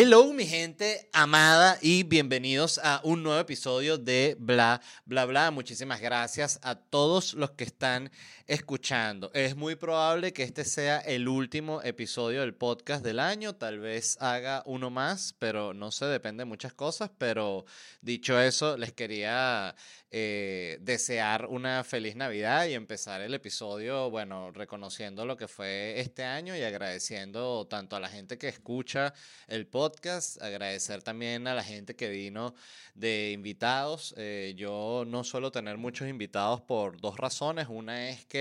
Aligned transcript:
Hello, 0.00 0.32
mi 0.32 0.46
gente 0.46 1.08
amada, 1.12 1.76
y 1.82 2.04
bienvenidos 2.04 2.78
a 2.84 3.00
un 3.02 3.24
nuevo 3.24 3.40
episodio 3.40 3.98
de 3.98 4.36
Bla, 4.38 4.80
Bla, 5.06 5.24
Bla. 5.24 5.50
Muchísimas 5.50 6.00
gracias 6.00 6.60
a 6.62 6.76
todos 6.76 7.34
los 7.34 7.50
que 7.50 7.64
están 7.64 8.12
escuchando. 8.48 9.30
Es 9.34 9.56
muy 9.56 9.76
probable 9.76 10.32
que 10.32 10.42
este 10.42 10.64
sea 10.64 10.98
el 11.00 11.28
último 11.28 11.82
episodio 11.82 12.40
del 12.40 12.54
podcast 12.54 13.04
del 13.04 13.20
año. 13.20 13.54
Tal 13.54 13.78
vez 13.78 14.16
haga 14.20 14.62
uno 14.64 14.88
más, 14.88 15.34
pero 15.38 15.74
no 15.74 15.90
sé, 15.92 16.06
depende 16.06 16.40
de 16.40 16.44
muchas 16.46 16.72
cosas. 16.72 17.10
Pero 17.18 17.66
dicho 18.00 18.40
eso, 18.40 18.78
les 18.78 18.94
quería 18.94 19.76
eh, 20.10 20.78
desear 20.80 21.44
una 21.44 21.84
feliz 21.84 22.16
Navidad 22.16 22.66
y 22.66 22.72
empezar 22.72 23.20
el 23.20 23.34
episodio, 23.34 24.08
bueno, 24.08 24.50
reconociendo 24.50 25.26
lo 25.26 25.36
que 25.36 25.46
fue 25.46 26.00
este 26.00 26.24
año 26.24 26.56
y 26.56 26.62
agradeciendo 26.62 27.66
tanto 27.66 27.96
a 27.96 28.00
la 28.00 28.08
gente 28.08 28.38
que 28.38 28.48
escucha 28.48 29.12
el 29.46 29.66
podcast, 29.66 30.40
agradecer 30.40 31.02
también 31.02 31.46
a 31.46 31.54
la 31.54 31.62
gente 31.62 31.94
que 31.94 32.08
vino 32.08 32.54
de 32.94 33.32
invitados. 33.32 34.14
Eh, 34.16 34.54
yo 34.56 35.04
no 35.06 35.22
suelo 35.22 35.52
tener 35.52 35.76
muchos 35.76 36.08
invitados 36.08 36.62
por 36.62 36.98
dos 36.98 37.18
razones. 37.18 37.66
Una 37.68 38.08
es 38.08 38.24
que 38.24 38.37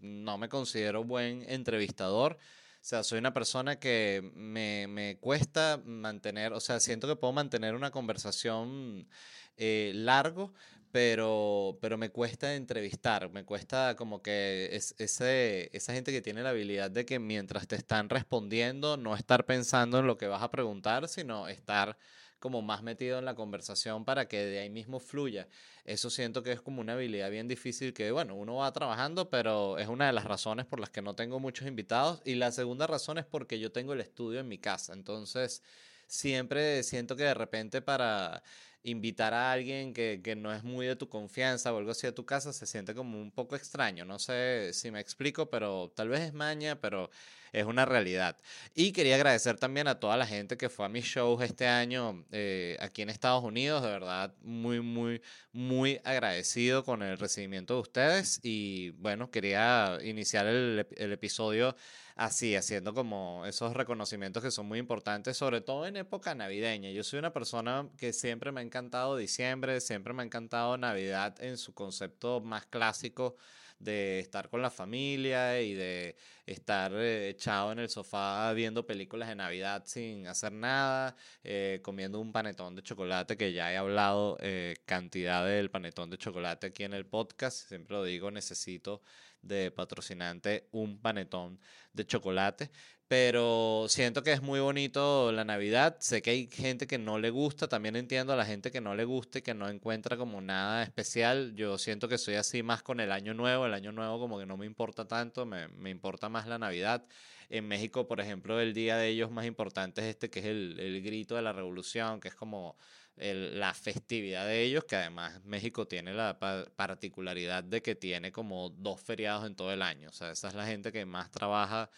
no 0.00 0.38
me 0.38 0.48
considero 0.48 1.04
buen 1.04 1.44
entrevistador. 1.48 2.34
O 2.34 2.86
sea, 2.86 3.02
soy 3.02 3.18
una 3.18 3.32
persona 3.32 3.78
que 3.78 4.30
me, 4.34 4.86
me 4.88 5.16
cuesta 5.18 5.80
mantener, 5.86 6.52
o 6.52 6.60
sea, 6.60 6.80
siento 6.80 7.08
que 7.08 7.16
puedo 7.16 7.32
mantener 7.32 7.74
una 7.74 7.90
conversación 7.90 9.08
eh, 9.56 9.92
largo, 9.94 10.52
pero, 10.94 11.78
pero 11.80 11.98
me 11.98 12.10
cuesta 12.10 12.54
entrevistar, 12.54 13.30
me 13.30 13.44
cuesta 13.44 13.96
como 13.96 14.22
que 14.22 14.68
es, 14.72 14.94
ese, 14.98 15.70
esa 15.72 15.92
gente 15.92 16.12
que 16.12 16.22
tiene 16.22 16.42
la 16.42 16.50
habilidad 16.50 16.90
de 16.90 17.04
que 17.04 17.18
mientras 17.18 17.66
te 17.66 17.74
están 17.76 18.08
respondiendo, 18.08 18.96
no 18.96 19.16
estar 19.16 19.44
pensando 19.44 19.98
en 19.98 20.06
lo 20.06 20.18
que 20.18 20.28
vas 20.28 20.42
a 20.42 20.50
preguntar, 20.50 21.08
sino 21.08 21.48
estar 21.48 21.96
como 22.44 22.60
más 22.60 22.82
metido 22.82 23.18
en 23.18 23.24
la 23.24 23.34
conversación 23.34 24.04
para 24.04 24.28
que 24.28 24.44
de 24.44 24.58
ahí 24.58 24.68
mismo 24.68 25.00
fluya. 25.00 25.48
Eso 25.86 26.10
siento 26.10 26.42
que 26.42 26.52
es 26.52 26.60
como 26.60 26.82
una 26.82 26.92
habilidad 26.92 27.30
bien 27.30 27.48
difícil 27.48 27.94
que, 27.94 28.10
bueno, 28.10 28.34
uno 28.34 28.56
va 28.56 28.70
trabajando, 28.70 29.30
pero 29.30 29.78
es 29.78 29.88
una 29.88 30.08
de 30.08 30.12
las 30.12 30.24
razones 30.24 30.66
por 30.66 30.78
las 30.78 30.90
que 30.90 31.00
no 31.00 31.14
tengo 31.14 31.40
muchos 31.40 31.66
invitados. 31.66 32.20
Y 32.22 32.34
la 32.34 32.52
segunda 32.52 32.86
razón 32.86 33.16
es 33.16 33.24
porque 33.24 33.58
yo 33.58 33.72
tengo 33.72 33.94
el 33.94 34.02
estudio 34.02 34.40
en 34.40 34.48
mi 34.48 34.58
casa. 34.58 34.92
Entonces, 34.92 35.62
siempre 36.06 36.82
siento 36.82 37.16
que 37.16 37.22
de 37.22 37.32
repente 37.32 37.80
para 37.80 38.42
invitar 38.84 39.34
a 39.34 39.50
alguien 39.52 39.92
que, 39.92 40.20
que, 40.22 40.36
no 40.36 40.52
es 40.52 40.62
muy 40.62 40.86
de 40.86 40.94
tu 40.96 41.08
confianza 41.08 41.72
o 41.72 41.78
algo 41.78 41.90
así 41.90 42.06
de 42.06 42.12
tu 42.12 42.24
casa 42.24 42.52
se 42.52 42.66
siente 42.66 42.94
como 42.94 43.20
un 43.20 43.30
poco 43.30 43.56
extraño. 43.56 44.04
No 44.04 44.18
sé 44.18 44.72
si 44.72 44.90
me 44.90 45.00
explico, 45.00 45.50
pero 45.50 45.92
tal 45.96 46.08
vez 46.10 46.20
es 46.20 46.34
maña, 46.34 46.80
pero 46.80 47.10
es 47.54 47.64
una 47.64 47.84
realidad. 47.84 48.36
Y 48.74 48.92
quería 48.92 49.14
agradecer 49.14 49.58
también 49.58 49.88
a 49.88 50.00
toda 50.00 50.16
la 50.16 50.26
gente 50.26 50.56
que 50.56 50.68
fue 50.68 50.86
a 50.86 50.88
mis 50.88 51.04
shows 51.04 51.42
este 51.42 51.66
año 51.66 52.24
eh, 52.32 52.76
aquí 52.80 53.02
en 53.02 53.10
Estados 53.10 53.44
Unidos. 53.44 53.82
De 53.82 53.88
verdad, 53.88 54.34
muy, 54.42 54.80
muy, 54.80 55.22
muy 55.52 56.00
agradecido 56.04 56.84
con 56.84 57.02
el 57.02 57.16
recibimiento 57.16 57.74
de 57.74 57.80
ustedes. 57.80 58.40
Y 58.42 58.90
bueno, 58.90 59.30
quería 59.30 59.98
iniciar 60.02 60.46
el, 60.46 60.86
el 60.96 61.12
episodio 61.12 61.76
así, 62.14 62.54
haciendo 62.56 62.94
como 62.94 63.44
esos 63.46 63.74
reconocimientos 63.74 64.42
que 64.42 64.50
son 64.50 64.66
muy 64.66 64.78
importantes, 64.78 65.36
sobre 65.36 65.60
todo 65.60 65.86
en 65.86 65.96
época 65.96 66.34
navideña. 66.34 66.90
Yo 66.90 67.02
soy 67.04 67.18
una 67.18 67.32
persona 67.32 67.88
que 67.98 68.12
siempre 68.12 68.52
me 68.52 68.60
ha 68.60 68.64
encantado 68.64 69.16
diciembre, 69.16 69.80
siempre 69.80 70.12
me 70.14 70.22
ha 70.22 70.26
encantado 70.26 70.76
Navidad 70.76 71.42
en 71.42 71.56
su 71.56 71.74
concepto 71.74 72.40
más 72.40 72.66
clásico 72.66 73.36
de 73.78 74.20
estar 74.20 74.48
con 74.48 74.62
la 74.62 74.70
familia 74.70 75.60
y 75.60 75.74
de 75.74 76.16
estar 76.46 76.92
eh, 76.94 77.28
echado 77.30 77.72
en 77.72 77.80
el 77.80 77.88
sofá 77.88 78.52
viendo 78.52 78.86
películas 78.86 79.28
de 79.28 79.34
Navidad 79.34 79.82
sin 79.86 80.26
hacer 80.26 80.52
nada, 80.52 81.16
eh, 81.42 81.80
comiendo 81.82 82.20
un 82.20 82.32
panetón 82.32 82.74
de 82.76 82.82
chocolate, 82.82 83.36
que 83.36 83.52
ya 83.52 83.72
he 83.72 83.76
hablado 83.76 84.36
eh, 84.40 84.76
cantidad 84.86 85.46
del 85.46 85.70
panetón 85.70 86.10
de 86.10 86.18
chocolate 86.18 86.68
aquí 86.68 86.84
en 86.84 86.94
el 86.94 87.06
podcast, 87.06 87.68
siempre 87.68 87.96
lo 87.96 88.04
digo, 88.04 88.30
necesito 88.30 89.02
de 89.46 89.70
patrocinante 89.70 90.68
un 90.72 91.00
panetón 91.00 91.60
de 91.92 92.06
chocolate. 92.06 92.70
Pero 93.16 93.86
siento 93.88 94.24
que 94.24 94.32
es 94.32 94.42
muy 94.42 94.58
bonito 94.58 95.30
la 95.30 95.44
Navidad. 95.44 95.98
Sé 96.00 96.20
que 96.20 96.30
hay 96.30 96.48
gente 96.48 96.88
que 96.88 96.98
no 96.98 97.20
le 97.20 97.30
gusta. 97.30 97.68
También 97.68 97.94
entiendo 97.94 98.32
a 98.32 98.36
la 98.36 98.44
gente 98.44 98.72
que 98.72 98.80
no 98.80 98.96
le 98.96 99.04
guste, 99.04 99.40
que 99.40 99.54
no 99.54 99.68
encuentra 99.68 100.16
como 100.16 100.40
nada 100.40 100.82
especial. 100.82 101.54
Yo 101.54 101.78
siento 101.78 102.08
que 102.08 102.18
soy 102.18 102.34
así 102.34 102.64
más 102.64 102.82
con 102.82 102.98
el 102.98 103.12
Año 103.12 103.32
Nuevo. 103.32 103.66
El 103.66 103.74
Año 103.74 103.92
Nuevo 103.92 104.18
como 104.18 104.36
que 104.36 104.46
no 104.46 104.56
me 104.56 104.66
importa 104.66 105.06
tanto. 105.06 105.46
Me, 105.46 105.68
me 105.68 105.90
importa 105.90 106.28
más 106.28 106.48
la 106.48 106.58
Navidad. 106.58 107.06
En 107.50 107.68
México, 107.68 108.08
por 108.08 108.20
ejemplo, 108.20 108.58
el 108.58 108.74
día 108.74 108.96
de 108.96 109.06
ellos 109.06 109.30
más 109.30 109.46
importante 109.46 110.00
es 110.00 110.08
este, 110.08 110.28
que 110.28 110.40
es 110.40 110.46
el, 110.46 110.80
el 110.80 111.00
grito 111.00 111.36
de 111.36 111.42
la 111.42 111.52
revolución, 111.52 112.18
que 112.18 112.26
es 112.26 112.34
como 112.34 112.76
la 113.16 113.74
festividad 113.74 114.44
de 114.44 114.64
ellos, 114.64 114.86
que 114.86 114.96
además 114.96 115.40
México 115.44 115.86
tiene 115.86 116.14
la 116.14 116.36
particularidad 116.74 117.62
de 117.62 117.80
que 117.80 117.94
tiene 117.94 118.32
como 118.32 118.70
dos 118.70 119.00
feriados 119.00 119.46
en 119.46 119.54
todo 119.54 119.72
el 119.72 119.82
año. 119.82 120.08
O 120.08 120.12
sea, 120.12 120.32
esa 120.32 120.48
es 120.48 120.54
la 120.54 120.66
gente 120.66 120.90
que 120.90 121.06
más 121.06 121.30
trabaja 121.30 121.88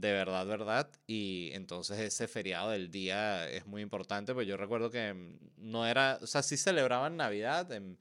de 0.00 0.12
verdad, 0.12 0.46
verdad. 0.46 0.90
Y 1.06 1.50
entonces 1.54 1.98
ese 1.98 2.28
feriado 2.28 2.70
del 2.70 2.90
día 2.90 3.48
es 3.50 3.66
muy 3.66 3.82
importante, 3.82 4.34
pues 4.34 4.46
yo 4.46 4.56
recuerdo 4.56 4.90
que 4.90 5.14
no 5.56 5.86
era, 5.86 6.18
o 6.22 6.26
sea, 6.26 6.42
sí 6.42 6.56
celebraban 6.56 7.16
Navidad 7.16 7.70
en 7.72 7.98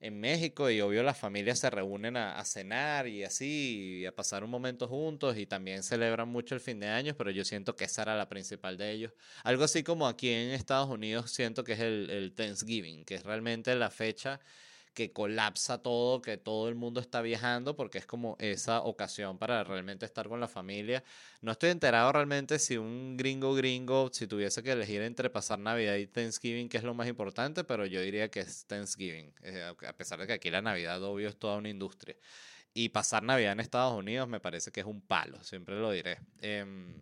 en 0.00 0.18
México 0.18 0.70
y 0.70 0.80
obvio 0.80 1.02
las 1.02 1.18
familias 1.18 1.58
se 1.58 1.68
reúnen 1.68 2.16
a, 2.16 2.42
cenar 2.44 3.06
y 3.06 3.22
así, 3.22 4.00
y 4.00 4.06
a 4.06 4.14
pasar 4.14 4.42
un 4.42 4.50
momento 4.50 4.88
juntos 4.88 5.36
y 5.36 5.46
también 5.46 5.82
celebran 5.82 6.28
mucho 6.28 6.54
el 6.54 6.60
fin 6.60 6.80
de 6.80 6.88
año, 6.88 7.14
pero 7.16 7.30
yo 7.30 7.44
siento 7.44 7.76
que 7.76 7.84
esa 7.84 8.02
era 8.02 8.16
la 8.16 8.28
principal 8.28 8.78
de 8.78 8.92
ellos. 8.92 9.12
Algo 9.44 9.64
así 9.64 9.82
como 9.82 10.08
aquí 10.08 10.30
en 10.30 10.50
Estados 10.50 10.88
Unidos 10.88 11.30
siento 11.30 11.64
que 11.64 11.74
es 11.74 11.80
el, 11.80 12.08
el 12.10 12.32
Thanksgiving, 12.32 13.04
que 13.04 13.16
es 13.16 13.24
realmente 13.24 13.74
la 13.74 13.90
fecha 13.90 14.40
que 14.94 15.12
colapsa 15.12 15.82
todo, 15.82 16.20
que 16.20 16.36
todo 16.36 16.68
el 16.68 16.74
mundo 16.74 17.00
está 17.00 17.22
viajando, 17.22 17.76
porque 17.76 17.98
es 17.98 18.06
como 18.06 18.36
esa 18.38 18.82
ocasión 18.82 19.38
para 19.38 19.64
realmente 19.64 20.04
estar 20.06 20.28
con 20.28 20.40
la 20.40 20.48
familia. 20.48 21.02
No 21.40 21.52
estoy 21.52 21.70
enterado 21.70 22.12
realmente 22.12 22.58
si 22.58 22.76
un 22.76 23.16
gringo 23.16 23.54
gringo, 23.54 24.10
si 24.12 24.26
tuviese 24.26 24.62
que 24.62 24.72
elegir 24.72 25.02
entre 25.02 25.30
pasar 25.30 25.58
Navidad 25.58 25.96
y 25.96 26.06
Thanksgiving, 26.06 26.68
que 26.68 26.78
es 26.78 26.84
lo 26.84 26.94
más 26.94 27.08
importante, 27.08 27.64
pero 27.64 27.86
yo 27.86 28.00
diría 28.00 28.30
que 28.30 28.40
es 28.40 28.66
Thanksgiving, 28.66 29.32
eh, 29.42 29.72
a 29.86 29.92
pesar 29.92 30.20
de 30.20 30.26
que 30.26 30.34
aquí 30.34 30.50
la 30.50 30.62
Navidad, 30.62 31.02
obvio, 31.02 31.28
es 31.28 31.36
toda 31.36 31.56
una 31.56 31.68
industria. 31.68 32.16
Y 32.72 32.90
pasar 32.90 33.22
Navidad 33.22 33.52
en 33.52 33.60
Estados 33.60 33.98
Unidos 33.98 34.28
me 34.28 34.40
parece 34.40 34.70
que 34.70 34.80
es 34.80 34.86
un 34.86 35.00
palo, 35.00 35.42
siempre 35.42 35.78
lo 35.78 35.90
diré. 35.90 36.18
Em, 36.40 36.94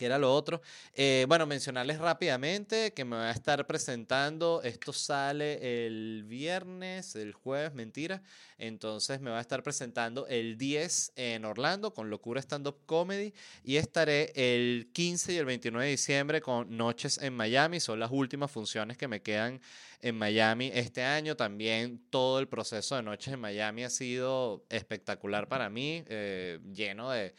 que 0.00 0.06
era 0.06 0.18
lo 0.18 0.34
otro. 0.34 0.62
Eh, 0.94 1.26
bueno, 1.28 1.44
mencionarles 1.44 1.98
rápidamente 1.98 2.94
que 2.94 3.04
me 3.04 3.16
voy 3.16 3.26
a 3.26 3.32
estar 3.32 3.66
presentando. 3.66 4.62
Esto 4.64 4.94
sale 4.94 5.84
el 5.84 6.24
viernes, 6.26 7.16
el 7.16 7.34
jueves, 7.34 7.74
mentira. 7.74 8.22
Entonces 8.56 9.20
me 9.20 9.28
voy 9.28 9.36
a 9.36 9.42
estar 9.42 9.62
presentando 9.62 10.26
el 10.26 10.56
10 10.56 11.12
en 11.16 11.44
Orlando 11.44 11.92
con 11.92 12.08
Locura 12.08 12.40
Stand 12.40 12.68
Up 12.68 12.78
Comedy. 12.86 13.34
Y 13.62 13.76
estaré 13.76 14.32
el 14.34 14.88
15 14.94 15.34
y 15.34 15.36
el 15.36 15.44
29 15.44 15.84
de 15.84 15.90
diciembre 15.90 16.40
con 16.40 16.74
Noches 16.74 17.18
en 17.18 17.34
Miami. 17.34 17.78
Son 17.78 18.00
las 18.00 18.10
últimas 18.10 18.50
funciones 18.50 18.96
que 18.96 19.06
me 19.06 19.20
quedan 19.20 19.60
en 20.00 20.16
Miami 20.16 20.70
este 20.72 21.02
año. 21.02 21.36
También 21.36 22.00
todo 22.08 22.40
el 22.40 22.48
proceso 22.48 22.96
de 22.96 23.02
Noches 23.02 23.34
en 23.34 23.40
Miami 23.40 23.84
ha 23.84 23.90
sido 23.90 24.64
espectacular 24.70 25.46
para 25.46 25.68
mí, 25.68 26.02
eh, 26.08 26.58
lleno 26.72 27.10
de 27.10 27.34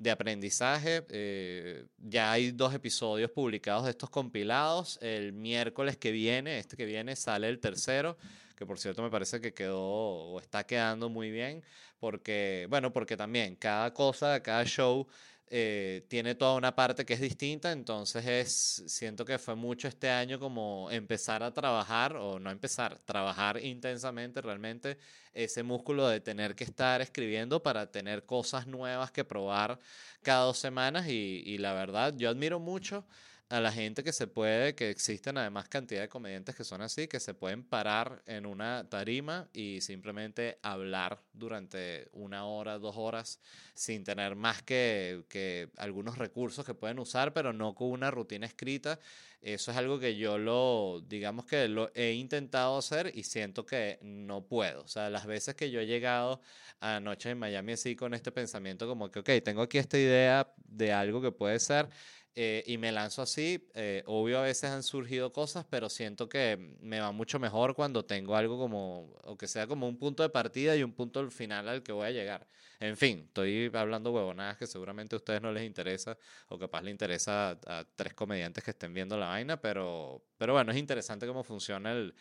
de 0.00 0.10
aprendizaje. 0.10 1.04
Eh, 1.10 1.84
ya 1.98 2.32
hay 2.32 2.52
dos 2.52 2.72
episodios 2.72 3.30
publicados 3.30 3.84
de 3.84 3.90
estos 3.90 4.08
compilados. 4.08 4.98
El 5.02 5.34
miércoles 5.34 5.98
que 5.98 6.10
viene, 6.10 6.58
este 6.58 6.74
que 6.74 6.86
viene, 6.86 7.14
sale 7.16 7.48
el 7.48 7.60
tercero, 7.60 8.16
que 8.56 8.64
por 8.64 8.78
cierto 8.78 9.02
me 9.02 9.10
parece 9.10 9.42
que 9.42 9.52
quedó 9.52 9.82
o 9.82 10.40
está 10.40 10.64
quedando 10.64 11.10
muy 11.10 11.30
bien, 11.30 11.62
porque, 11.98 12.66
bueno, 12.70 12.94
porque 12.94 13.14
también 13.18 13.56
cada 13.56 13.92
cosa, 13.92 14.42
cada 14.42 14.64
show 14.64 15.06
eh, 15.52 16.06
tiene 16.08 16.36
toda 16.36 16.54
una 16.54 16.76
parte 16.76 17.04
que 17.04 17.14
es 17.14 17.20
distinta, 17.20 17.72
entonces 17.72 18.24
es, 18.24 18.84
siento 18.86 19.24
que 19.24 19.36
fue 19.36 19.56
mucho 19.56 19.88
este 19.88 20.08
año 20.08 20.38
como 20.38 20.88
empezar 20.92 21.42
a 21.42 21.52
trabajar, 21.52 22.16
o 22.16 22.38
no 22.38 22.52
empezar, 22.52 23.00
trabajar 23.04 23.62
intensamente 23.62 24.40
realmente 24.40 24.96
ese 25.34 25.64
músculo 25.64 26.08
de 26.08 26.20
tener 26.20 26.54
que 26.54 26.62
estar 26.62 27.00
escribiendo 27.00 27.60
para 27.62 27.90
tener 27.90 28.24
cosas 28.24 28.68
nuevas 28.68 29.10
que 29.10 29.24
probar 29.24 29.80
cada 30.22 30.44
dos 30.44 30.58
semanas 30.58 31.08
y, 31.08 31.42
y 31.44 31.58
la 31.58 31.72
verdad, 31.72 32.14
yo 32.16 32.30
admiro 32.30 32.60
mucho 32.60 33.04
a 33.50 33.60
la 33.60 33.72
gente 33.72 34.04
que 34.04 34.12
se 34.12 34.28
puede, 34.28 34.76
que 34.76 34.90
existen 34.90 35.36
además 35.36 35.68
cantidad 35.68 36.02
de 36.02 36.08
comediantes 36.08 36.54
que 36.54 36.62
son 36.62 36.82
así, 36.82 37.08
que 37.08 37.18
se 37.18 37.34
pueden 37.34 37.64
parar 37.64 38.22
en 38.26 38.46
una 38.46 38.88
tarima 38.88 39.48
y 39.52 39.80
simplemente 39.80 40.60
hablar 40.62 41.20
durante 41.32 42.08
una 42.12 42.46
hora, 42.46 42.78
dos 42.78 42.94
horas, 42.96 43.40
sin 43.74 44.04
tener 44.04 44.36
más 44.36 44.62
que, 44.62 45.24
que 45.28 45.68
algunos 45.78 46.16
recursos 46.16 46.64
que 46.64 46.74
pueden 46.74 47.00
usar, 47.00 47.32
pero 47.32 47.52
no 47.52 47.74
con 47.74 47.90
una 47.90 48.12
rutina 48.12 48.46
escrita. 48.46 49.00
Eso 49.42 49.72
es 49.72 49.76
algo 49.76 49.98
que 49.98 50.16
yo 50.16 50.38
lo, 50.38 51.02
digamos 51.08 51.44
que 51.46 51.66
lo 51.66 51.90
he 51.94 52.12
intentado 52.12 52.78
hacer 52.78 53.10
y 53.14 53.24
siento 53.24 53.66
que 53.66 53.98
no 54.02 54.46
puedo. 54.46 54.82
O 54.82 54.88
sea, 54.88 55.10
las 55.10 55.26
veces 55.26 55.56
que 55.56 55.72
yo 55.72 55.80
he 55.80 55.86
llegado 55.86 56.40
a 56.78 57.00
noche 57.00 57.30
en 57.30 57.38
Miami 57.38 57.72
así 57.72 57.96
con 57.96 58.14
este 58.14 58.30
pensamiento 58.30 58.86
como 58.86 59.10
que, 59.10 59.20
ok, 59.20 59.30
tengo 59.42 59.62
aquí 59.62 59.78
esta 59.78 59.98
idea 59.98 60.52
de 60.66 60.92
algo 60.92 61.20
que 61.20 61.32
puede 61.32 61.58
ser 61.58 61.88
eh, 62.34 62.62
y 62.66 62.78
me 62.78 62.92
lanzo 62.92 63.22
así. 63.22 63.68
Eh, 63.74 64.02
obvio, 64.06 64.38
a 64.38 64.42
veces 64.42 64.70
han 64.70 64.82
surgido 64.82 65.32
cosas, 65.32 65.66
pero 65.68 65.88
siento 65.88 66.28
que 66.28 66.76
me 66.80 67.00
va 67.00 67.12
mucho 67.12 67.38
mejor 67.38 67.74
cuando 67.74 68.04
tengo 68.04 68.36
algo 68.36 68.58
como, 68.58 69.12
o 69.24 69.36
que 69.36 69.48
sea 69.48 69.66
como 69.66 69.88
un 69.88 69.98
punto 69.98 70.22
de 70.22 70.28
partida 70.30 70.76
y 70.76 70.82
un 70.82 70.92
punto 70.92 71.28
final 71.30 71.68
al 71.68 71.82
que 71.82 71.92
voy 71.92 72.06
a 72.06 72.10
llegar. 72.10 72.46
En 72.78 72.96
fin, 72.96 73.24
estoy 73.26 73.70
hablando 73.74 74.10
huevonadas 74.12 74.56
que 74.56 74.66
seguramente 74.66 75.14
a 75.14 75.18
ustedes 75.18 75.42
no 75.42 75.52
les 75.52 75.64
interesa, 75.64 76.16
o 76.48 76.58
capaz 76.58 76.82
le 76.82 76.90
interesa 76.90 77.50
a, 77.50 77.80
a 77.80 77.84
tres 77.94 78.14
comediantes 78.14 78.64
que 78.64 78.70
estén 78.70 78.94
viendo 78.94 79.18
la 79.18 79.26
vaina, 79.26 79.60
pero, 79.60 80.22
pero 80.38 80.54
bueno, 80.54 80.72
es 80.72 80.78
interesante 80.78 81.26
cómo 81.26 81.44
funciona 81.44 81.92
el 81.92 82.14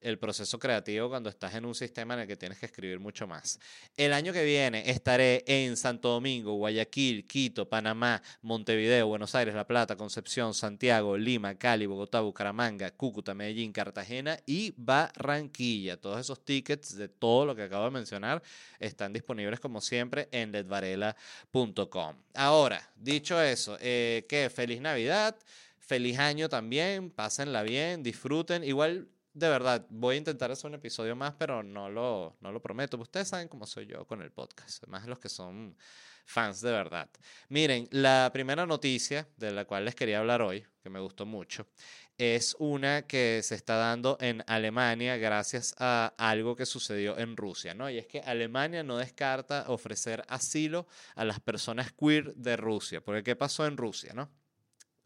el 0.00 0.18
proceso 0.18 0.58
creativo 0.58 1.08
cuando 1.08 1.28
estás 1.28 1.54
en 1.54 1.64
un 1.64 1.74
sistema 1.74 2.14
en 2.14 2.20
el 2.20 2.26
que 2.26 2.36
tienes 2.36 2.58
que 2.58 2.66
escribir 2.66 3.00
mucho 3.00 3.26
más. 3.26 3.58
El 3.96 4.12
año 4.12 4.32
que 4.32 4.44
viene 4.44 4.90
estaré 4.90 5.44
en 5.46 5.76
Santo 5.76 6.08
Domingo, 6.08 6.54
Guayaquil, 6.54 7.26
Quito, 7.26 7.68
Panamá, 7.68 8.22
Montevideo, 8.42 9.06
Buenos 9.06 9.34
Aires, 9.34 9.54
La 9.54 9.66
Plata, 9.66 9.96
Concepción, 9.96 10.54
Santiago, 10.54 11.16
Lima, 11.16 11.54
Cali, 11.56 11.86
Bogotá, 11.86 12.20
Bucaramanga, 12.20 12.90
Cúcuta, 12.90 13.34
Medellín, 13.34 13.72
Cartagena 13.72 14.38
y 14.46 14.74
Barranquilla. 14.76 15.96
Todos 15.96 16.20
esos 16.20 16.44
tickets 16.44 16.96
de 16.96 17.08
todo 17.08 17.46
lo 17.46 17.54
que 17.54 17.62
acabo 17.62 17.84
de 17.84 17.90
mencionar 17.90 18.42
están 18.78 19.12
disponibles 19.12 19.60
como 19.60 19.80
siempre 19.80 20.28
en 20.32 20.52
ledvarela.com. 20.52 22.16
Ahora, 22.34 22.90
dicho 22.96 23.40
eso, 23.40 23.76
eh, 23.80 24.26
que 24.28 24.50
feliz 24.50 24.80
Navidad. 24.80 25.36
Feliz 25.78 26.18
año 26.18 26.48
también, 26.48 27.10
pásenla 27.10 27.62
bien, 27.62 28.02
disfruten. 28.02 28.64
Igual 28.64 29.08
de 29.36 29.50
verdad, 29.50 29.86
voy 29.90 30.14
a 30.14 30.18
intentar 30.18 30.50
hacer 30.50 30.70
un 30.70 30.76
episodio 30.76 31.14
más, 31.14 31.34
pero 31.38 31.62
no 31.62 31.90
lo, 31.90 32.38
no 32.40 32.50
lo 32.52 32.62
prometo. 32.62 32.96
Ustedes 32.96 33.28
saben 33.28 33.48
cómo 33.48 33.66
soy 33.66 33.84
yo 33.86 34.06
con 34.06 34.22
el 34.22 34.32
podcast, 34.32 34.86
más 34.86 35.06
los 35.06 35.18
que 35.18 35.28
son 35.28 35.76
fans 36.24 36.62
de 36.62 36.72
verdad. 36.72 37.10
Miren, 37.50 37.86
la 37.90 38.30
primera 38.32 38.64
noticia 38.64 39.28
de 39.36 39.52
la 39.52 39.66
cual 39.66 39.84
les 39.84 39.94
quería 39.94 40.20
hablar 40.20 40.40
hoy, 40.40 40.64
que 40.82 40.88
me 40.88 41.00
gustó 41.00 41.26
mucho, 41.26 41.68
es 42.16 42.56
una 42.58 43.02
que 43.02 43.42
se 43.42 43.56
está 43.56 43.76
dando 43.76 44.16
en 44.22 44.42
Alemania 44.46 45.18
gracias 45.18 45.74
a 45.78 46.14
algo 46.16 46.56
que 46.56 46.64
sucedió 46.64 47.18
en 47.18 47.36
Rusia, 47.36 47.74
¿no? 47.74 47.90
Y 47.90 47.98
es 47.98 48.06
que 48.06 48.20
Alemania 48.20 48.82
no 48.84 48.96
descarta 48.96 49.66
ofrecer 49.68 50.24
asilo 50.28 50.86
a 51.14 51.26
las 51.26 51.40
personas 51.40 51.92
queer 51.92 52.34
de 52.36 52.56
Rusia, 52.56 53.02
porque 53.02 53.22
¿qué 53.22 53.36
pasó 53.36 53.66
en 53.66 53.76
Rusia, 53.76 54.14
no? 54.14 54.30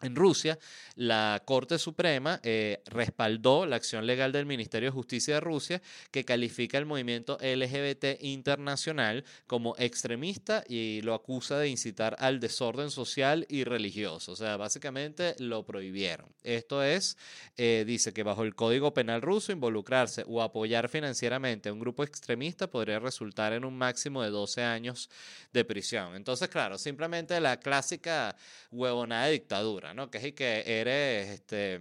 En 0.02 0.16
Rusia, 0.16 0.58
la 0.96 1.42
Corte 1.44 1.78
Suprema 1.78 2.40
eh, 2.42 2.82
respaldó 2.86 3.66
la 3.66 3.76
acción 3.76 4.06
legal 4.06 4.32
del 4.32 4.46
Ministerio 4.46 4.88
de 4.88 4.94
Justicia 4.94 5.34
de 5.34 5.40
Rusia 5.40 5.82
que 6.10 6.24
califica 6.24 6.78
el 6.78 6.86
movimiento 6.86 7.36
LGBT 7.42 8.22
internacional 8.22 9.24
como 9.46 9.74
extremista 9.78 10.64
y 10.66 11.02
lo 11.02 11.12
acusa 11.12 11.58
de 11.58 11.68
incitar 11.68 12.16
al 12.18 12.40
desorden 12.40 12.90
social 12.90 13.44
y 13.50 13.64
religioso. 13.64 14.32
O 14.32 14.36
sea, 14.36 14.56
básicamente 14.56 15.34
lo 15.38 15.64
prohibieron. 15.66 16.28
Esto 16.44 16.82
es, 16.82 17.18
eh, 17.58 17.84
dice 17.86 18.14
que 18.14 18.22
bajo 18.22 18.42
el 18.42 18.54
Código 18.54 18.94
Penal 18.94 19.20
ruso, 19.20 19.52
involucrarse 19.52 20.24
o 20.26 20.40
apoyar 20.40 20.88
financieramente 20.88 21.68
a 21.68 21.72
un 21.74 21.80
grupo 21.80 22.04
extremista 22.04 22.70
podría 22.70 23.00
resultar 23.00 23.52
en 23.52 23.66
un 23.66 23.76
máximo 23.76 24.22
de 24.22 24.30
12 24.30 24.62
años 24.62 25.10
de 25.52 25.64
prisión. 25.64 26.14
Entonces, 26.14 26.48
claro, 26.48 26.78
simplemente 26.78 27.38
la 27.38 27.58
clásica 27.58 28.34
huevonada 28.70 29.26
de 29.26 29.32
dictadura. 29.32 29.89
¿No? 29.94 30.10
Que 30.10 30.18
es 30.18 30.34
que 30.34 30.62
eres, 30.66 31.28
este, 31.30 31.80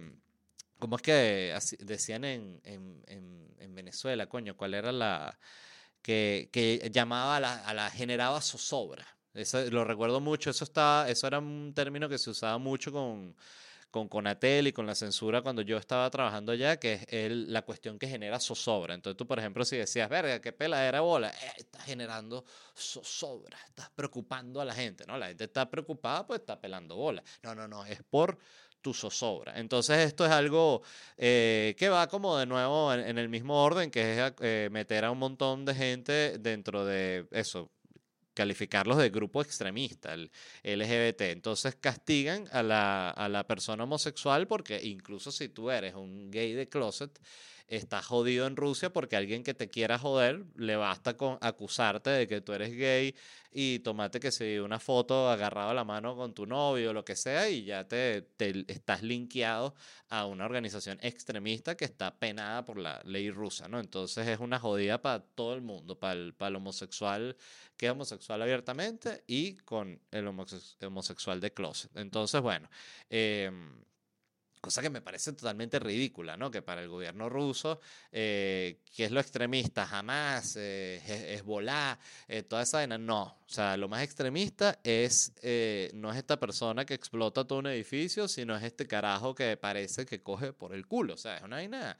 ¿cómo 0.78 0.96
es 0.96 1.02
que 1.02 1.58
decían 1.80 2.24
en, 2.24 2.60
en, 2.64 3.04
en, 3.06 3.74
Venezuela, 3.74 4.26
coño? 4.26 4.56
¿Cuál 4.56 4.74
era 4.74 4.92
la 4.92 5.38
que, 6.02 6.50
que 6.52 6.90
llamaba 6.92 7.36
a 7.36 7.40
la, 7.40 7.54
a 7.64 7.72
la 7.74 7.90
generaba 7.90 8.40
zozobra? 8.40 9.06
Eso, 9.32 9.70
lo 9.70 9.84
recuerdo 9.84 10.20
mucho, 10.20 10.50
eso, 10.50 10.64
estaba, 10.64 11.08
eso 11.08 11.26
era 11.26 11.38
un 11.38 11.72
término 11.74 12.08
que 12.08 12.18
se 12.18 12.30
usaba 12.30 12.58
mucho 12.58 12.92
con, 12.92 13.36
con 13.90 14.08
Conatel 14.08 14.68
y 14.68 14.72
con 14.72 14.86
la 14.86 14.94
censura 14.94 15.42
cuando 15.42 15.62
yo 15.62 15.76
estaba 15.76 16.08
trabajando 16.10 16.52
allá, 16.52 16.78
que 16.78 16.94
es 16.94 17.06
el, 17.08 17.52
la 17.52 17.62
cuestión 17.62 17.98
que 17.98 18.08
genera 18.08 18.38
zozobra. 18.38 18.94
Entonces 18.94 19.16
tú, 19.16 19.26
por 19.26 19.38
ejemplo, 19.38 19.64
si 19.64 19.76
decías, 19.76 20.08
verga, 20.08 20.40
qué 20.40 20.52
peladera 20.52 21.00
bola, 21.00 21.30
eh, 21.30 21.52
estás 21.58 21.84
generando 21.84 22.44
zozobra, 22.76 23.58
estás 23.66 23.90
preocupando 23.90 24.60
a 24.60 24.64
la 24.64 24.74
gente, 24.74 25.04
¿no? 25.06 25.18
La 25.18 25.28
gente 25.28 25.44
está 25.44 25.68
preocupada, 25.68 26.26
pues 26.26 26.40
está 26.40 26.60
pelando 26.60 26.96
bola. 26.96 27.22
No, 27.42 27.54
no, 27.54 27.66
no, 27.66 27.84
es 27.84 28.02
por 28.02 28.38
tu 28.80 28.94
zozobra. 28.94 29.58
Entonces 29.58 29.98
esto 29.98 30.24
es 30.24 30.30
algo 30.30 30.82
eh, 31.16 31.74
que 31.78 31.88
va 31.88 32.08
como 32.08 32.36
de 32.38 32.46
nuevo 32.46 32.92
en, 32.92 33.18
el 33.18 33.28
mismo 33.28 33.62
orden, 33.62 33.90
que 33.90 34.26
es 34.26 34.32
eh, 34.40 34.68
meter 34.70 35.04
a 35.04 35.10
un 35.10 35.18
montón 35.18 35.64
de 35.64 35.74
gente 35.74 36.38
dentro 36.38 36.84
de 36.84 37.26
eso, 37.30 37.70
calificarlos 38.40 38.96
de 38.96 39.10
grupo 39.10 39.42
extremista, 39.42 40.14
el 40.14 40.30
LGBT. 40.64 41.20
Entonces 41.32 41.76
castigan 41.78 42.48
a 42.52 42.62
la, 42.62 43.10
a 43.10 43.28
la 43.28 43.46
persona 43.46 43.84
homosexual 43.84 44.46
porque 44.46 44.80
incluso 44.82 45.30
si 45.30 45.50
tú 45.50 45.70
eres 45.70 45.94
un 45.94 46.30
gay 46.30 46.54
de 46.54 46.66
closet, 46.66 47.10
estás 47.70 48.04
jodido 48.04 48.46
en 48.46 48.56
Rusia 48.56 48.92
porque 48.92 49.16
alguien 49.16 49.44
que 49.44 49.54
te 49.54 49.70
quiera 49.70 49.98
joder 49.98 50.44
le 50.56 50.74
basta 50.74 51.16
con 51.16 51.38
acusarte 51.40 52.10
de 52.10 52.26
que 52.26 52.40
tú 52.40 52.52
eres 52.52 52.76
gay 52.76 53.14
y 53.52 53.78
tomate 53.78 54.18
que 54.18 54.32
se 54.32 54.60
una 54.60 54.80
foto 54.80 55.30
agarrado 55.30 55.70
a 55.70 55.74
la 55.74 55.84
mano 55.84 56.16
con 56.16 56.34
tu 56.34 56.46
novio 56.46 56.90
o 56.90 56.92
lo 56.92 57.04
que 57.04 57.14
sea 57.14 57.48
y 57.48 57.64
ya 57.64 57.86
te, 57.86 58.22
te 58.22 58.64
estás 58.66 59.02
linkeado 59.02 59.74
a 60.08 60.26
una 60.26 60.44
organización 60.44 60.98
extremista 61.00 61.76
que 61.76 61.84
está 61.84 62.18
penada 62.18 62.64
por 62.64 62.76
la 62.76 63.00
ley 63.04 63.30
rusa, 63.30 63.68
¿no? 63.68 63.78
Entonces 63.78 64.26
es 64.26 64.40
una 64.40 64.58
jodida 64.58 65.00
para 65.00 65.20
todo 65.20 65.54
el 65.54 65.62
mundo, 65.62 65.98
para 65.98 66.14
el, 66.14 66.34
para 66.34 66.50
el 66.50 66.56
homosexual 66.56 67.36
que 67.76 67.86
es 67.86 67.92
homosexual 67.92 68.42
abiertamente 68.42 69.22
y 69.26 69.54
con 69.58 70.00
el 70.10 70.26
homosexual 70.26 71.40
de 71.40 71.52
closet. 71.52 71.96
Entonces, 71.96 72.40
bueno, 72.42 72.68
eh, 73.08 73.50
Cosa 74.60 74.82
que 74.82 74.90
me 74.90 75.00
parece 75.00 75.32
totalmente 75.32 75.78
ridícula, 75.78 76.36
¿no? 76.36 76.50
Que 76.50 76.60
para 76.60 76.82
el 76.82 76.88
gobierno 76.88 77.30
ruso, 77.30 77.80
eh, 78.12 78.82
que 78.94 79.06
es 79.06 79.10
lo 79.10 79.18
extremista, 79.18 79.86
jamás, 79.86 80.54
eh, 80.58 81.40
volar, 81.46 81.98
eh, 82.28 82.42
toda 82.42 82.62
esa 82.62 82.78
vaina, 82.78 82.98
no. 82.98 83.22
O 83.22 83.48
sea, 83.52 83.78
lo 83.78 83.88
más 83.88 84.02
extremista 84.02 84.78
es, 84.84 85.32
eh, 85.40 85.90
no 85.94 86.10
es 86.12 86.18
esta 86.18 86.38
persona 86.38 86.84
que 86.84 86.92
explota 86.92 87.46
todo 87.46 87.60
un 87.60 87.68
edificio, 87.68 88.28
sino 88.28 88.54
es 88.54 88.62
este 88.62 88.86
carajo 88.86 89.34
que 89.34 89.56
parece 89.56 90.04
que 90.04 90.22
coge 90.22 90.52
por 90.52 90.74
el 90.74 90.86
culo. 90.86 91.14
O 91.14 91.16
sea, 91.16 91.38
es 91.38 91.42
una 91.42 91.56
vaina 91.56 91.96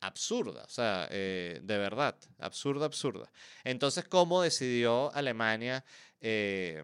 absurda, 0.00 0.64
o 0.64 0.68
sea, 0.68 1.06
de 1.08 1.62
verdad, 1.64 2.16
absurda, 2.38 2.84
absurda. 2.84 3.32
Entonces, 3.64 4.04
¿cómo 4.04 4.42
decidió 4.42 5.10
Alemania? 5.14 5.82
Eh, 6.20 6.82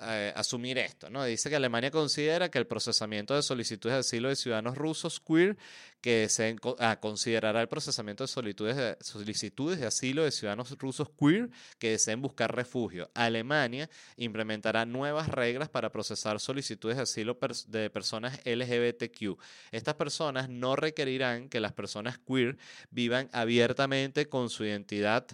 asumir 0.00 0.78
esto. 0.78 1.10
¿no? 1.10 1.24
Dice 1.24 1.50
que 1.50 1.56
Alemania 1.56 1.90
considera 1.90 2.50
que 2.50 2.58
el 2.58 2.66
procesamiento 2.66 3.34
de 3.34 3.42
solicitudes 3.42 3.94
de 3.94 4.00
asilo 4.00 4.28
de 4.28 4.36
ciudadanos 4.36 4.76
rusos 4.76 5.20
queer, 5.20 5.56
que 6.00 6.28
se 6.28 6.56
ah, 6.78 6.98
considerará 7.00 7.60
el 7.60 7.68
procesamiento 7.68 8.24
de 8.24 8.28
solicitudes 8.28 8.76
de, 8.76 8.96
solicitudes 9.00 9.80
de 9.80 9.86
asilo 9.86 10.24
de 10.24 10.30
ciudadanos 10.30 10.76
rusos 10.78 11.08
queer 11.18 11.50
que 11.78 11.90
deseen 11.90 12.22
buscar 12.22 12.54
refugio. 12.54 13.10
Alemania 13.14 13.88
implementará 14.16 14.86
nuevas 14.86 15.28
reglas 15.28 15.68
para 15.68 15.92
procesar 15.92 16.40
solicitudes 16.40 16.96
de 16.96 17.02
asilo 17.02 17.38
de 17.68 17.90
personas 17.90 18.40
LGBTQ. 18.44 19.38
Estas 19.70 19.94
personas 19.94 20.48
no 20.48 20.76
requerirán 20.76 21.48
que 21.48 21.60
las 21.60 21.72
personas 21.72 22.18
queer 22.18 22.56
vivan 22.90 23.28
abiertamente 23.32 24.28
con 24.28 24.48
su 24.50 24.64
identidad 24.64 25.26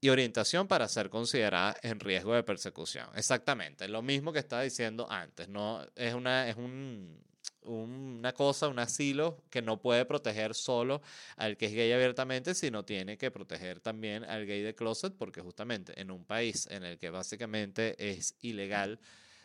y 0.00 0.08
orientación 0.08 0.66
para 0.66 0.88
ser 0.88 1.10
considerada 1.10 1.76
en 1.82 2.00
riesgo 2.00 2.34
de 2.34 2.42
persecución. 2.42 3.08
Exactamente, 3.14 3.86
lo 3.88 4.02
mismo 4.02 4.32
que 4.32 4.38
estaba 4.38 4.62
diciendo 4.62 5.06
antes, 5.10 5.48
no 5.48 5.84
es 5.94 6.14
una 6.14 6.48
es 6.48 6.56
un, 6.56 7.22
una 7.62 8.32
cosa, 8.32 8.68
un 8.68 8.78
asilo 8.78 9.42
que 9.50 9.62
no 9.62 9.80
puede 9.80 10.04
proteger 10.04 10.54
solo 10.54 11.02
al 11.36 11.56
que 11.56 11.66
es 11.66 11.72
gay 11.72 11.92
abiertamente, 11.92 12.54
sino 12.54 12.84
tiene 12.84 13.18
que 13.18 13.30
proteger 13.30 13.80
también 13.80 14.24
al 14.24 14.46
gay 14.46 14.62
de 14.62 14.74
closet, 14.74 15.14
porque 15.16 15.40
justamente 15.40 16.00
en 16.00 16.10
un 16.10 16.24
país 16.24 16.66
en 16.70 16.84
el 16.84 16.98
que 16.98 17.10
básicamente 17.10 17.94
es 17.98 18.34
ilegal 18.40 18.98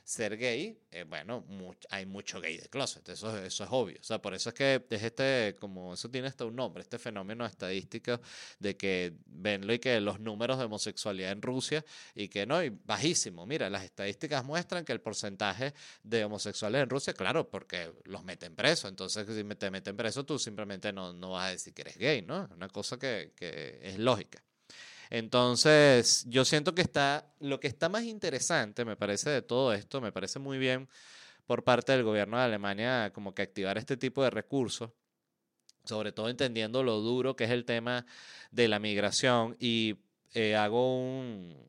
ser 0.06 0.38
gay, 0.38 0.80
eh, 0.92 1.04
bueno, 1.04 1.44
hay 1.90 2.06
mucho 2.06 2.40
gay 2.40 2.58
de 2.58 2.70
closet, 2.70 3.10
eso, 3.10 3.36
eso 3.44 3.64
es 3.64 3.70
obvio. 3.72 3.98
O 4.00 4.04
sea, 4.04 4.22
por 4.22 4.36
eso 4.36 4.50
es 4.50 4.56
que 4.56 4.86
es 4.88 5.04
este, 5.04 5.56
como 5.60 5.96
eso 5.96 6.10
tiene 6.12 6.28
hasta 6.28 6.46
un 6.46 6.56
nombre, 6.56 6.84
este 6.84 7.00
fenómeno 7.00 7.44
estadístico 7.44 8.22
de 8.60 8.78
que 8.78 9.14
venlo 9.26 9.74
y 9.74 9.80
que 9.80 10.00
los 10.00 10.20
números 10.20 10.60
de 10.60 10.66
homosexualidad 10.66 11.32
en 11.32 11.42
Rusia 11.42 11.84
y 12.14 12.28
que 12.28 12.46
no, 12.46 12.64
y 12.64 12.70
bajísimo. 12.70 13.48
Mira, 13.48 13.68
las 13.72 13.84
estadísticas 13.84 14.46
muestran 14.46 14.86
que 14.86 14.94
el 14.94 15.02
porcentaje 15.02 15.74
de 16.04 16.24
homosexuales 16.24 16.84
en 16.84 16.90
Rusia, 16.90 17.14
claro, 17.14 17.50
porque 17.50 17.92
los 18.04 18.24
meten 18.24 18.56
preso. 18.56 18.88
Entonces, 18.88 19.26
si 19.28 19.44
te 19.56 19.72
meten 19.72 19.98
preso, 19.98 20.24
tú 20.24 20.38
simplemente 20.38 20.94
no, 20.94 21.14
no 21.14 21.32
vas 21.32 21.48
a 21.48 21.52
decir 21.52 21.74
que 21.74 21.82
eres 21.82 21.98
gay, 21.98 22.22
¿no? 22.22 22.46
Es 22.46 22.52
una 22.52 22.70
cosa 22.70 23.00
que, 23.00 23.34
que 23.36 23.80
es 23.82 23.98
lógica. 23.98 24.44
Entonces, 25.10 26.26
yo 26.28 26.46
siento 26.46 26.76
que 26.76 26.82
está, 26.82 27.34
lo 27.40 27.60
que 27.60 27.68
está 27.68 27.90
más 27.90 28.04
interesante, 28.04 28.86
me 28.86 28.96
parece, 28.96 29.30
de 29.30 29.42
todo 29.42 29.74
esto, 29.74 30.02
me 30.02 30.12
parece 30.12 30.40
muy 30.40 30.58
bien 30.58 30.88
por 31.46 31.64
parte 31.64 31.92
del 31.92 32.04
gobierno 32.04 32.38
de 32.38 32.44
Alemania 32.44 33.12
como 33.14 33.34
que 33.34 33.44
activar 33.44 33.78
este 33.78 33.98
tipo 33.98 34.24
de 34.24 34.30
recursos, 34.30 34.92
sobre 35.84 36.12
todo 36.12 36.30
entendiendo 36.30 36.84
lo 36.84 37.00
duro 37.02 37.36
que 37.36 37.44
es 37.44 37.52
el 37.52 37.66
tema 37.66 38.06
de 38.52 38.68
la 38.68 38.80
migración 38.80 39.56
y 39.60 39.98
eh, 40.34 40.56
hago 40.56 41.00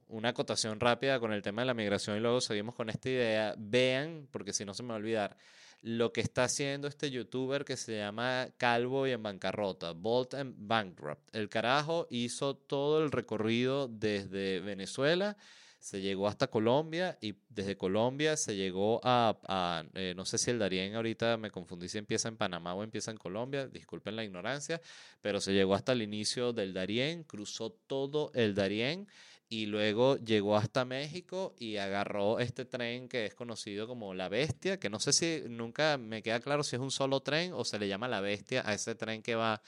una 0.09 0.31
acotación 0.31 0.81
rápida 0.81 1.21
con 1.21 1.33
el 1.33 1.43
tema 1.43 1.63
de 1.63 1.67
la 1.67 1.75
migración 1.75 2.17
y 2.17 2.21
luego 2.21 2.41
seguimos 2.41 2.75
con 2.75 2.91
esta 2.91 3.09
idea. 3.09 3.55
Vean, 3.59 4.29
porque 4.33 4.53
si 4.53 4.65
no 4.65 4.75
se 4.75 4.83
me 4.83 4.89
va 4.89 4.95
a 4.95 4.99
olvidar, 4.99 5.37
lo 5.83 6.13
que 6.13 6.21
está 6.21 6.45
haciendo 6.45 6.89
este 6.89 7.11
youtuber 7.11 7.65
que 7.65 7.77
se 7.77 7.97
llama 7.97 8.49
Calvo 8.57 9.07
y 9.07 9.13
en 9.13 9.23
bancarrota, 9.23 9.93
Bolt 9.93 10.35
and 10.35 10.55
Bankrupt. 10.59 11.35
El 11.35 11.49
carajo 11.49 12.07
hizo 12.11 12.57
todo 12.57 13.05
el 13.05 13.13
recorrido 13.13 13.89
desde 13.89 14.61
Venezuela, 14.61 15.37
se 15.79 16.01
llegó 16.01 16.27
hasta 16.27 16.49
Colombia 16.49 17.17
y 17.21 17.35
desde 17.49 17.77
Colombia 17.77 18.37
se 18.37 18.57
llegó 18.57 19.01
a, 19.05 19.85
eh, 19.95 20.15
no 20.17 20.25
sé 20.25 20.39
si 20.39 20.51
el 20.51 20.59
Darién 20.59 20.97
ahorita 20.97 21.37
me 21.37 21.53
confundí 21.53 21.89
si 21.89 21.99
empieza 21.99 22.29
en 22.29 22.37
Panamá 22.37 22.75
o 22.75 22.83
empieza 22.83 23.13
en 23.13 23.19
Colombia, 23.19 23.69
disculpen 23.69 24.17
la 24.17 24.25
ignorancia, 24.25 24.81
pero 25.21 25.41
se 25.41 25.53
llegó 25.53 25.77
hasta 25.77 25.93
el 25.93 26.03
inicio 26.03 26.53
del 26.53 26.73
Darién, 26.73 27.23
cruzó 27.23 27.71
todo 27.71 28.33
el 28.35 28.57
Darién 28.57 29.07
y 29.49 29.67
luego 29.67 30.17
llegó 30.17 30.57
hasta 30.57 30.85
México 30.85 31.55
y 31.59 31.77
agarró 31.77 32.41
este 32.41 32.65
tren 32.65 33.09
que 33.09 33.27
es 33.27 33.35
conocido 33.35 33.87
como 33.87 34.13
La 34.15 34.29
Bestia, 34.29 34.79
que 34.79 34.91
no 34.91 34.99
sé 34.99 35.13
si 35.13 35.43
nunca 35.49 35.99
me 35.99 36.23
queda 36.23 36.41
claro 36.41 36.65
si 36.65 36.77
es 36.77 36.83
un 36.83 36.91
solo 36.91 37.21
tren 37.21 37.53
o 37.53 37.65
se 37.65 37.79
le 37.79 37.89
llama 37.89 38.09
La 38.09 38.21
Bestia 38.21 38.63
a 38.67 38.75
ese 38.75 38.95
tren 38.95 39.23
que 39.23 39.37
va 39.37 39.63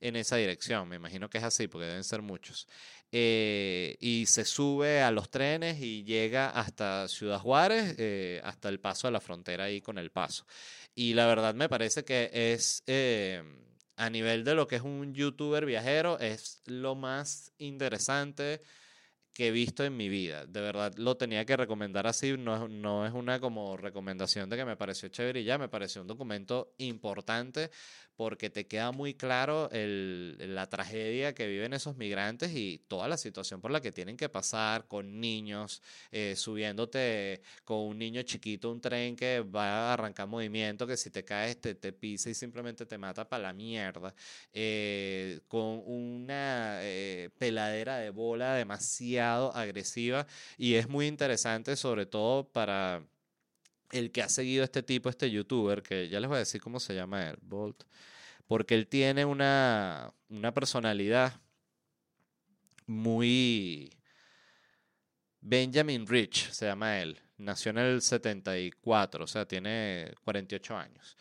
en 0.00 0.16
esa 0.16 0.36
dirección. 0.36 0.88
Me 0.88 0.96
imagino 0.96 1.30
que 1.30 1.38
es 1.38 1.44
así, 1.44 1.68
porque 1.68 1.86
deben 1.86 2.04
ser 2.04 2.22
muchos. 2.22 2.66
Eh, 3.12 3.96
y 4.00 4.26
se 4.26 4.44
sube 4.44 5.02
a 5.02 5.10
los 5.10 5.30
trenes 5.30 5.80
y 5.80 6.04
llega 6.04 6.50
hasta 6.50 7.06
Ciudad 7.08 7.38
Juárez, 7.38 7.94
eh, 7.98 8.40
hasta 8.44 8.68
el 8.68 8.80
paso 8.80 9.08
a 9.08 9.10
la 9.10 9.20
frontera 9.20 9.64
ahí 9.64 9.80
con 9.80 9.98
el 9.98 10.10
paso. 10.10 10.44
Y 10.94 11.14
la 11.14 11.26
verdad 11.26 11.54
me 11.54 11.68
parece 11.68 12.04
que 12.04 12.30
es... 12.32 12.82
Eh, 12.86 13.42
a 13.96 14.08
nivel 14.08 14.44
de 14.44 14.54
lo 14.54 14.66
que 14.66 14.76
es 14.76 14.82
un 14.82 15.12
youtuber 15.12 15.66
viajero, 15.66 16.18
es 16.20 16.62
lo 16.64 16.94
más 16.94 17.52
interesante, 17.58 18.62
que 19.32 19.48
he 19.48 19.50
visto 19.50 19.84
en 19.84 19.96
mi 19.96 20.08
vida. 20.08 20.46
De 20.46 20.60
verdad 20.60 20.92
lo 20.96 21.16
tenía 21.16 21.44
que 21.44 21.56
recomendar 21.56 22.06
así, 22.06 22.36
no, 22.36 22.68
no 22.68 23.06
es 23.06 23.12
una 23.12 23.40
como 23.40 23.76
recomendación 23.76 24.50
de 24.50 24.56
que 24.56 24.64
me 24.64 24.76
pareció 24.76 25.08
chévere 25.08 25.40
y 25.40 25.44
ya, 25.44 25.58
me 25.58 25.68
pareció 25.68 26.02
un 26.02 26.08
documento 26.08 26.74
importante 26.78 27.70
porque 28.20 28.50
te 28.50 28.66
queda 28.66 28.92
muy 28.92 29.14
claro 29.14 29.70
la 29.72 30.68
tragedia 30.68 31.34
que 31.34 31.46
viven 31.46 31.72
esos 31.72 31.96
migrantes 31.96 32.54
y 32.54 32.76
toda 32.86 33.08
la 33.08 33.16
situación 33.16 33.62
por 33.62 33.70
la 33.70 33.80
que 33.80 33.92
tienen 33.92 34.18
que 34.18 34.28
pasar 34.28 34.86
con 34.88 35.22
niños, 35.22 35.80
eh, 36.12 36.34
subiéndote 36.36 37.40
con 37.64 37.78
un 37.78 37.98
niño 37.98 38.20
chiquito 38.20 38.70
un 38.70 38.78
tren 38.78 39.16
que 39.16 39.40
va 39.40 39.88
a 39.88 39.92
arrancar 39.94 40.26
movimiento, 40.28 40.86
que 40.86 40.98
si 40.98 41.08
te 41.08 41.24
caes 41.24 41.62
te, 41.62 41.74
te 41.74 41.94
pisa 41.94 42.28
y 42.28 42.34
simplemente 42.34 42.84
te 42.84 42.98
mata 42.98 43.26
para 43.26 43.44
la 43.44 43.52
mierda, 43.54 44.14
eh, 44.52 45.40
con 45.48 45.82
una 45.86 46.80
eh, 46.82 47.30
peladera 47.38 47.96
de 47.96 48.10
bola 48.10 48.54
demasiado 48.54 49.50
agresiva 49.56 50.26
y 50.58 50.74
es 50.74 50.90
muy 50.90 51.06
interesante 51.06 51.74
sobre 51.74 52.04
todo 52.04 52.46
para 52.46 53.02
el 53.92 54.12
que 54.12 54.22
ha 54.22 54.28
seguido 54.28 54.64
este 54.64 54.82
tipo, 54.82 55.08
este 55.08 55.30
youtuber, 55.30 55.82
que 55.82 56.08
ya 56.08 56.20
les 56.20 56.28
voy 56.28 56.36
a 56.36 56.40
decir 56.40 56.60
cómo 56.60 56.80
se 56.80 56.94
llama 56.94 57.28
él, 57.28 57.38
Bolt, 57.42 57.84
porque 58.46 58.74
él 58.74 58.86
tiene 58.86 59.24
una, 59.24 60.12
una 60.28 60.52
personalidad 60.52 61.40
muy... 62.86 63.90
Benjamin 65.42 66.06
Rich 66.06 66.50
se 66.50 66.66
llama 66.66 67.00
él, 67.00 67.18
nació 67.38 67.70
en 67.70 67.78
el 67.78 68.02
74, 68.02 69.24
o 69.24 69.26
sea, 69.26 69.46
tiene 69.46 70.12
48 70.24 70.76
años. 70.76 71.16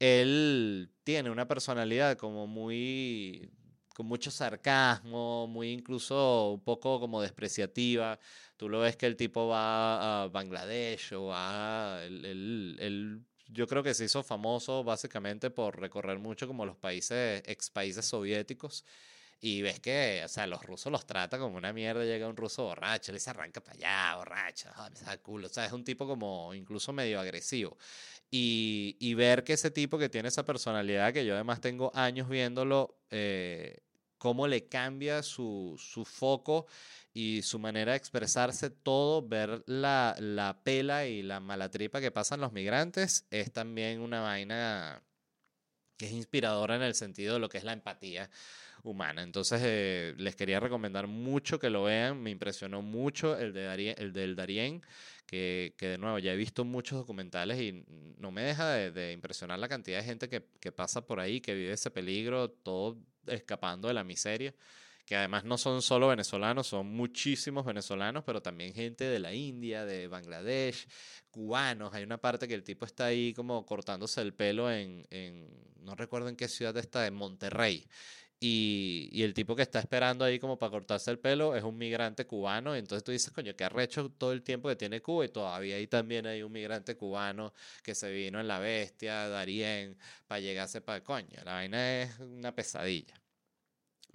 Él 0.00 0.90
tiene 1.04 1.30
una 1.30 1.46
personalidad 1.46 2.16
como 2.16 2.46
muy 2.46 3.48
con 4.00 4.06
mucho 4.06 4.30
sarcasmo, 4.30 5.46
muy 5.46 5.72
incluso 5.72 6.52
un 6.52 6.60
poco 6.60 6.98
como 6.98 7.20
despreciativa. 7.20 8.18
Tú 8.56 8.66
lo 8.70 8.80
ves 8.80 8.96
que 8.96 9.04
el 9.04 9.14
tipo 9.14 9.46
va 9.46 10.22
a 10.22 10.28
Bangladesh 10.28 11.12
o 11.12 11.26
va... 11.26 12.02
El, 12.02 13.22
yo 13.48 13.66
creo 13.66 13.82
que 13.82 13.92
se 13.92 14.06
hizo 14.06 14.22
famoso 14.22 14.82
básicamente 14.84 15.50
por 15.50 15.78
recorrer 15.78 16.18
mucho 16.18 16.46
como 16.46 16.64
los 16.64 16.78
países, 16.78 17.42
ex 17.44 17.68
países 17.68 18.06
soviéticos. 18.06 18.86
Y 19.42 19.60
ves 19.60 19.80
que, 19.80 20.22
o 20.24 20.28
sea, 20.28 20.46
los 20.46 20.62
rusos 20.64 20.90
los 20.90 21.04
trata 21.06 21.38
como 21.38 21.58
una 21.58 21.74
mierda. 21.74 22.02
Llega 22.02 22.26
un 22.26 22.36
ruso 22.36 22.64
borracho, 22.64 23.12
le 23.12 23.20
se 23.20 23.28
arranca 23.28 23.60
para 23.62 23.76
allá, 23.76 24.16
borracho, 24.16 24.70
oh, 24.78 24.88
me 24.88 24.96
saca 24.96 25.18
culo. 25.18 25.48
O 25.48 25.50
sea, 25.50 25.66
es 25.66 25.72
un 25.72 25.84
tipo 25.84 26.06
como 26.06 26.54
incluso 26.54 26.92
medio 26.94 27.20
agresivo. 27.20 27.76
Y, 28.30 28.96
y, 28.98 29.12
ver 29.14 29.44
que 29.44 29.54
ese 29.54 29.70
tipo 29.70 29.98
que 29.98 30.08
tiene 30.08 30.28
esa 30.28 30.44
personalidad, 30.44 31.12
que 31.12 31.26
yo 31.26 31.34
además 31.34 31.60
tengo 31.60 31.90
años 31.94 32.28
viéndolo, 32.28 32.96
eh, 33.10 33.80
cómo 34.20 34.46
le 34.46 34.68
cambia 34.68 35.22
su, 35.22 35.74
su, 35.78 36.04
foco 36.04 36.66
y 37.14 37.40
su 37.40 37.58
manera 37.58 37.92
de 37.92 37.96
expresarse, 37.96 38.68
todo, 38.68 39.26
ver 39.26 39.64
la, 39.66 40.14
la 40.18 40.60
pela 40.62 41.06
y 41.06 41.22
la 41.22 41.40
malatripa 41.40 42.02
que 42.02 42.10
pasan 42.10 42.42
los 42.42 42.52
migrantes, 42.52 43.26
es 43.30 43.50
también 43.50 44.02
una 44.02 44.20
vaina 44.20 45.02
que 45.96 46.04
es 46.04 46.12
inspiradora 46.12 46.76
en 46.76 46.82
el 46.82 46.94
sentido 46.94 47.34
de 47.34 47.40
lo 47.40 47.48
que 47.48 47.56
es 47.56 47.64
la 47.64 47.72
empatía 47.72 48.30
humana. 48.82 49.22
Entonces, 49.22 49.62
eh, 49.64 50.14
les 50.18 50.36
quería 50.36 50.60
recomendar 50.60 51.06
mucho 51.06 51.58
que 51.58 51.70
lo 51.70 51.84
vean. 51.84 52.22
Me 52.22 52.30
impresionó 52.30 52.82
mucho 52.82 53.38
el, 53.38 53.54
de 53.54 53.94
el 53.96 54.12
del 54.12 54.36
Darien, 54.36 54.82
que, 55.24 55.74
que, 55.78 55.88
de 55.88 55.98
nuevo 55.98 56.18
ya 56.18 56.34
he 56.34 56.36
visto 56.36 56.66
muchos 56.66 56.98
documentales 56.98 57.58
y 57.58 57.84
no 58.18 58.30
me 58.30 58.42
deja 58.42 58.70
de, 58.70 58.90
de 58.90 59.12
impresionar 59.12 59.58
la 59.58 59.68
cantidad 59.68 59.98
de 59.98 60.04
gente 60.04 60.28
que, 60.28 60.44
que, 60.60 60.72
pasa 60.72 61.06
por 61.06 61.20
ahí, 61.20 61.40
que 61.40 61.54
vive 61.54 61.72
ese 61.72 61.90
peligro, 61.90 62.50
todo 62.50 62.98
escapando 63.30 63.88
de 63.88 63.94
la 63.94 64.04
miseria, 64.04 64.54
que 65.06 65.16
además 65.16 65.44
no 65.44 65.58
son 65.58 65.82
solo 65.82 66.08
venezolanos, 66.08 66.68
son 66.68 66.86
muchísimos 66.86 67.64
venezolanos, 67.64 68.22
pero 68.24 68.42
también 68.42 68.74
gente 68.74 69.04
de 69.04 69.18
la 69.18 69.34
India, 69.34 69.84
de 69.84 70.06
Bangladesh, 70.06 70.86
cubanos. 71.30 71.92
Hay 71.94 72.04
una 72.04 72.18
parte 72.18 72.46
que 72.46 72.54
el 72.54 72.62
tipo 72.62 72.84
está 72.84 73.06
ahí 73.06 73.34
como 73.34 73.66
cortándose 73.66 74.20
el 74.20 74.34
pelo 74.34 74.70
en, 74.70 75.06
en 75.10 75.48
no 75.82 75.94
recuerdo 75.94 76.28
en 76.28 76.36
qué 76.36 76.48
ciudad 76.48 76.76
está, 76.76 77.06
en 77.06 77.14
Monterrey. 77.14 77.86
Y, 78.42 79.10
y, 79.12 79.22
el 79.22 79.34
tipo 79.34 79.54
que 79.54 79.60
está 79.62 79.80
esperando 79.80 80.24
ahí 80.24 80.38
como 80.38 80.58
para 80.58 80.70
cortarse 80.70 81.10
el 81.10 81.18
pelo 81.18 81.54
es 81.54 81.62
un 81.62 81.76
migrante 81.76 82.26
cubano. 82.26 82.74
Y 82.74 82.78
entonces 82.78 83.04
tú 83.04 83.12
dices, 83.12 83.30
coño, 83.32 83.54
que 83.54 83.64
arrecho 83.64 84.10
todo 84.16 84.32
el 84.32 84.42
tiempo 84.42 84.68
que 84.70 84.76
tiene 84.76 85.02
Cuba. 85.02 85.26
Y 85.26 85.28
todavía 85.28 85.76
ahí 85.76 85.86
también 85.86 86.26
hay 86.26 86.42
un 86.42 86.50
migrante 86.50 86.96
cubano 86.96 87.52
que 87.82 87.94
se 87.94 88.10
vino 88.10 88.40
en 88.40 88.48
la 88.48 88.58
bestia, 88.58 89.28
Darien, 89.28 89.98
para 90.26 90.40
llegarse 90.40 90.80
para 90.80 91.04
coño. 91.04 91.38
La 91.44 91.52
vaina 91.52 92.02
es 92.02 92.18
una 92.18 92.54
pesadilla. 92.54 93.14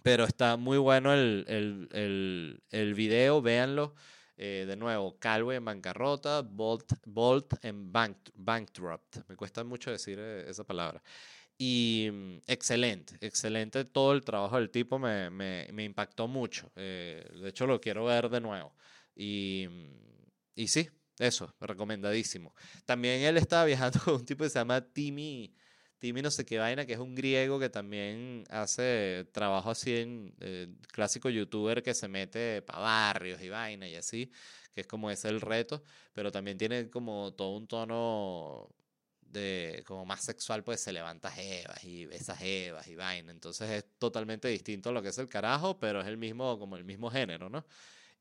Pero 0.01 0.23
está 0.25 0.57
muy 0.57 0.79
bueno 0.79 1.13
el, 1.13 1.45
el, 1.47 1.89
el, 1.91 2.63
el 2.71 2.93
video, 2.95 3.41
véanlo. 3.43 3.95
Eh, 4.37 4.65
de 4.67 4.75
nuevo, 4.75 5.17
Calvo 5.17 5.53
en 5.53 5.63
bancarrota, 5.63 6.41
Bolt, 6.41 6.93
Bolt 7.05 7.53
en 7.63 7.91
bank, 7.91 8.17
bankrupt. 8.33 9.17
Me 9.29 9.35
cuesta 9.35 9.63
mucho 9.63 9.91
decir 9.91 10.17
eh, 10.19 10.45
esa 10.49 10.65
palabra. 10.65 11.01
Y 11.57 12.09
mm, 12.11 12.37
excelente, 12.47 13.15
excelente 13.21 13.85
todo 13.85 14.13
el 14.13 14.23
trabajo 14.23 14.57
del 14.57 14.69
tipo, 14.69 14.99
me, 14.99 15.29
me, 15.29 15.67
me 15.71 15.83
impactó 15.83 16.27
mucho. 16.27 16.71
Eh, 16.75 17.25
de 17.41 17.49
hecho, 17.49 17.65
lo 17.67 17.79
quiero 17.79 18.05
ver 18.05 18.29
de 18.29 18.41
nuevo. 18.41 18.75
Y, 19.15 19.67
mm, 19.69 19.95
y 20.55 20.67
sí, 20.67 20.89
eso, 21.19 21.53
recomendadísimo. 21.61 22.53
También 22.85 23.21
él 23.21 23.37
estaba 23.37 23.65
viajando 23.65 23.99
con 24.03 24.15
un 24.15 24.25
tipo 24.25 24.43
que 24.43 24.49
se 24.49 24.59
llama 24.59 24.81
Timmy, 24.81 25.53
Timmy 25.99 26.21
no 26.21 26.29
sé 26.31 26.45
qué 26.45 26.57
vaina, 26.59 26.85
que 26.85 26.93
es 26.93 26.99
un 26.99 27.15
griego 27.15 27.59
que 27.59 27.69
también 27.69 28.43
hace 28.49 29.25
trabajo 29.31 29.71
así 29.71 29.95
en 29.95 30.35
eh, 30.41 30.67
clásico 30.91 31.29
youtuber 31.29 31.81
que 31.81 31.93
se 31.93 32.07
mete 32.07 32.61
para 32.61 32.79
barrios 32.79 33.41
y 33.41 33.49
vaina 33.49 33.87
y 33.87 33.95
así, 33.95 34.29
que 34.73 34.81
es 34.81 34.87
como 34.87 35.09
ese 35.09 35.29
el 35.29 35.41
reto, 35.41 35.83
pero 36.13 36.31
también 36.31 36.57
tiene 36.57 36.89
como 36.89 37.33
todo 37.33 37.55
un 37.55 37.67
tono 37.67 38.69
de 39.39 39.83
como 39.85 40.05
más 40.05 40.23
sexual, 40.23 40.63
pues 40.63 40.81
se 40.81 40.91
levanta 40.91 41.31
jevas 41.31 41.83
y 41.83 42.05
besa 42.05 42.35
jevas 42.35 42.87
y 42.87 42.95
vaina. 42.95 43.31
Entonces 43.31 43.69
es 43.69 43.85
totalmente 43.99 44.47
distinto 44.47 44.89
a 44.89 44.93
lo 44.93 45.01
que 45.01 45.09
es 45.09 45.17
el 45.17 45.29
carajo, 45.29 45.79
pero 45.79 46.01
es 46.01 46.07
el 46.07 46.17
mismo, 46.17 46.57
como 46.59 46.77
el 46.77 46.83
mismo 46.83 47.09
género, 47.11 47.49
¿no? 47.49 47.65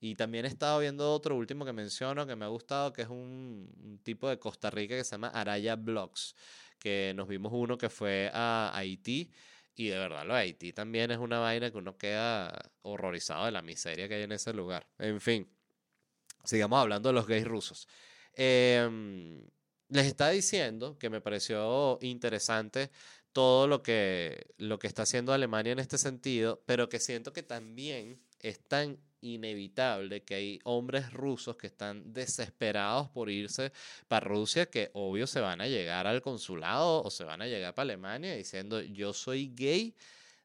Y 0.01 0.17
también 0.17 0.45
he 0.45 0.49
estado 0.49 0.81
viendo 0.81 1.13
otro 1.13 1.37
último 1.37 1.65
que 1.65 1.73
menciono 1.73 2.27
que 2.27 2.37
me 2.37 2.45
ha 2.45 2.49
gustado, 2.49 2.93
que 2.93 3.03
es 3.03 3.09
un, 3.09 3.73
un 3.83 3.99
tipo 4.03 4.29
de 4.29 4.39
Costa 4.39 4.71
Rica 4.71 4.97
que 4.97 5.05
se 5.05 5.13
llama 5.13 5.29
Araya 5.29 5.77
Blogs, 5.77 6.35
que 6.79 7.13
nos 7.17 7.29
vimos 7.29 7.53
uno 7.55 7.79
que 7.79 7.89
fue 7.89 8.31
a 8.35 8.71
Haití. 8.75 9.31
Y 9.77 9.89
de 9.89 9.99
verdad, 9.99 10.25
lo 10.27 10.35
de 10.35 10.41
Haití 10.41 10.73
también 10.73 11.11
es 11.11 11.19
una 11.19 11.39
vaina 11.39 11.71
que 11.71 11.79
uno 11.79 11.97
queda 11.97 12.71
horrorizado 12.83 13.47
de 13.47 13.53
la 13.53 13.63
miseria 13.63 14.09
que 14.09 14.15
hay 14.15 14.23
en 14.23 14.33
ese 14.33 14.53
lugar. 14.53 14.87
En 14.99 15.21
fin, 15.21 15.49
sigamos 16.45 16.79
hablando 16.81 17.09
de 17.09 17.15
los 17.15 17.27
gays 17.27 17.47
rusos. 17.47 17.89
Em, 18.35 19.43
les 19.95 20.07
estaba 20.07 20.31
diciendo 20.31 20.99
que 20.99 21.09
me 21.09 21.21
pareció 21.21 21.99
interesante 22.01 22.91
todo 23.33 23.69
lo 23.69 23.81
que, 23.85 24.49
lo 24.59 24.81
que 24.81 24.89
está 24.89 25.03
haciendo 25.03 25.33
Alemania 25.33 25.71
en 25.71 25.79
este 25.79 25.99
sentido, 25.99 26.61
pero 26.67 26.89
que 26.89 26.99
siento 26.99 27.33
que 27.33 27.45
también 27.45 28.21
es 28.41 28.59
tan 28.59 28.99
inevitable 29.21 30.25
que 30.25 30.35
hay 30.35 30.61
hombres 30.65 31.13
rusos 31.13 31.57
que 31.57 31.69
están 31.69 32.13
desesperados 32.13 33.09
por 33.11 33.31
irse 33.31 33.73
para 34.09 34.27
Rusia, 34.27 34.67
que 34.67 34.91
obvio 34.95 35.29
se 35.29 35.39
van 35.39 35.61
a 35.61 35.69
llegar 35.69 36.09
al 36.09 36.23
consulado 36.23 37.01
o 37.05 37.11
se 37.13 37.23
van 37.23 37.41
a 37.41 37.47
llegar 37.47 37.73
para 37.73 37.85
Alemania 37.85 38.35
diciendo 38.35 38.81
yo 38.83 39.13
soy 39.13 39.55
gay 39.55 39.95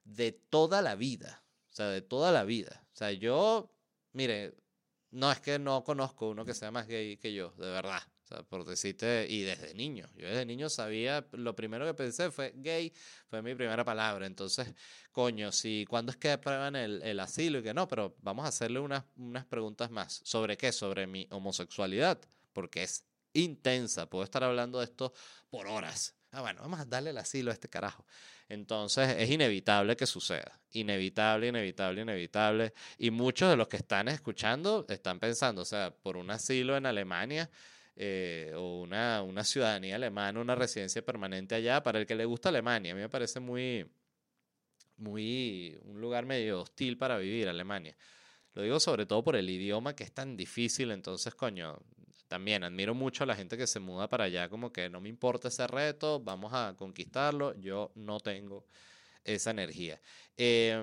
de 0.04 0.32
toda 0.32 0.84
la 0.84 0.94
vida, 0.94 1.44
o 1.72 1.74
sea, 1.74 1.88
de 1.88 2.04
toda 2.04 2.32
la 2.32 2.44
vida. 2.44 2.86
O 2.94 2.96
sea, 2.96 3.12
yo, 3.14 3.74
mire, 4.14 4.54
no 5.10 5.32
es 5.32 5.40
que 5.40 5.58
no 5.58 5.84
conozco 5.84 6.30
uno 6.30 6.46
que 6.46 6.54
sea 6.54 6.70
más 6.70 6.88
gay 6.88 7.18
que 7.18 7.34
yo, 7.34 7.50
de 7.58 7.72
verdad. 7.72 8.04
O 8.30 8.36
sea, 8.36 8.44
por 8.44 8.64
decirte, 8.64 9.26
y 9.28 9.42
desde 9.42 9.74
niño, 9.74 10.08
yo 10.16 10.28
desde 10.28 10.46
niño 10.46 10.70
sabía, 10.70 11.26
lo 11.32 11.56
primero 11.56 11.86
que 11.86 11.96
pensé 11.96 12.30
fue 12.30 12.54
gay, 12.58 12.94
fue 13.28 13.42
mi 13.42 13.56
primera 13.56 13.84
palabra. 13.84 14.28
Entonces, 14.28 14.72
coño, 15.12 15.52
si 15.52 15.86
cuando 15.90 16.12
es 16.12 16.18
que 16.18 16.32
aprueban 16.32 16.76
el, 16.76 17.02
el, 17.02 17.20
asilo 17.20 17.58
y 17.60 17.64
que 17.64 17.74
no, 17.74 17.88
pero 17.88 18.16
vamos 18.22 18.46
a 18.46 18.50
hacerle 18.50 18.80
unas, 18.80 19.04
unas 19.18 19.46
preguntas 19.46 19.90
más. 19.90 20.22
¿Sobre 20.24 20.58
qué? 20.58 20.72
Sobre 20.72 21.08
mi 21.08 21.28
homosexualidad, 21.32 22.20
porque 22.54 22.84
es 22.84 23.04
intensa. 23.34 24.08
Puedo 24.08 24.24
estar 24.24 24.44
hablando 24.44 24.78
de 24.78 24.86
esto 24.86 25.12
por 25.50 25.66
horas. 25.66 26.14
Ah, 26.32 26.42
bueno, 26.42 26.62
vamos 26.62 26.80
a 26.80 26.86
darle 26.86 27.10
el 27.10 27.18
asilo 27.18 27.50
a 27.50 27.56
este 27.56 27.68
carajo. 27.68 28.06
Entonces 28.48 29.16
es 29.18 29.30
inevitable 29.30 29.96
que 29.96 30.06
suceda. 30.06 30.60
Inevitable, 30.72 31.48
inevitable, 31.48 32.02
inevitable. 32.02 32.74
Y 33.00 33.10
muchos 33.10 33.50
de 33.50 33.56
los 33.56 33.68
que 33.68 33.78
están 33.78 34.08
escuchando 34.08 34.86
están 34.88 35.20
pensando, 35.20 35.64
o 35.64 35.66
sea, 35.66 35.92
por 35.92 36.18
un 36.18 36.30
asilo 36.30 36.78
en 36.78 36.86
Alemania, 36.86 37.50
eh, 38.02 38.54
o 38.56 38.80
una, 38.82 39.22
una, 39.24 39.44
ciudadanía 39.44 39.98
alemana, 39.98 40.40
una 40.40 40.56
residencia 40.56 41.04
permanente 41.04 41.54
allá, 41.54 41.84
para 41.84 42.00
el 42.00 42.06
que 42.08 42.16
le 42.16 42.24
gusta 42.24 42.48
Alemania. 42.48 42.94
A 42.94 42.96
mí 42.96 43.02
me 43.02 43.10
parece 43.10 43.42
muy, 43.42 43.86
muy, 44.96 45.78
un 45.84 46.00
lugar 46.00 46.26
medio 46.26 46.62
hostil 46.62 46.98
para 46.98 47.18
vivir 47.18 47.50
Alemania. 47.50 47.98
Lo 48.54 48.62
digo 48.62 48.80
sobre 48.80 49.06
todo 49.06 49.22
por 49.22 49.36
el 49.36 49.50
idioma 49.50 49.98
que 49.98 50.06
es 50.06 50.14
tan 50.14 50.38
difícil, 50.38 50.92
entonces, 50.92 51.36
coño, 51.36 51.78
también 52.30 52.64
admiro 52.64 52.96
mucho 52.96 53.26
a 53.26 53.28
la 53.28 53.36
gente 53.36 53.58
que 53.58 53.68
se 53.68 53.82
muda 53.82 54.08
para 54.08 54.24
allá, 54.24 54.48
como 54.48 54.72
que 54.72 54.90
no 54.90 55.02
me 55.02 55.10
importa 55.10 55.50
ese 55.50 55.68
reto, 55.68 56.22
vamos 56.22 56.54
a 56.54 56.76
conquistarlo, 56.78 57.54
yo 57.60 57.92
no 57.96 58.22
tengo 58.22 58.66
esa 59.26 59.52
energía. 59.52 60.00
Eh, 60.38 60.82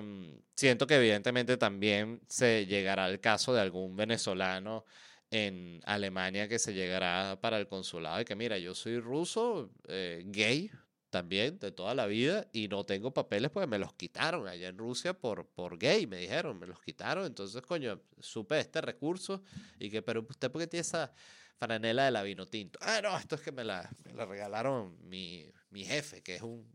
siento 0.55 0.85
que 0.85 0.97
evidentemente 0.97 1.57
también 1.57 2.21
se 2.27 2.67
llegará 2.67 3.05
al 3.05 3.19
caso 3.19 3.55
de 3.55 3.61
algún 3.61 3.95
venezolano 3.95 4.85
en 5.31 5.81
Alemania 5.85 6.47
que 6.47 6.59
se 6.59 6.73
llegará 6.73 7.37
para 7.41 7.59
el 7.59 7.67
consulado 7.67 8.21
y 8.21 8.25
que 8.25 8.35
mira, 8.35 8.57
yo 8.57 8.73
soy 8.73 8.99
ruso, 8.99 9.71
eh, 9.87 10.23
gay 10.25 10.71
también 11.09 11.57
de 11.59 11.71
toda 11.71 11.95
la 11.95 12.05
vida 12.05 12.47
y 12.51 12.67
no 12.67 12.83
tengo 12.83 13.13
papeles 13.13 13.51
porque 13.51 13.67
me 13.67 13.79
los 13.79 13.93
quitaron 13.93 14.47
allá 14.47 14.67
en 14.67 14.77
Rusia 14.77 15.13
por, 15.13 15.45
por 15.47 15.77
gay, 15.77 16.05
me 16.05 16.17
dijeron, 16.17 16.59
me 16.59 16.67
los 16.67 16.81
quitaron, 16.81 17.25
entonces 17.25 17.61
coño, 17.61 18.01
supe 18.19 18.59
este 18.59 18.81
recurso 18.81 19.41
y 19.79 19.89
que, 19.89 20.01
pero 20.01 20.25
usted 20.29 20.51
porque 20.51 20.67
tiene 20.67 20.81
esa 20.81 21.13
franela 21.57 22.05
de 22.05 22.11
la 22.11 22.23
vino 22.23 22.45
tinto. 22.45 22.77
Ah, 22.81 22.99
no, 23.01 23.17
esto 23.17 23.35
es 23.35 23.41
que 23.41 23.51
me 23.51 23.63
la, 23.63 23.89
me 24.05 24.13
la 24.13 24.25
regalaron 24.25 24.97
mi, 25.07 25.49
mi, 25.69 25.85
jefe, 25.85 26.21
que 26.21 26.35
es 26.35 26.41
un, 26.41 26.65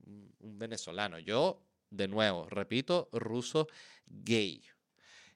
un 0.41 0.59
venezolano. 0.59 1.19
Yo, 1.19 1.63
de 1.91 2.09
nuevo, 2.09 2.49
repito, 2.49 3.09
ruso 3.13 3.69
gay. 4.07 4.63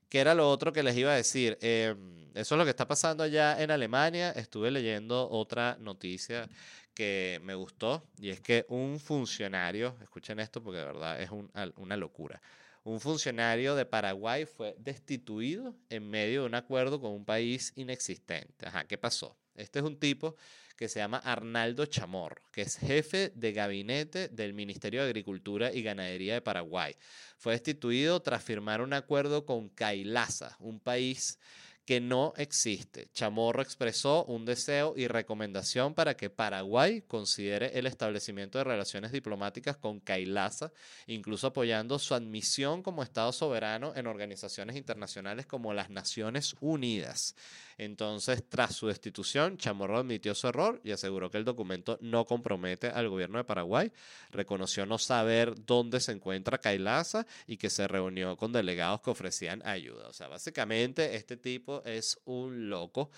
¿Qué 0.09 0.21
era 0.21 0.35
lo 0.35 0.49
otro 0.49 0.73
que 0.73 0.83
les 0.83 0.97
iba 0.97 1.13
a 1.13 1.17
decir? 1.17 1.59
Eh, 1.61 1.95
eso 2.35 2.55
es 2.55 2.59
lo 2.59 2.65
que 2.65 2.71
está 2.71 2.87
pasando 2.87 3.25
allá 3.25 3.61
en 3.63 3.71
Alemania. 3.71 4.31
Estuve 4.31 4.71
leyendo 4.71 5.29
otra 5.31 5.77
noticia 5.81 6.49
que 6.95 7.41
me 7.43 7.55
gustó 7.55 8.03
y 8.19 8.31
es 8.31 8.41
que 8.41 8.65
un 8.69 8.99
funcionario, 9.01 9.97
escuchen 10.03 10.41
esto 10.41 10.63
porque 10.63 10.79
de 10.79 10.85
verdad 10.85 11.21
es 11.21 11.31
un, 11.31 11.51
una 11.77 11.97
locura, 11.97 12.41
un 12.85 13.01
funcionario 13.01 13.75
de 13.75 13.85
Paraguay 13.85 14.47
fue 14.47 14.75
destituido 14.79 15.75
en 15.91 16.09
medio 16.09 16.43
de 16.43 16.47
un 16.47 16.55
acuerdo 16.55 17.01
con 17.01 17.11
un 17.11 17.25
país 17.25 17.73
inexistente. 17.75 18.67
Ajá, 18.67 18.85
¿qué 18.85 18.97
pasó? 18.97 19.37
Este 19.57 19.81
es 19.81 19.85
un 19.85 19.99
tipo 19.99 20.37
que 20.77 20.89
se 20.89 20.99
llama 21.01 21.19
Arnaldo 21.19 21.87
Chamorro, 21.87 22.43
que 22.53 22.63
es 22.63 22.77
jefe 22.77 23.33
de 23.35 23.53
gabinete 23.53 24.29
del 24.29 24.55
Ministerio 24.55 25.03
de 25.03 25.09
Agricultura 25.09 25.73
y 25.73 25.83
Ganadería 25.83 26.35
de 26.35 26.43
Paraguay. 26.43 26.95
Fue 27.39 27.53
destituido 27.53 28.21
tras 28.21 28.45
firmar 28.45 28.81
un 28.81 28.93
acuerdo 28.93 29.47
con 29.47 29.69
Kailasa, 29.69 30.57
un 30.61 30.81
país 30.81 31.39
que 31.87 32.01
no 32.01 32.35
existe. 32.37 33.09
Chamorro 33.15 33.63
expresó 33.63 34.25
un 34.25 34.45
deseo 34.45 34.95
y 34.97 35.07
recomendación 35.07 35.95
para 35.95 36.17
que 36.17 36.31
Paraguay 36.31 37.03
considere 37.03 37.79
el 37.79 37.87
establecimiento 37.87 38.59
de 38.59 38.65
relaciones 38.65 39.13
diplomáticas 39.13 39.77
con 39.77 40.01
Kailasa, 40.01 40.73
incluso 41.07 41.47
apoyando 41.47 42.01
su 42.01 42.15
admisión 42.15 42.83
como 42.83 43.05
Estado 43.05 43.33
soberano 43.33 43.93
en 43.95 44.09
organizaciones 44.09 44.75
internacionales 44.75 45.47
como 45.47 45.73
las 45.73 45.89
Naciones 45.89 46.57
Unidas. 46.61 47.37
Entonces, 47.79 48.49
tras 48.49 48.75
su 48.75 48.87
destitución, 48.87 49.59
Chamorro 49.59 49.99
admitió 49.99 50.35
su 50.35 50.49
error 50.49 50.81
y 50.83 50.93
aseguró 50.93 51.31
que 51.31 51.37
el 51.37 51.45
documento 51.45 51.99
no 52.01 52.25
compromete 52.25 52.89
al 52.89 53.09
gobierno 53.09 53.37
de 53.37 53.45
Paraguay. 53.45 53.93
Reconoció 54.31 54.87
no 54.87 54.97
saber 54.97 55.55
dónde 55.67 56.01
se 56.01 56.13
encuentra 56.13 56.59
Kailasa 56.59 57.27
y 57.47 57.59
que 57.59 57.69
se 57.69 57.87
reunió 57.87 58.37
con 58.37 58.53
delegados 58.53 59.03
que 59.03 59.11
ofrecían 59.11 59.61
ayuda. 59.67 60.09
O 60.09 60.13
sea, 60.15 60.29
básicamente 60.29 61.17
este 61.17 61.37
tipo 61.37 61.83
es 61.85 62.19
un 62.25 62.71
loco 62.71 63.11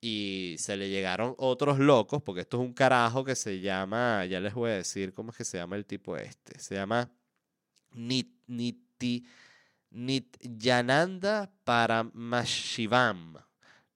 y 0.00 0.56
se 0.58 0.76
le 0.78 0.88
llegaron 0.88 1.34
otros 1.36 1.78
locos, 1.78 2.22
porque 2.22 2.42
esto 2.42 2.56
es 2.58 2.66
un 2.66 2.72
carajo 2.72 3.24
que 3.24 3.34
se 3.34 3.60
llama, 3.60 4.24
ya 4.24 4.40
les 4.40 4.54
voy 4.54 4.70
a 4.70 4.74
decir 4.74 5.12
cómo 5.12 5.30
es 5.30 5.36
que 5.36 5.44
se 5.44 5.58
llama 5.58 5.76
el 5.76 5.84
tipo 5.84 6.16
este. 6.16 6.58
Se 6.58 6.74
llama 6.74 7.10
Nit, 7.92 8.30
Niti, 8.46 9.26
Nityananda 9.90 11.52
Paramashivam. 11.64 13.46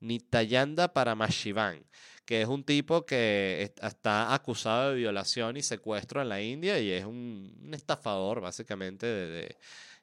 Nitayanda 0.00 0.92
Paramashivan, 0.92 1.84
que 2.24 2.42
es 2.42 2.48
un 2.48 2.64
tipo 2.64 3.04
que 3.06 3.72
está 3.82 4.34
acusado 4.34 4.90
de 4.90 4.96
violación 4.96 5.56
y 5.56 5.62
secuestro 5.62 6.22
en 6.22 6.28
la 6.28 6.40
India 6.42 6.78
y 6.78 6.90
es 6.90 7.04
un, 7.04 7.70
estafador 7.72 8.40
básicamente 8.40 9.06
de, 9.06 9.56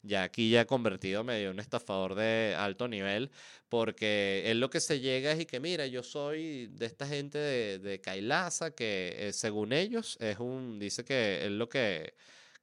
ya 0.04 0.24
aquí 0.24 0.50
ya 0.50 0.66
convertido 0.66 1.24
medio 1.24 1.52
un 1.52 1.60
estafador 1.60 2.16
de 2.16 2.56
alto 2.58 2.88
nivel, 2.88 3.32
porque 3.70 4.44
él 4.46 4.60
lo 4.60 4.70
que 4.70 4.80
se 4.80 5.00
llega 5.00 5.32
es 5.32 5.42
y 5.42 5.46
que 5.46 5.60
mira, 5.60 5.88
yo 5.88 6.04
soy 6.04 6.68
de 6.68 6.86
esta 6.86 7.08
gente 7.08 7.38
de, 7.38 7.80
de 7.80 8.02
Kailasa, 8.02 8.72
que 8.72 9.16
eh, 9.18 9.34
según 9.34 9.74
ellos 9.74 10.18
es 10.20 10.40
un, 10.40 10.80
dice 10.80 11.04
que 11.04 11.46
es 11.46 11.52
lo 11.52 11.70
que 11.70 12.14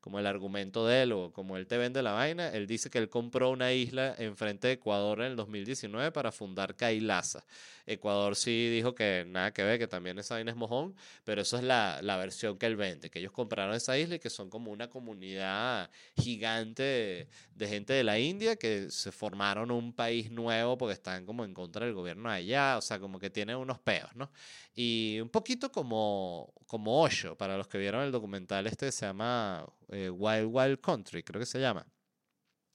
como 0.04 0.18
el 0.18 0.26
argumento 0.26 0.86
de 0.86 1.04
él 1.04 1.12
o 1.12 1.32
como 1.32 1.56
él 1.56 1.66
te 1.66 1.78
vende 1.78 2.02
la 2.02 2.12
vaina, 2.12 2.50
él 2.50 2.66
dice 2.66 2.90
que 2.90 2.98
él 2.98 3.08
compró 3.08 3.48
una 3.48 3.72
isla 3.72 4.14
enfrente 4.18 4.68
de 4.68 4.74
Ecuador 4.74 5.20
en 5.20 5.28
el 5.28 5.36
2019 5.36 6.12
para 6.12 6.30
fundar 6.30 6.76
Kailasa. 6.76 7.42
Ecuador 7.86 8.36
sí 8.36 8.68
dijo 8.68 8.94
que 8.94 9.24
nada 9.26 9.54
que 9.54 9.62
ver, 9.62 9.78
que 9.78 9.86
también 9.86 10.18
esa 10.18 10.34
vaina 10.34 10.50
es 10.50 10.58
mojón, 10.58 10.94
pero 11.24 11.40
eso 11.40 11.56
es 11.56 11.62
la, 11.62 12.00
la 12.02 12.18
versión 12.18 12.58
que 12.58 12.66
él 12.66 12.76
vende, 12.76 13.08
que 13.08 13.18
ellos 13.18 13.32
compraron 13.32 13.74
esa 13.74 13.96
isla 13.96 14.16
y 14.16 14.18
que 14.18 14.28
son 14.28 14.50
como 14.50 14.70
una 14.72 14.90
comunidad 14.90 15.88
gigante 16.16 17.28
de, 17.54 17.66
gente 17.66 17.94
de 17.94 18.04
la 18.04 18.18
India 18.18 18.56
que 18.56 18.90
se 18.90 19.10
formaron 19.10 19.70
un 19.70 19.94
país 19.94 20.30
nuevo 20.30 20.76
porque 20.76 20.92
están 20.92 21.24
como 21.24 21.46
en 21.46 21.54
contra 21.54 21.86
del 21.86 21.94
gobierno 21.94 22.28
allá, 22.28 22.76
o 22.76 22.82
sea, 22.82 22.98
como 22.98 23.18
que 23.18 23.30
tienen 23.30 23.56
unos 23.56 23.78
peos, 23.78 24.14
¿no? 24.14 24.30
Y 24.74 25.18
un 25.20 25.30
poquito 25.30 25.72
como, 25.72 26.52
como 26.66 27.00
Osho, 27.00 27.36
para 27.36 27.56
los 27.56 27.68
que 27.68 27.78
vieron 27.78 28.02
el 28.02 28.12
documental 28.12 28.66
este 28.66 28.92
se 28.92 29.06
llama 29.06 29.64
eh, 29.88 30.10
Wild 30.10 30.48
Wild 30.50 30.80
Country, 30.80 31.22
creo 31.22 31.40
que 31.40 31.46
se 31.46 31.60
llama. 31.60 31.86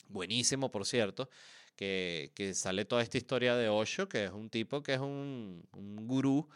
Buenísimo, 0.07 0.71
por 0.71 0.85
cierto, 0.85 1.29
que, 1.75 2.31
que, 2.35 2.53
sale 2.53 2.85
toda 2.85 3.03
esta 3.03 3.17
historia 3.17 3.55
de 3.55 3.69
Osho, 3.69 4.09
que 4.09 4.25
es 4.25 4.31
un 4.31 4.49
tipo 4.49 4.81
que 4.81 4.95
es 4.95 4.99
un, 4.99 5.67
un 5.73 6.07
gurú 6.07 6.49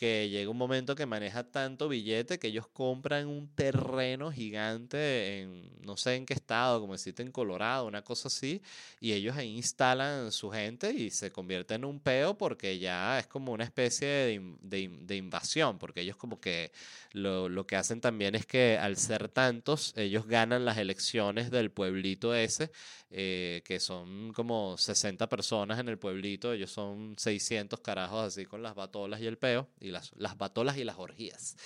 que 0.00 0.30
llega 0.30 0.50
un 0.50 0.56
momento 0.56 0.94
que 0.94 1.04
maneja 1.04 1.44
tanto 1.44 1.86
billete 1.86 2.38
que 2.38 2.46
ellos 2.46 2.66
compran 2.66 3.26
un 3.26 3.54
terreno 3.54 4.32
gigante 4.32 5.42
en 5.42 5.70
no 5.82 5.98
sé 5.98 6.14
en 6.14 6.24
qué 6.24 6.32
estado, 6.32 6.80
como 6.80 6.94
decirte 6.94 7.22
en 7.22 7.30
Colorado, 7.30 7.86
una 7.86 8.02
cosa 8.02 8.28
así, 8.28 8.62
y 8.98 9.12
ellos 9.12 9.36
ahí 9.36 9.54
instalan 9.54 10.32
su 10.32 10.50
gente 10.50 10.90
y 10.90 11.10
se 11.10 11.30
convierte 11.30 11.74
en 11.74 11.84
un 11.84 12.00
peo 12.00 12.38
porque 12.38 12.78
ya 12.78 13.18
es 13.18 13.26
como 13.26 13.52
una 13.52 13.64
especie 13.64 14.08
de, 14.08 14.54
de, 14.62 14.88
de 15.02 15.16
invasión, 15.16 15.78
porque 15.78 16.00
ellos 16.00 16.16
como 16.16 16.40
que 16.40 16.72
lo, 17.12 17.50
lo, 17.50 17.66
que 17.66 17.76
hacen 17.76 18.00
también 18.00 18.34
es 18.34 18.46
que 18.46 18.78
al 18.78 18.96
ser 18.96 19.28
tantos, 19.28 19.92
ellos 19.96 20.26
ganan 20.26 20.64
las 20.64 20.78
elecciones 20.78 21.50
del 21.50 21.70
pueblito 21.70 22.34
ese, 22.34 22.70
eh, 23.10 23.62
que 23.64 23.80
son 23.80 24.32
como 24.32 24.78
60 24.78 25.28
personas 25.28 25.78
en 25.78 25.88
el 25.88 25.98
pueblito, 25.98 26.52
ellos 26.52 26.70
son 26.70 27.16
600 27.18 27.80
carajos 27.80 28.28
así 28.28 28.46
con 28.46 28.62
las 28.62 28.74
batolas 28.74 29.20
y 29.20 29.26
el 29.26 29.36
peo, 29.36 29.68
las, 29.90 30.12
las 30.16 30.36
batolas 30.36 30.76
y 30.76 30.84
las 30.84 30.98
orgías. 30.98 31.56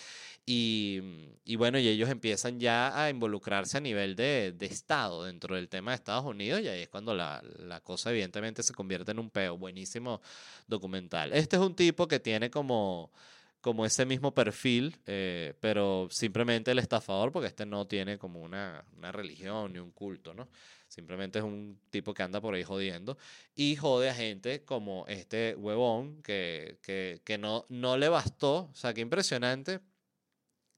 Y, 0.47 1.01
y, 1.45 1.57
bueno, 1.57 1.79
y 1.79 1.89
ellos 1.89 2.11
empiezan 2.11 2.61
ya 2.61 3.03
a 3.03 3.09
involucrarse 3.09 3.79
a 3.79 3.81
nivel 3.81 4.15
de, 4.15 4.53
de, 4.53 4.67
Estado 4.67 5.25
dentro 5.25 5.55
del 5.57 5.71
tema 5.71 5.93
de 5.93 5.95
Estados 5.95 6.27
Unidos 6.27 6.61
y 6.61 6.69
ahí 6.69 6.83
es 6.83 6.89
cuando 6.89 7.15
la, 7.15 7.43
la, 7.61 7.81
cosa 7.81 8.11
evidentemente 8.11 8.63
se 8.63 8.75
convierte 8.75 9.13
en 9.13 9.21
un 9.21 9.31
peo. 9.31 9.57
Buenísimo 9.57 10.21
documental. 10.67 11.33
Este 11.33 11.57
es 11.57 11.63
un 11.63 11.75
tipo 11.75 12.07
que 12.07 12.21
tiene 12.21 12.51
como, 12.51 13.11
como 13.63 13.87
ese 13.87 14.05
mismo 14.05 14.35
perfil, 14.35 14.99
eh, 15.07 15.55
pero 15.61 16.09
simplemente 16.11 16.73
el 16.73 16.79
estafador 16.79 17.33
porque 17.33 17.49
este 17.49 17.65
no 17.65 17.87
tiene 17.87 18.19
como 18.19 18.43
una, 18.43 18.85
una 18.99 19.13
religión 19.13 19.73
ni 19.73 19.79
un 19.79 19.93
culto, 19.93 20.35
¿no? 20.35 20.49
Simplemente 20.95 21.41
es 21.41 21.45
un 21.45 21.81
tipo 21.91 22.15
que 22.15 22.23
anda 22.23 22.41
por 22.41 22.55
ahí 22.55 22.63
jodiendo 22.63 23.19
y 23.57 23.75
jode 23.75 24.09
a 24.11 24.15
gente 24.15 24.65
como 24.65 25.05
este 25.09 25.57
huevón 25.57 26.23
que, 26.23 26.79
que, 26.83 27.21
que 27.25 27.37
no, 27.37 27.67
no 27.69 27.97
le 27.97 28.09
bastó. 28.09 28.71
O 28.71 28.75
sea, 28.77 28.95
qué 28.95 29.01
impresionante 29.01 29.81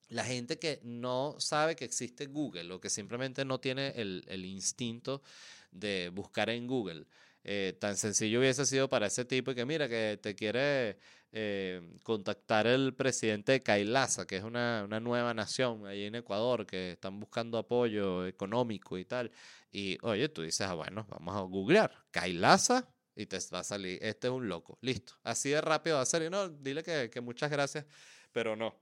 la 0.08 0.24
gente 0.24 0.58
que 0.58 0.80
no 0.82 1.36
sabe 1.38 1.76
que 1.76 1.84
existe 1.84 2.28
Google 2.28 2.72
o 2.72 2.80
que 2.80 2.88
simplemente 2.88 3.44
no 3.44 3.60
tiene 3.60 3.88
el, 3.88 4.24
el 4.28 4.46
instinto 4.46 5.22
de 5.70 6.10
buscar 6.14 6.48
en 6.48 6.66
Google. 6.66 7.04
Eh, 7.44 7.76
tan 7.78 7.98
sencillo 7.98 8.40
hubiese 8.40 8.64
sido 8.64 8.88
para 8.88 9.08
ese 9.08 9.26
tipo 9.26 9.50
y 9.50 9.54
que 9.54 9.66
mira 9.66 9.86
que 9.86 10.18
te 10.22 10.34
quiere 10.34 10.96
eh, 11.38 11.82
contactar 12.02 12.66
el 12.66 12.94
presidente 12.94 13.52
de 13.52 13.62
Kailasa, 13.62 14.26
que 14.26 14.38
es 14.38 14.42
una, 14.42 14.84
una, 14.86 15.00
nueva 15.00 15.34
nación 15.34 15.86
ahí 15.86 16.04
en 16.04 16.14
Ecuador, 16.14 16.64
que 16.64 16.92
están 16.92 17.20
buscando 17.20 17.58
apoyo 17.58 18.26
económico 18.26 18.96
y 18.96 19.04
tal. 19.04 19.30
Y 19.70 19.98
oye, 20.00 20.30
tú 20.30 20.40
dices, 20.40 20.66
ah, 20.66 20.72
bueno, 20.72 21.06
vamos 21.10 21.36
a 21.36 21.40
googlear 21.40 21.92
Kailasa 22.10 22.88
y 23.14 23.26
te 23.26 23.38
va 23.52 23.58
a 23.58 23.64
salir, 23.64 23.98
este 24.00 24.28
es 24.28 24.32
un 24.32 24.48
loco, 24.48 24.78
listo. 24.80 25.12
Así 25.24 25.50
de 25.50 25.60
rápido 25.60 25.96
va 25.96 26.02
a 26.02 26.06
salir, 26.06 26.30
no, 26.30 26.48
dile 26.48 26.82
que, 26.82 27.10
que 27.10 27.20
muchas 27.20 27.50
gracias, 27.50 27.84
pero 28.32 28.56
no. 28.56 28.74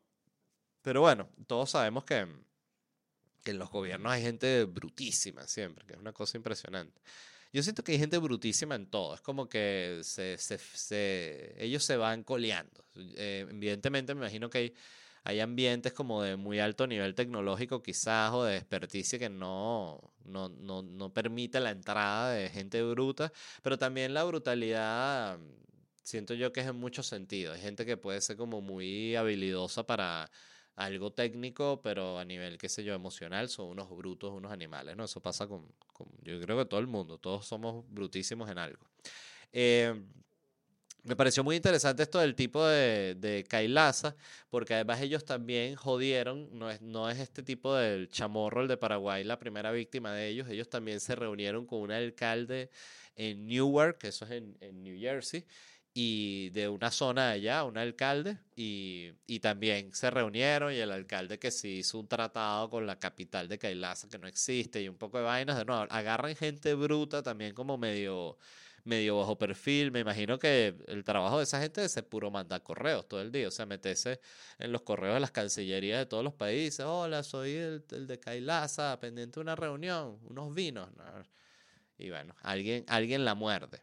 Pero 0.81 1.01
bueno, 1.01 1.29
todos 1.49 1.71
sabemos 1.71 2.05
que, 2.05 2.25
que 3.43 3.51
en 3.51 3.59
los 3.59 3.69
gobiernos 3.69 4.12
hay 4.12 4.23
gente 4.23 4.62
brutísima 4.62 5.45
siempre, 5.49 5.85
que 5.87 5.95
es 5.95 5.99
una 5.99 6.12
cosa 6.12 6.37
impresionante. 6.37 7.01
Yo 7.55 7.62
siento 7.62 7.85
que 7.85 7.93
hay 7.93 7.99
gente 8.01 8.19
brutísima 8.19 8.75
en 8.75 8.87
todo. 8.87 9.14
Es 9.14 9.21
como 9.21 9.49
que 9.49 10.01
se, 10.03 10.37
se, 10.38 10.59
se, 10.59 11.55
ellos 11.57 11.85
se 11.85 11.97
van 11.97 12.25
coleando. 12.25 12.85
Eh, 12.97 13.47
evidentemente 13.49 14.12
me 14.12 14.23
imagino 14.23 14.51
que 14.51 14.59
hay, 14.59 14.75
hay, 15.23 15.38
ambientes 15.38 15.93
como 15.93 16.21
de 16.23 16.35
muy 16.35 16.59
alto 16.59 16.88
nivel 16.88 17.14
tecnológico 17.14 17.81
quizás 17.81 18.33
o 18.33 18.43
de 18.43 18.57
experticia 18.57 19.21
que 19.21 19.29
no, 19.31 20.01
no, 20.25 20.49
no, 20.49 20.83
no 20.83 21.14
permite 21.14 21.61
la 21.61 21.71
entrada 21.71 22.33
de 22.33 22.51
gente 22.51 22.83
bruta. 22.83 23.33
Pero 23.62 23.79
también 23.79 24.14
la 24.14 24.25
brutalidad 24.25 25.38
siento 26.03 26.35
yo 26.35 26.53
que 26.53 26.61
es 26.62 26.67
en 26.67 26.77
muchos 26.77 27.07
sentidos. 27.07 27.55
Hay 27.55 27.62
gente 27.62 27.87
que 27.87 27.97
puede 27.97 28.21
ser 28.21 28.37
como 28.37 28.62
muy 28.62 29.14
habilidosa 29.14 29.87
para 29.87 30.29
algo 30.76 31.12
técnico, 31.12 31.80
pero 31.82 32.18
a 32.18 32.24
nivel, 32.24 32.58
qué 32.58 32.68
sé 32.68 32.82
yo, 32.84 32.94
emocional, 32.94 33.48
son 33.48 33.68
unos 33.68 33.88
brutos, 33.90 34.32
unos 34.32 34.52
animales, 34.52 34.96
¿no? 34.96 35.04
Eso 35.04 35.20
pasa 35.20 35.46
con, 35.46 35.66
con 35.92 36.08
yo 36.22 36.40
creo 36.40 36.58
que 36.58 36.64
todo 36.64 36.80
el 36.80 36.87
mundo, 36.87 37.18
todos 37.18 37.46
somos 37.46 37.84
brutísimos 37.88 38.50
en 38.50 38.58
algo. 38.58 38.84
Eh, 39.52 39.94
me 41.04 41.16
pareció 41.16 41.44
muy 41.44 41.56
interesante 41.56 42.02
esto 42.02 42.18
del 42.18 42.34
tipo 42.34 42.66
de, 42.66 43.14
de 43.14 43.44
Kailasa, 43.44 44.16
porque 44.48 44.72
además 44.72 45.02
ellos 45.02 45.24
también 45.24 45.76
jodieron, 45.76 46.48
no 46.58 46.70
es, 46.70 46.80
no 46.80 47.10
es 47.10 47.18
este 47.18 47.42
tipo 47.42 47.74
del 47.74 48.08
chamorro, 48.08 48.62
el 48.62 48.68
de 48.68 48.78
Paraguay, 48.78 49.22
la 49.22 49.38
primera 49.38 49.70
víctima 49.70 50.14
de 50.14 50.28
ellos, 50.28 50.48
ellos 50.48 50.70
también 50.70 51.00
se 51.00 51.14
reunieron 51.14 51.66
con 51.66 51.80
un 51.80 51.92
alcalde 51.92 52.70
en 53.16 53.46
Newark, 53.46 54.02
eso 54.04 54.24
es 54.24 54.30
en, 54.30 54.56
en 54.60 54.82
New 54.82 54.98
Jersey, 54.98 55.44
y 55.96 56.50
de 56.50 56.68
una 56.68 56.90
zona 56.90 57.30
allá, 57.30 57.62
un 57.62 57.78
alcalde, 57.78 58.38
y, 58.57 59.12
y, 59.28 59.38
también 59.38 59.94
se 59.94 60.11
reunieron 60.11 60.72
y 60.72 60.76
el 60.76 60.90
alcalde 60.90 61.38
que 61.38 61.52
sí 61.52 61.78
hizo 61.78 62.00
un 62.00 62.09
tratado 62.09 62.68
con 62.68 62.85
la 62.85 62.98
capital 62.98 63.48
de 63.48 63.59
Kailasa 63.59 64.09
que 64.09 64.18
no 64.18 64.26
existe 64.26 64.83
y 64.83 64.88
un 64.88 64.96
poco 64.96 65.18
de 65.18 65.24
vainas, 65.24 65.57
de 65.57 65.64
nuevo, 65.64 65.87
agarran 65.88 66.35
gente 66.35 66.74
bruta 66.74 67.22
también 67.22 67.54
como 67.54 67.78
medio, 67.78 68.38
medio 68.83 69.18
bajo 69.18 69.38
perfil, 69.38 69.92
me 69.92 70.00
imagino 70.00 70.37
que 70.37 70.74
el 70.88 71.04
trabajo 71.04 71.38
de 71.38 71.44
esa 71.44 71.61
gente 71.61 71.85
es 71.85 71.94
puro 72.02 72.28
mandar 72.28 72.64
correos 72.64 73.07
todo 73.09 73.20
el 73.22 73.30
día, 73.30 73.46
o 73.46 73.52
sea, 73.52 73.64
meterse 73.64 74.20
en 74.59 74.72
los 74.72 74.83
correos 74.83 75.14
de 75.14 75.20
las 75.20 75.30
cancillerías 75.30 76.00
de 76.00 76.07
todos 76.07 76.24
los 76.24 76.35
países, 76.35 76.80
hola, 76.80 77.22
soy 77.22 77.52
el, 77.52 77.85
el 77.92 78.09
de 78.09 78.18
Kailasa, 78.18 78.98
pendiente 78.98 79.37
de 79.37 79.42
una 79.42 79.54
reunión, 79.54 80.18
unos 80.24 80.52
vinos, 80.54 80.90
¿no? 80.96 81.04
y 81.98 82.11
bueno, 82.11 82.35
alguien, 82.42 82.85
alguien 82.88 83.24
la 83.24 83.37
muerde. 83.37 83.83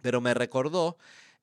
Pero 0.00 0.20
me 0.20 0.34
recordó 0.34 0.96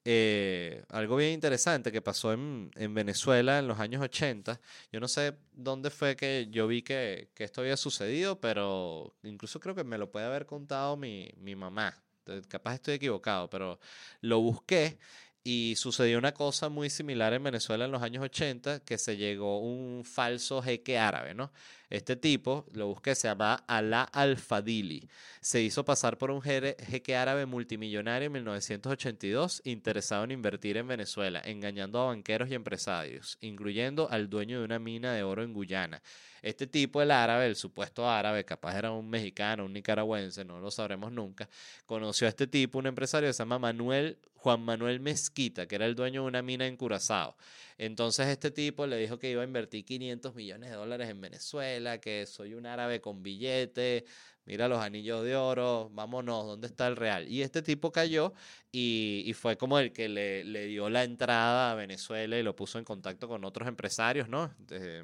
eh, 0.08 0.84
algo 0.90 1.16
bien 1.16 1.32
interesante 1.32 1.92
que 1.92 2.02
pasó 2.02 2.32
en, 2.32 2.70
en, 2.76 2.94
Venezuela 2.94 3.58
en 3.58 3.68
los 3.68 3.80
años 3.80 4.04
80. 4.04 4.62
Yo 4.92 5.00
no 5.00 5.08
sé 5.08 5.36
dónde 5.52 5.90
fue 5.90 6.16
que 6.16 6.48
yo 6.52 6.68
vi 6.68 6.84
que, 6.84 7.30
que, 7.34 7.44
esto 7.44 7.62
había 7.62 7.76
sucedido, 7.76 8.40
pero 8.40 9.16
incluso 9.24 9.60
creo 9.60 9.74
que 9.74 9.84
me 9.84 9.98
lo 9.98 10.12
puede 10.12 10.28
haber 10.28 10.46
contado 10.46 10.96
mi, 10.96 11.32
mi 11.38 11.56
mamá. 11.56 12.04
Capaz 12.48 12.76
estoy 12.76 12.96
equivocado, 12.96 13.50
pero 13.50 13.80
lo 14.22 14.40
busqué 14.42 14.98
y 15.44 15.76
sucedió 15.76 16.18
una 16.18 16.34
cosa 16.34 16.70
muy 16.70 16.90
similar 16.90 17.34
en 17.34 17.44
Venezuela 17.44 17.86
en 17.86 17.92
los 17.92 18.02
años 18.02 18.24
80, 18.24 18.80
que 18.80 18.98
se 18.98 19.16
llegó 19.16 19.60
un 19.60 20.04
falso 20.04 20.60
jeque 20.62 20.98
árabe, 20.98 21.36
¿no? 21.36 21.52
Este 21.96 22.18
tipo, 22.18 22.66
lo 22.74 22.88
busqué, 22.88 23.16
se 23.16 23.30
llama 23.30 23.64
Alá 23.68 24.04
Al-Fadili. 24.04 25.08
Se 25.40 25.62
hizo 25.62 25.86
pasar 25.86 26.18
por 26.18 26.30
un 26.30 26.42
jeque 26.42 27.16
árabe 27.16 27.46
multimillonario 27.46 28.26
en 28.26 28.34
1982, 28.34 29.62
interesado 29.64 30.26
en 30.26 30.32
invertir 30.32 30.76
en 30.76 30.90
Venezuela, 30.90 31.42
engañando 31.46 32.02
a 32.02 32.08
banqueros 32.08 32.52
y 32.52 32.54
empresarios, 32.54 33.38
incluyendo 33.40 34.10
al 34.12 34.30
dueño 34.30 34.60
de 34.60 34.66
una 34.66 34.78
mina 34.78 35.14
de 35.14 35.24
oro 35.24 35.42
en 35.42 35.54
Guyana. 35.54 36.02
Este 36.42 36.68
tipo, 36.68 37.02
el 37.02 37.12
árabe, 37.12 37.46
el 37.46 37.56
supuesto 37.56 38.10
árabe, 38.10 38.44
capaz 38.44 38.78
era 38.78 38.92
un 38.92 39.10
mexicano, 39.10 39.64
un 39.64 39.72
nicaragüense, 39.72 40.44
no 40.44 40.60
lo 40.60 40.72
sabremos 40.72 41.14
nunca, 41.14 41.48
conoció 41.86 42.28
a 42.28 42.30
este 42.30 42.46
tipo, 42.46 42.78
un 42.78 42.88
empresario 42.88 43.30
que 43.30 43.34
se 43.34 43.40
llama 43.40 43.58
Manuel, 43.58 44.18
Juan 44.36 44.62
Manuel 44.62 45.00
Mezquita, 45.00 45.66
que 45.66 45.76
era 45.76 45.86
el 45.88 45.96
dueño 45.96 46.22
de 46.22 46.28
una 46.28 46.42
mina 46.44 46.68
en 46.68 46.78
Curazao. 46.78 47.36
Entonces 47.78 48.28
este 48.28 48.52
tipo 48.52 48.86
le 48.86 48.96
dijo 48.96 49.18
que 49.18 49.32
iba 49.32 49.42
a 49.42 49.44
invertir 49.44 49.84
500 49.84 50.36
millones 50.36 50.70
de 50.70 50.76
dólares 50.78 51.10
en 51.10 51.20
Venezuela, 51.20 51.85
que 52.00 52.26
soy 52.26 52.54
un 52.54 52.66
árabe 52.66 53.02
con 53.02 53.24
billete, 53.24 54.06
mira 54.46 54.68
los 54.68 54.80
anillos 54.80 55.24
de 55.24 55.36
oro, 55.36 55.90
vámonos, 55.94 56.46
¿dónde 56.46 56.68
está 56.68 56.88
el 56.88 56.96
real? 56.96 57.28
Y 57.28 57.42
este 57.42 57.62
tipo 57.62 57.92
cayó 57.92 58.34
y, 58.72 59.24
y 59.26 59.34
fue 59.34 59.58
como 59.58 59.80
el 59.80 59.92
que 59.94 60.10
le, 60.10 60.44
le, 60.44 60.66
dio 60.66 60.90
la 60.90 61.04
entrada 61.04 61.72
a 61.72 61.76
Venezuela 61.76 62.38
y 62.38 62.44
lo 62.44 62.56
puso 62.56 62.78
en 62.80 62.86
contacto 62.86 63.28
con 63.28 63.44
otros 63.46 63.68
empresarios, 63.68 64.30
¿no? 64.30 64.54
De, 64.60 65.04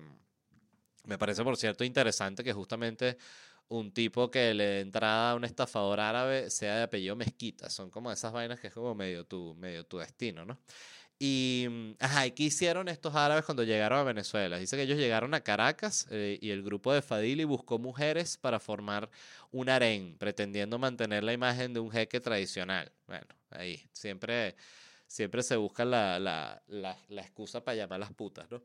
me 1.06 1.18
parece, 1.18 1.44
por 1.44 1.58
cierto, 1.58 1.84
interesante 1.84 2.44
que 2.44 2.54
justamente 2.54 3.18
un 3.70 3.92
tipo 3.92 4.30
que 4.30 4.54
le 4.54 4.64
dé 4.66 4.80
entrada 4.82 5.32
a 5.32 5.36
un 5.36 5.46
estafador 5.46 6.00
árabe 6.00 6.50
sea 6.50 6.76
de 6.76 6.84
apellido 6.84 7.16
Mezquita. 7.16 7.70
Son 7.70 7.90
como 7.90 8.12
esas 8.12 8.34
vainas 8.34 8.60
que 8.60 8.68
es 8.68 8.74
como 8.74 8.94
medio 8.94 9.26
tu, 9.26 9.56
medio 9.56 9.86
tu 9.86 9.98
destino, 9.98 10.46
¿no? 10.46 10.60
Y, 11.24 11.96
ajá, 12.00 12.26
¿y 12.26 12.32
qué 12.32 12.46
hicieron 12.46 12.88
estos 12.88 13.14
árabes 13.14 13.46
cuando 13.46 13.64
llegaron 13.64 14.00
a 14.00 14.04
Venezuela? 14.04 14.58
Dice 14.58 14.76
que 14.76 14.82
ellos 14.82 14.98
llegaron 14.98 15.36
a 15.36 15.42
Caracas 15.42 16.08
eh, 16.10 16.40
y 16.42 16.50
el 16.50 16.64
grupo 16.64 16.92
de 16.94 17.04
Fadili 17.04 17.44
buscó 17.44 17.78
mujeres 17.78 18.38
para 18.38 18.60
formar 18.60 19.08
un 19.52 19.70
harén, 19.70 20.18
pretendiendo 20.18 20.80
mantener 20.80 21.24
la 21.24 21.32
imagen 21.32 21.76
de 21.76 21.80
un 21.80 21.92
jeque 21.92 22.20
tradicional. 22.20 22.92
Bueno, 23.06 23.28
ahí 23.52 23.88
siempre, 23.94 24.56
siempre 25.06 25.44
se 25.44 25.58
busca 25.58 25.86
la, 25.86 26.18
la, 26.18 26.64
la, 26.68 27.22
excusa 27.22 27.64
para 27.64 27.76
llamar 27.76 27.98
a 27.98 28.00
las 28.00 28.14
putas, 28.14 28.50
¿no? 28.50 28.64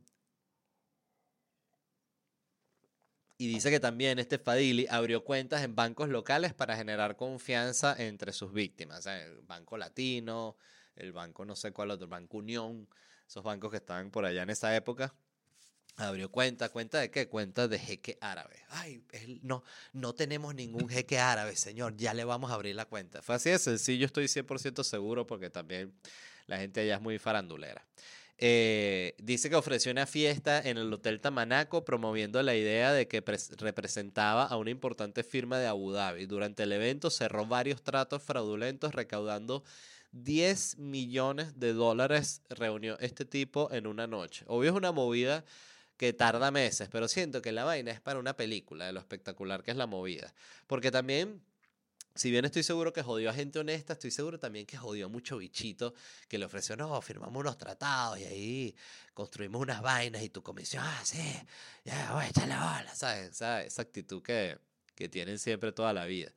Y 3.37 3.49
dice 3.49 3.71
que 3.71 3.81
también 3.81 4.19
este 4.19 4.38
Fadili 4.38 4.87
abrió 4.88 5.25
cuentas 5.25 5.62
en 5.62 5.75
bancos 5.75 6.09
locales 6.09 6.55
para 6.55 6.75
generar 6.75 7.16
confianza 7.16 7.95
entre 7.99 8.33
sus 8.33 8.55
víctimas. 8.55 9.05
O 9.05 9.11
el 9.11 9.42
Banco 9.42 9.77
Latino, 9.77 10.57
el 10.97 11.13
banco 11.13 11.45
no 11.45 11.57
sé 11.57 11.73
cuál 11.73 11.91
otro, 11.91 12.09
Banco 12.09 12.39
Unión, 12.39 12.89
esos 13.29 13.43
bancos 13.43 13.71
que 13.71 13.79
estaban 13.79 14.11
por 14.11 14.25
allá 14.25 14.43
en 14.43 14.51
esa 14.51 14.75
época. 14.75 15.15
Abrió 15.99 16.31
cuenta, 16.31 16.69
cuenta 16.69 17.01
de 17.01 17.11
qué? 17.11 17.27
Cuenta 17.27 17.69
de 17.69 17.79
jeque 17.79 18.19
árabe. 18.21 18.57
Ay, 18.69 19.03
no, 19.43 19.65
no 19.95 20.15
tenemos 20.15 20.55
ningún 20.55 20.89
jeque 20.91 21.19
árabe, 21.19 21.57
señor, 21.57 21.97
ya 21.97 22.13
le 22.13 22.25
vamos 22.25 22.51
a 22.51 22.55
abrir 22.55 22.77
la 22.77 22.85
cuenta. 22.85 23.23
Fue 23.23 23.35
así 23.35 23.49
de 23.49 23.59
sencillo, 23.59 24.05
estoy 24.05 24.27
100% 24.27 24.85
seguro 24.85 25.27
porque 25.27 25.49
también 25.49 25.95
la 26.47 26.59
gente 26.59 26.81
allá 26.81 26.97
es 26.97 27.01
muy 27.01 27.19
farandulera. 27.19 27.87
Eh, 28.39 29.15
dice 29.17 29.49
que 29.49 29.57
ofreció 29.57 29.91
una 29.91 30.05
fiesta 30.05 30.61
en 30.61 30.77
el 30.77 30.93
Hotel 30.93 31.21
Tamanaco 31.21 31.87
promoviendo 31.87 32.43
la 32.43 32.55
idea 32.55 32.93
de 32.93 33.09
que 33.09 33.25
representaba 33.57 34.45
a 34.45 34.57
una 34.59 34.71
importante 34.71 35.23
firma 35.23 35.59
de 35.59 35.67
Abu 35.67 35.93
Dhabi. 35.93 36.27
Durante 36.27 36.65
el 36.65 36.73
evento 36.73 37.09
cerró 37.09 37.47
varios 37.47 37.83
tratos 37.83 38.23
fraudulentos 38.23 38.95
recaudando 38.95 39.65
10 40.25 40.79
millones 40.79 41.59
de 41.59 41.73
dólares 41.73 42.43
reunió 42.49 42.99
este 42.99 43.25
tipo 43.25 43.71
en 43.73 43.87
una 43.87 44.07
noche. 44.07 44.45
Obvio 44.49 44.71
es 44.71 44.77
una 44.77 44.93
movida 44.93 45.45
que 45.97 46.13
tarda 46.13 46.51
meses, 46.51 46.89
pero 46.91 47.09
siento 47.09 47.43
que 47.43 47.53
la 47.53 47.65
vaina 47.65 47.91
es 47.91 48.01
para 48.01 48.19
una 48.19 48.37
película 48.37 48.87
de 48.87 48.93
lo 48.93 49.01
espectacular 49.01 49.63
que 49.63 49.71
es 49.71 49.77
la 49.77 49.87
movida. 49.87 50.35
Porque 50.67 50.91
también 50.91 51.43
si 52.17 52.31
bien 52.31 52.47
estoy 52.47 52.63
seguro 52.63 52.93
que 52.93 53.03
jodió 53.03 53.29
a 53.29 53.35
gente 53.35 53.59
honesta, 53.59 53.93
estoy 53.93 54.11
seguro 54.11 54.41
también 54.41 54.65
que 54.65 54.79
jodió 54.79 55.07
a 55.07 55.09
mucho 55.09 55.37
bichito 55.37 55.93
que 56.29 56.39
le 56.39 56.47
ofreció, 56.47 56.75
no, 56.75 57.01
firmamos 57.03 57.39
unos 57.39 57.59
tratados 57.59 58.19
y 58.19 58.25
ahí 58.25 58.77
construimos 59.13 59.61
unas 59.61 59.83
vainas 59.83 60.23
y 60.23 60.31
tu 60.31 60.43
comisión, 60.43 60.83
ah, 60.87 61.01
sí, 61.05 61.19
ya, 61.85 62.13
voy 62.13 62.25
a 62.25 62.29
echarle 62.29 62.55
bola, 62.55 62.95
¿sabes? 62.95 63.33
Esa, 63.33 63.63
esa 63.63 63.83
actitud 63.83 64.23
que, 64.23 64.59
que 64.95 65.11
tienen 65.11 65.39
siempre 65.39 65.73
toda 65.73 65.93
la 65.93 66.07
vida. 66.07 66.33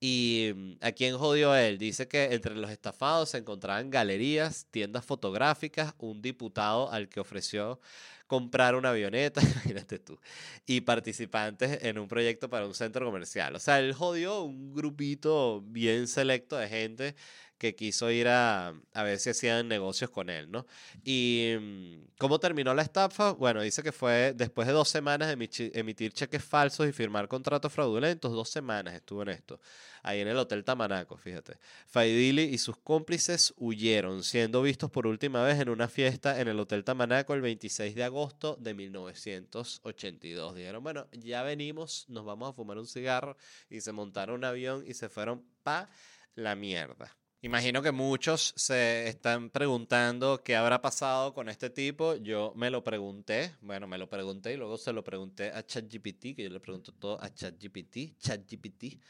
¿Y 0.00 0.52
mm, 0.54 0.72
a 0.80 0.92
quién 0.92 1.16
jodió 1.18 1.54
él? 1.54 1.78
Dice 1.78 2.08
que 2.08 2.32
entre 2.32 2.54
los 2.54 2.70
estafados 2.70 3.30
se 3.30 3.38
encontraban 3.38 3.90
galerías, 3.90 4.66
tiendas 4.70 5.04
fotográficas, 5.04 5.94
un 5.98 6.22
diputado 6.22 6.90
al 6.90 7.08
que 7.08 7.20
ofreció 7.20 7.80
comprar 8.26 8.76
una 8.76 8.90
avioneta, 8.90 9.40
imagínate 9.42 9.98
tú, 9.98 10.18
y 10.66 10.82
participantes 10.82 11.82
en 11.82 11.98
un 11.98 12.08
proyecto 12.08 12.48
para 12.48 12.66
un 12.66 12.74
centro 12.74 13.04
comercial. 13.04 13.56
O 13.56 13.58
sea, 13.58 13.80
él 13.80 13.92
jodió 13.92 14.44
un 14.44 14.72
grupito 14.72 15.62
bien 15.66 16.06
selecto 16.08 16.56
de 16.56 16.68
gente 16.68 17.16
que 17.60 17.74
quiso 17.74 18.10
ir 18.10 18.26
a, 18.26 18.72
a 18.94 19.02
ver 19.02 19.18
si 19.18 19.28
hacían 19.28 19.68
negocios 19.68 20.08
con 20.08 20.30
él, 20.30 20.50
¿no? 20.50 20.66
Y 21.04 21.52
mm, 21.60 22.16
¿cómo 22.18 22.40
terminó 22.40 22.72
la 22.72 22.80
estafa? 22.80 23.32
Bueno, 23.32 23.60
dice 23.60 23.82
que 23.82 23.92
fue 23.92 24.32
después 24.34 24.66
de 24.66 24.72
dos 24.72 24.88
semanas 24.88 25.28
de 25.28 25.70
emitir 25.74 26.14
cheques 26.14 26.42
falsos 26.42 26.88
y 26.88 26.92
firmar 26.92 27.28
contratos 27.28 27.70
fraudulentos, 27.70 28.32
dos 28.32 28.48
semanas 28.48 28.94
estuvo 28.94 29.22
en 29.24 29.28
esto, 29.28 29.60
ahí 30.02 30.20
en 30.20 30.28
el 30.28 30.38
Hotel 30.38 30.64
Tamanaco, 30.64 31.18
fíjate. 31.18 31.58
Faidili 31.86 32.44
y 32.44 32.56
sus 32.56 32.78
cómplices 32.78 33.52
huyeron, 33.58 34.24
siendo 34.24 34.62
vistos 34.62 34.90
por 34.90 35.06
última 35.06 35.44
vez 35.44 35.60
en 35.60 35.68
una 35.68 35.86
fiesta 35.86 36.40
en 36.40 36.48
el 36.48 36.58
Hotel 36.58 36.82
Tamanaco 36.82 37.34
el 37.34 37.42
26 37.42 37.94
de 37.94 38.04
agosto 38.04 38.56
de 38.58 38.72
1982. 38.72 40.54
Dijeron, 40.54 40.82
bueno, 40.82 41.08
ya 41.12 41.42
venimos, 41.42 42.06
nos 42.08 42.24
vamos 42.24 42.48
a 42.48 42.52
fumar 42.54 42.78
un 42.78 42.86
cigarro 42.86 43.36
y 43.68 43.82
se 43.82 43.92
montaron 43.92 44.36
un 44.36 44.44
avión 44.46 44.82
y 44.86 44.94
se 44.94 45.10
fueron 45.10 45.44
pa' 45.62 45.90
la 46.34 46.54
mierda. 46.56 47.14
Imagino 47.42 47.80
que 47.80 47.90
muchos 47.90 48.52
se 48.54 49.08
están 49.08 49.48
preguntando 49.48 50.42
qué 50.44 50.56
habrá 50.56 50.82
pasado 50.82 51.32
con 51.32 51.48
este 51.48 51.70
tipo. 51.70 52.16
Yo 52.16 52.52
me 52.54 52.68
lo 52.68 52.84
pregunté, 52.84 53.56
bueno, 53.62 53.86
me 53.86 53.96
lo 53.96 54.10
pregunté 54.10 54.52
y 54.52 54.56
luego 54.58 54.76
se 54.76 54.92
lo 54.92 55.02
pregunté 55.02 55.50
a 55.50 55.64
ChatGPT, 55.64 56.36
que 56.36 56.42
yo 56.42 56.50
le 56.50 56.60
pregunto 56.60 56.92
todo 56.92 57.18
a 57.22 57.32
ChatGPT, 57.32 58.18
ChatGPT, 58.18 59.00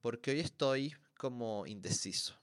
porque 0.00 0.30
hoy 0.30 0.38
estoy 0.38 0.94
como 1.16 1.66
indeciso. 1.66 2.36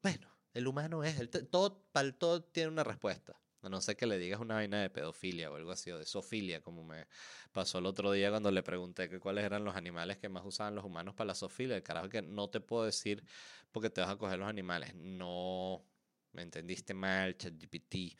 Bueno, 0.00 0.28
el 0.54 0.68
humano 0.68 1.02
es, 1.02 1.18
el, 1.18 1.28
todo, 1.28 1.82
para 1.90 2.06
el 2.06 2.14
todo 2.14 2.44
tiene 2.44 2.68
una 2.68 2.84
respuesta. 2.84 3.36
No 3.68 3.80
sé 3.80 3.96
que 3.96 4.06
le 4.06 4.18
digas 4.18 4.40
una 4.40 4.54
vaina 4.56 4.80
de 4.82 4.90
pedofilia 4.90 5.50
o 5.50 5.56
algo 5.56 5.70
así, 5.72 5.90
o 5.90 5.98
de 5.98 6.04
sofilia, 6.06 6.60
como 6.62 6.84
me 6.84 7.06
pasó 7.52 7.78
el 7.78 7.86
otro 7.86 8.12
día 8.12 8.30
cuando 8.30 8.50
le 8.50 8.62
pregunté 8.62 9.08
que 9.08 9.20
cuáles 9.20 9.44
eran 9.44 9.64
los 9.64 9.76
animales 9.76 10.18
que 10.18 10.28
más 10.28 10.44
usaban 10.44 10.74
los 10.74 10.84
humanos 10.84 11.14
para 11.14 11.28
la 11.28 11.34
sofilia. 11.34 11.76
El 11.76 11.82
carajo 11.82 12.08
que 12.08 12.22
no 12.22 12.48
te 12.50 12.60
puedo 12.60 12.84
decir 12.84 13.24
porque 13.72 13.90
te 13.90 14.00
vas 14.00 14.10
a 14.10 14.16
coger 14.16 14.38
los 14.38 14.48
animales. 14.48 14.94
No, 14.94 15.84
me 16.32 16.42
entendiste 16.42 16.94
mal, 16.94 17.36
ChatGPT. 17.36 18.18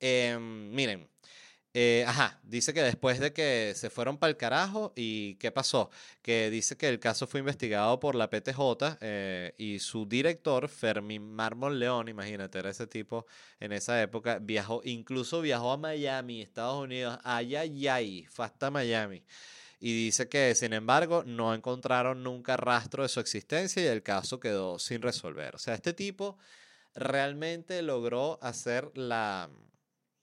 Eh, 0.00 0.38
miren, 0.38 1.10
eh, 1.72 2.04
ajá, 2.06 2.40
dice 2.42 2.74
que 2.74 2.82
después 2.82 3.20
de 3.20 3.32
que 3.32 3.74
se 3.76 3.90
fueron 3.90 4.18
para 4.18 4.30
el 4.30 4.36
carajo, 4.36 4.92
¿y 4.96 5.36
qué 5.36 5.52
pasó? 5.52 5.90
Que 6.20 6.50
dice 6.50 6.76
que 6.76 6.88
el 6.88 6.98
caso 6.98 7.28
fue 7.28 7.40
investigado 7.40 8.00
por 8.00 8.16
la 8.16 8.28
PTJ 8.28 8.98
eh, 9.00 9.54
y 9.56 9.78
su 9.78 10.04
director, 10.06 10.68
Fermín 10.68 11.32
Mármol 11.32 11.78
León, 11.78 12.08
imagínate, 12.08 12.58
era 12.58 12.70
ese 12.70 12.88
tipo 12.88 13.24
en 13.60 13.72
esa 13.72 14.02
época, 14.02 14.40
viajó, 14.40 14.80
incluso 14.84 15.40
viajó 15.42 15.70
a 15.70 15.76
Miami, 15.76 16.42
Estados 16.42 16.82
Unidos, 16.82 17.18
allá 17.22 17.64
y 17.64 18.24
fue 18.26 18.46
hasta 18.46 18.70
Miami. 18.70 19.22
Y 19.78 19.94
dice 20.06 20.28
que, 20.28 20.54
sin 20.56 20.72
embargo, 20.72 21.22
no 21.24 21.54
encontraron 21.54 22.22
nunca 22.22 22.56
rastro 22.56 23.04
de 23.04 23.08
su 23.08 23.20
existencia 23.20 23.82
y 23.82 23.86
el 23.86 24.02
caso 24.02 24.40
quedó 24.40 24.78
sin 24.78 25.02
resolver. 25.02 25.54
O 25.54 25.58
sea, 25.58 25.74
este 25.74 25.94
tipo 25.94 26.36
realmente 26.94 27.80
logró 27.82 28.38
hacer 28.42 28.90
la, 28.94 29.48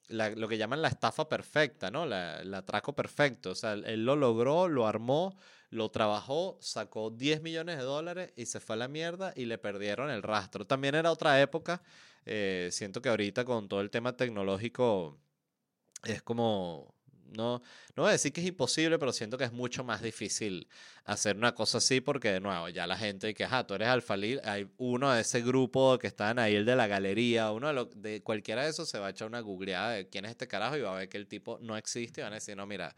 lo 0.10 0.48
que 0.48 0.58
llaman 0.58 0.82
la 0.82 0.88
estafa 0.88 1.28
perfecta, 1.28 1.92
¿no? 1.92 2.06
La, 2.06 2.42
el 2.42 2.54
atraco 2.54 2.94
perfecto. 2.94 3.52
O 3.52 3.56
sea, 3.56 3.74
él 3.74 4.06
lo 4.06 4.16
logró, 4.16 4.68
lo 4.68 4.88
armó, 4.88 5.38
lo 5.70 5.90
trabajó, 5.90 6.58
sacó 6.62 7.10
10 7.10 7.42
millones 7.42 7.78
de 7.78 7.84
dólares 7.84 8.34
y 8.36 8.46
se 8.46 8.60
fue 8.60 8.76
a 8.76 8.80
la 8.80 8.88
mierda 8.88 9.34
y 9.36 9.46
le 9.46 9.58
perdieron 9.58 10.10
el 10.10 10.24
rastro. 10.24 10.66
También 10.66 10.96
era 10.96 11.12
otra 11.12 11.42
época. 11.42 11.82
Eh, 12.26 12.70
siento 12.72 13.02
que 13.02 13.10
ahorita 13.10 13.46
con 13.46 13.68
todo 13.68 13.82
el 13.82 13.90
tema 13.90 14.16
tecnológico 14.16 15.18
es 16.04 16.22
como 16.22 16.94
no, 17.36 17.62
no 17.96 18.04
voy 18.04 18.10
a 18.10 18.12
decir 18.14 18.32
que 18.32 18.42
es 18.42 18.48
imposible, 18.48 18.98
pero 19.00 19.12
siento 19.12 19.38
que 19.38 19.44
es 19.44 19.52
mucho 19.52 19.84
más 19.84 20.02
difícil 20.02 20.68
hacer 21.06 21.36
una 21.36 21.56
cosa 21.56 21.80
así 21.80 22.02
porque, 22.02 22.32
de 22.34 22.40
nuevo, 22.40 22.70
ya 22.70 22.88
la 22.88 22.98
gente 22.98 23.34
que, 23.34 23.44
ajá, 23.44 23.66
tú 23.66 23.74
eres 23.74 23.88
alfalil, 23.88 24.42
hay 24.44 24.68
uno 24.78 25.12
de 25.12 25.22
ese 25.22 25.42
grupo 25.42 25.98
que 25.98 26.08
están 26.08 26.40
ahí, 26.40 26.56
el 26.56 26.66
de 26.66 26.76
la 26.76 26.88
galería, 26.88 27.52
uno 27.52 27.86
de, 27.86 28.22
cualquiera 28.22 28.64
de 28.64 28.70
esos 28.70 28.90
se 28.90 29.00
va 29.00 29.08
a 29.08 29.10
echar 29.12 29.28
una 29.28 29.40
googleada 29.40 29.92
de 29.92 30.10
quién 30.10 30.26
es 30.26 30.32
este 30.32 30.48
carajo 30.48 30.78
y 30.78 30.82
va 30.82 30.96
a 30.96 31.00
ver 31.00 31.10
que 31.10 31.18
el 31.18 31.28
tipo 31.28 31.60
no 31.62 31.78
existe 31.78 32.22
y 32.22 32.24
van 32.24 32.34
a 32.34 32.36
decir, 32.36 32.56
no, 32.56 32.66
mira, 32.68 32.94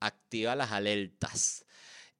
activa 0.00 0.54
las 0.54 0.72
alertas. 0.72 1.64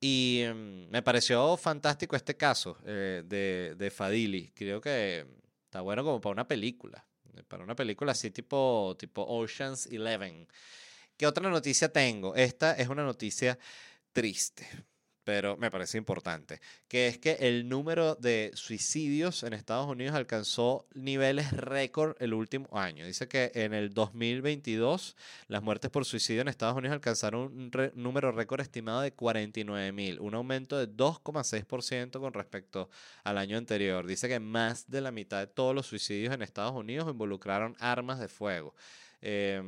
Y 0.00 0.44
mm, 0.46 0.90
me 0.90 1.02
pareció 1.02 1.56
fantástico 1.56 2.16
este 2.16 2.36
caso 2.36 2.76
eh, 2.84 3.22
de, 3.24 3.74
de 3.76 3.90
Fadili. 3.90 4.50
Creo 4.54 4.80
que 4.80 5.26
está 5.64 5.80
bueno 5.80 6.04
como 6.04 6.20
para 6.20 6.32
una 6.32 6.48
película. 6.48 7.04
Para 7.48 7.64
una 7.64 7.74
película 7.74 8.12
así 8.12 8.30
tipo, 8.30 8.96
tipo 8.98 9.24
Ocean's 9.26 9.86
Eleven. 9.86 10.46
¿Qué 11.16 11.28
otra 11.28 11.48
noticia 11.48 11.92
tengo? 11.92 12.34
Esta 12.34 12.72
es 12.72 12.88
una 12.88 13.04
noticia 13.04 13.56
triste, 14.12 14.66
pero 15.22 15.56
me 15.56 15.70
parece 15.70 15.96
importante, 15.96 16.60
que 16.88 17.06
es 17.06 17.18
que 17.18 17.36
el 17.38 17.68
número 17.68 18.16
de 18.16 18.50
suicidios 18.54 19.44
en 19.44 19.52
Estados 19.52 19.86
Unidos 19.86 20.16
alcanzó 20.16 20.88
niveles 20.92 21.52
récord 21.52 22.16
el 22.18 22.34
último 22.34 22.68
año. 22.76 23.06
Dice 23.06 23.28
que 23.28 23.52
en 23.54 23.74
el 23.74 23.94
2022 23.94 25.16
las 25.46 25.62
muertes 25.62 25.88
por 25.92 26.04
suicidio 26.04 26.40
en 26.40 26.48
Estados 26.48 26.76
Unidos 26.76 26.94
alcanzaron 26.94 27.42
un 27.42 27.70
número 27.94 28.32
récord 28.32 28.60
estimado 28.60 29.00
de 29.00 29.12
49 29.12 29.92
mil, 29.92 30.18
un 30.18 30.34
aumento 30.34 30.76
de 30.76 30.88
2,6% 30.88 32.18
con 32.18 32.32
respecto 32.32 32.90
al 33.22 33.38
año 33.38 33.56
anterior. 33.56 34.04
Dice 34.04 34.28
que 34.28 34.40
más 34.40 34.90
de 34.90 35.00
la 35.00 35.12
mitad 35.12 35.38
de 35.38 35.46
todos 35.46 35.76
los 35.76 35.86
suicidios 35.86 36.34
en 36.34 36.42
Estados 36.42 36.74
Unidos 36.74 37.08
involucraron 37.08 37.76
armas 37.78 38.18
de 38.18 38.26
fuego. 38.26 38.74
Eh, 39.22 39.62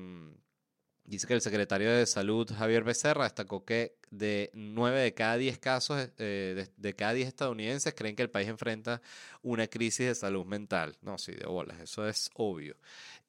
Dice 1.06 1.28
que 1.28 1.34
el 1.34 1.40
secretario 1.40 1.92
de 1.92 2.04
Salud, 2.04 2.50
Javier 2.52 2.82
Becerra, 2.82 3.24
destacó 3.24 3.64
que 3.64 3.96
de 4.10 4.50
9 4.54 5.00
de 5.00 5.14
cada 5.14 5.36
10 5.36 5.58
casos, 5.58 6.08
eh, 6.18 6.66
de, 6.76 6.94
cada 6.94 7.12
10 7.12 7.28
estadounidenses 7.28 7.94
creen 7.94 8.16
que 8.16 8.22
el 8.22 8.30
país 8.30 8.48
enfrenta 8.48 9.00
una 9.42 9.68
crisis 9.68 10.06
de 10.06 10.14
salud 10.16 10.44
mental. 10.44 10.96
No, 11.02 11.16
sí, 11.16 11.30
de 11.30 11.46
bolas, 11.46 11.78
eso 11.80 12.08
es 12.08 12.28
obvio. 12.34 12.76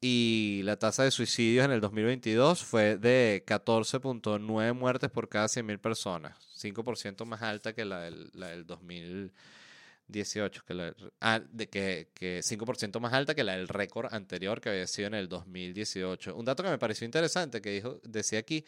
Y 0.01 0.61
la 0.63 0.77
tasa 0.77 1.03
de 1.03 1.11
suicidios 1.11 1.65
en 1.65 1.71
el 1.71 1.79
2022 1.79 2.63
fue 2.63 2.97
de 2.97 3.43
14.9 3.45 4.73
muertes 4.73 5.11
por 5.11 5.29
cada 5.29 5.45
100.000 5.45 5.79
personas, 5.79 6.35
5% 6.59 7.25
más 7.25 7.43
alta 7.43 7.73
que 7.73 7.85
la 7.85 8.01
del, 8.01 8.31
la 8.33 8.47
del 8.47 8.65
2000. 8.65 9.31
18, 10.07 10.63
que, 10.65 10.73
la, 10.73 10.95
ah, 11.21 11.41
de 11.51 11.67
que, 11.67 12.09
que 12.13 12.39
5% 12.39 12.99
más 12.99 13.13
alta 13.13 13.35
que 13.35 13.43
la 13.43 13.55
del 13.55 13.67
récord 13.67 14.13
anterior 14.13 14.61
que 14.61 14.69
había 14.69 14.87
sido 14.87 15.07
en 15.07 15.13
el 15.15 15.27
2018. 15.29 16.35
Un 16.35 16.45
dato 16.45 16.63
que 16.63 16.69
me 16.69 16.77
pareció 16.77 17.05
interesante, 17.05 17.61
que 17.61 17.71
dijo, 17.71 17.99
decía 18.03 18.39
aquí 18.39 18.65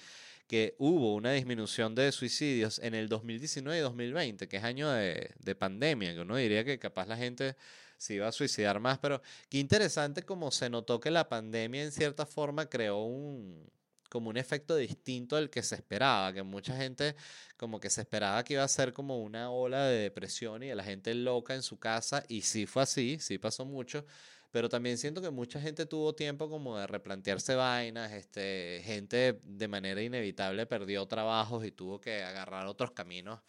que 0.47 0.75
hubo 0.79 1.13
una 1.15 1.31
disminución 1.31 1.93
de 1.95 2.11
suicidios 2.11 2.79
en 2.79 2.95
el 2.95 3.07
2019 3.07 3.77
y 3.77 3.81
2020, 3.81 4.47
que 4.47 4.57
es 4.57 4.63
año 4.63 4.89
de, 4.89 5.31
de 5.39 5.55
pandemia, 5.55 6.13
que 6.13 6.21
uno 6.21 6.35
diría 6.35 6.63
que 6.65 6.79
capaz 6.79 7.07
la 7.07 7.17
gente 7.17 7.55
se 7.97 8.15
iba 8.15 8.27
a 8.27 8.31
suicidar 8.31 8.79
más, 8.79 8.97
pero 8.97 9.21
qué 9.49 9.59
interesante 9.59 10.23
como 10.23 10.51
se 10.51 10.69
notó 10.69 10.99
que 10.99 11.11
la 11.11 11.27
pandemia 11.27 11.83
en 11.83 11.91
cierta 11.91 12.25
forma 12.25 12.67
creó 12.67 13.03
un, 13.03 13.69
como 14.09 14.29
un 14.29 14.37
efecto 14.37 14.75
distinto 14.75 15.35
al 15.35 15.49
que 15.49 15.63
se 15.63 15.75
esperaba, 15.75 16.33
que 16.33 16.43
mucha 16.43 16.75
gente 16.75 17.15
como 17.57 17.79
que 17.79 17.89
se 17.89 18.01
esperaba 18.01 18.43
que 18.43 18.55
iba 18.55 18.63
a 18.63 18.67
ser 18.67 18.93
como 18.93 19.21
una 19.23 19.51
ola 19.51 19.85
de 19.85 19.99
depresión 19.99 20.63
y 20.63 20.67
de 20.67 20.75
la 20.75 20.83
gente 20.83 21.13
loca 21.13 21.55
en 21.55 21.63
su 21.63 21.79
casa, 21.79 22.23
y 22.27 22.41
sí 22.41 22.65
fue 22.65 22.83
así, 22.83 23.17
sí 23.19 23.37
pasó 23.37 23.65
mucho, 23.65 24.05
pero 24.51 24.69
también 24.69 24.97
siento 24.97 25.21
que 25.21 25.29
mucha 25.29 25.61
gente 25.61 25.85
tuvo 25.85 26.15
tiempo 26.15 26.49
como 26.49 26.77
de 26.77 26.87
replantearse 26.87 27.55
vainas, 27.55 28.11
este, 28.11 28.81
gente 28.83 29.39
de 29.43 29.67
manera 29.67 30.01
inevitable 30.01 30.65
perdió 30.65 31.05
trabajos 31.07 31.65
y 31.65 31.71
tuvo 31.71 32.01
que 32.01 32.23
agarrar 32.23 32.65
otros 32.67 32.91
caminos 32.91 33.41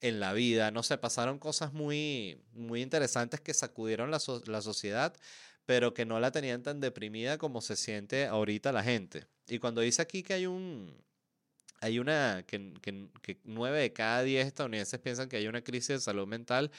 en 0.00 0.20
la 0.20 0.32
vida, 0.32 0.70
no 0.70 0.82
sé, 0.82 0.96
pasaron 0.98 1.38
cosas 1.38 1.72
muy, 1.72 2.40
muy 2.52 2.82
interesantes 2.82 3.40
que 3.40 3.52
sacudieron 3.54 4.10
la, 4.10 4.20
la 4.46 4.62
sociedad, 4.62 5.14
pero 5.68 5.92
que 5.92 6.06
no 6.06 6.18
la 6.18 6.30
tenían 6.30 6.62
tan 6.62 6.80
deprimida 6.80 7.36
como 7.36 7.60
se 7.60 7.76
siente 7.76 8.24
ahorita 8.24 8.72
la 8.72 8.82
gente. 8.82 9.26
Y 9.46 9.58
cuando 9.58 9.82
dice 9.82 10.00
aquí 10.00 10.22
que 10.22 10.32
hay 10.32 10.46
un, 10.46 10.96
hay 11.82 11.98
una, 11.98 12.42
que, 12.46 12.72
que, 12.80 13.08
que 13.20 13.38
9 13.44 13.78
de 13.78 13.92
cada 13.92 14.22
10 14.22 14.46
estadounidenses 14.46 14.98
piensan 14.98 15.28
que 15.28 15.36
hay 15.36 15.46
una 15.46 15.60
crisis 15.60 15.88
de 15.88 16.00
salud 16.00 16.26
mental, 16.26 16.70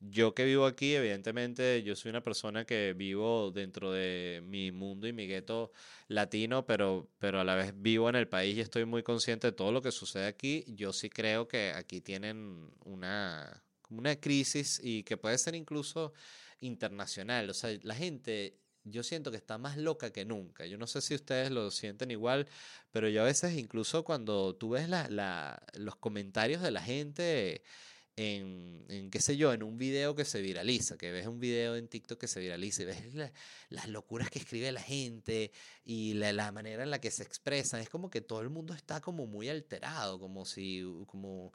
yo 0.00 0.34
que 0.34 0.44
vivo 0.44 0.66
aquí, 0.66 0.94
evidentemente, 0.94 1.82
yo 1.82 1.96
soy 1.96 2.10
una 2.10 2.22
persona 2.22 2.66
que 2.66 2.92
vivo 2.92 3.52
dentro 3.52 3.90
de 3.90 4.42
mi 4.44 4.70
mundo 4.70 5.08
y 5.08 5.14
mi 5.14 5.26
gueto 5.26 5.72
latino, 6.06 6.66
pero, 6.66 7.08
pero 7.18 7.40
a 7.40 7.44
la 7.44 7.54
vez 7.54 7.72
vivo 7.74 8.10
en 8.10 8.16
el 8.16 8.28
país 8.28 8.58
y 8.58 8.60
estoy 8.60 8.84
muy 8.84 9.02
consciente 9.02 9.46
de 9.46 9.52
todo 9.54 9.72
lo 9.72 9.80
que 9.80 9.92
sucede 9.92 10.26
aquí. 10.26 10.62
Yo 10.68 10.92
sí 10.92 11.08
creo 11.08 11.48
que 11.48 11.72
aquí 11.74 12.02
tienen 12.02 12.70
una, 12.84 13.62
una 13.88 14.14
crisis 14.16 14.78
y 14.84 15.04
que 15.04 15.16
puede 15.16 15.38
ser 15.38 15.54
incluso 15.54 16.12
internacional. 16.60 17.50
O 17.50 17.54
sea, 17.54 17.76
la 17.82 17.94
gente 17.94 18.58
yo 18.84 19.02
siento 19.02 19.30
que 19.30 19.36
está 19.36 19.58
más 19.58 19.76
loca 19.76 20.12
que 20.12 20.24
nunca. 20.24 20.66
Yo 20.66 20.78
no 20.78 20.86
sé 20.86 21.00
si 21.00 21.14
ustedes 21.14 21.50
lo 21.50 21.70
sienten 21.70 22.10
igual, 22.10 22.46
pero 22.92 23.08
yo 23.08 23.22
a 23.22 23.24
veces 23.24 23.56
incluso 23.56 24.04
cuando 24.04 24.54
tú 24.54 24.70
ves 24.70 24.88
la, 24.88 25.08
la, 25.10 25.62
los 25.74 25.96
comentarios 25.96 26.62
de 26.62 26.70
la 26.70 26.82
gente 26.82 27.62
en, 28.16 29.10
qué 29.10 29.20
sé 29.20 29.36
yo, 29.36 29.52
en 29.52 29.62
un 29.62 29.76
video 29.76 30.14
que 30.14 30.24
se 30.24 30.40
viraliza, 30.40 30.96
que 30.96 31.12
ves 31.12 31.26
un 31.26 31.38
video 31.38 31.76
en 31.76 31.86
TikTok 31.88 32.18
que 32.18 32.28
se 32.28 32.40
viraliza 32.40 32.82
y 32.82 32.84
ves 32.86 33.32
las 33.68 33.88
locuras 33.88 34.30
que 34.30 34.38
escribe 34.38 34.72
la 34.72 34.80
gente 34.80 35.52
y 35.84 36.14
la, 36.14 36.32
la, 36.32 36.50
manera 36.52 36.82
en 36.82 36.90
la 36.90 37.00
que 37.00 37.10
se 37.10 37.22
expresan, 37.22 37.80
es 37.80 37.90
como 37.90 38.08
que 38.08 38.22
todo 38.22 38.40
el 38.40 38.48
mundo 38.48 38.72
está 38.72 39.00
como 39.00 39.26
muy 39.26 39.48
alterado, 39.50 40.18
como 40.18 40.46
si, 40.46 40.82
como, 41.06 41.52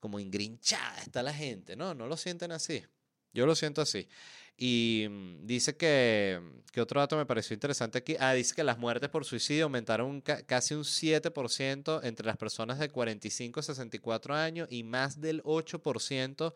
como 0.00 0.18
engrinchada 0.18 0.98
está 1.02 1.22
la 1.22 1.34
gente, 1.34 1.76
¿no? 1.76 1.94
No 1.94 2.08
lo 2.08 2.16
sienten 2.16 2.50
así. 2.50 2.82
Yo 3.32 3.46
lo 3.46 3.54
siento 3.54 3.82
así. 3.82 4.08
Y 4.56 5.06
mm, 5.08 5.46
dice 5.46 5.76
que, 5.76 6.40
que 6.72 6.80
otro 6.80 7.00
dato 7.00 7.16
me 7.16 7.26
pareció 7.26 7.54
interesante 7.54 7.98
aquí. 7.98 8.16
Ah, 8.20 8.32
dice 8.34 8.54
que 8.54 8.64
las 8.64 8.78
muertes 8.78 9.08
por 9.08 9.24
suicidio 9.24 9.64
aumentaron 9.64 10.20
casi 10.20 10.74
un 10.74 10.84
7% 10.84 12.00
entre 12.04 12.26
las 12.26 12.36
personas 12.36 12.78
de 12.78 12.88
45 12.88 13.60
a 13.60 13.62
64 13.62 14.34
años 14.34 14.68
y 14.70 14.84
más 14.84 15.20
del 15.20 15.42
8% 15.42 16.54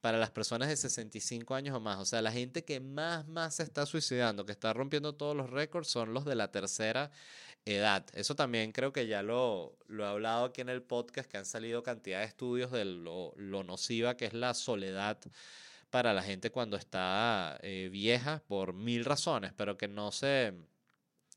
para 0.00 0.18
las 0.18 0.30
personas 0.30 0.68
de 0.68 0.76
65 0.76 1.54
años 1.54 1.74
o 1.74 1.80
más. 1.80 1.98
O 1.98 2.04
sea, 2.04 2.22
la 2.22 2.30
gente 2.32 2.64
que 2.64 2.80
más, 2.80 3.26
más 3.26 3.56
se 3.56 3.64
está 3.64 3.86
suicidando, 3.86 4.44
que 4.46 4.52
está 4.52 4.72
rompiendo 4.72 5.14
todos 5.14 5.36
los 5.36 5.50
récords, 5.50 5.88
son 5.88 6.14
los 6.14 6.24
de 6.24 6.36
la 6.36 6.52
tercera 6.52 7.10
edad. 7.64 8.06
Eso 8.14 8.34
también 8.36 8.72
creo 8.72 8.92
que 8.92 9.06
ya 9.06 9.22
lo, 9.22 9.76
lo 9.88 10.04
he 10.04 10.06
hablado 10.06 10.46
aquí 10.46 10.60
en 10.60 10.68
el 10.68 10.82
podcast, 10.82 11.28
que 11.28 11.38
han 11.38 11.46
salido 11.46 11.82
cantidad 11.82 12.20
de 12.20 12.26
estudios 12.26 12.70
de 12.70 12.84
lo, 12.84 13.32
lo 13.36 13.64
nociva 13.64 14.16
que 14.16 14.26
es 14.26 14.32
la 14.34 14.54
soledad 14.54 15.18
para 15.90 16.12
la 16.12 16.22
gente 16.22 16.50
cuando 16.50 16.76
está 16.76 17.58
eh, 17.62 17.88
vieja 17.90 18.42
por 18.46 18.74
mil 18.74 19.04
razones, 19.04 19.52
pero 19.56 19.76
que 19.76 19.88
no 19.88 20.12
se 20.12 20.54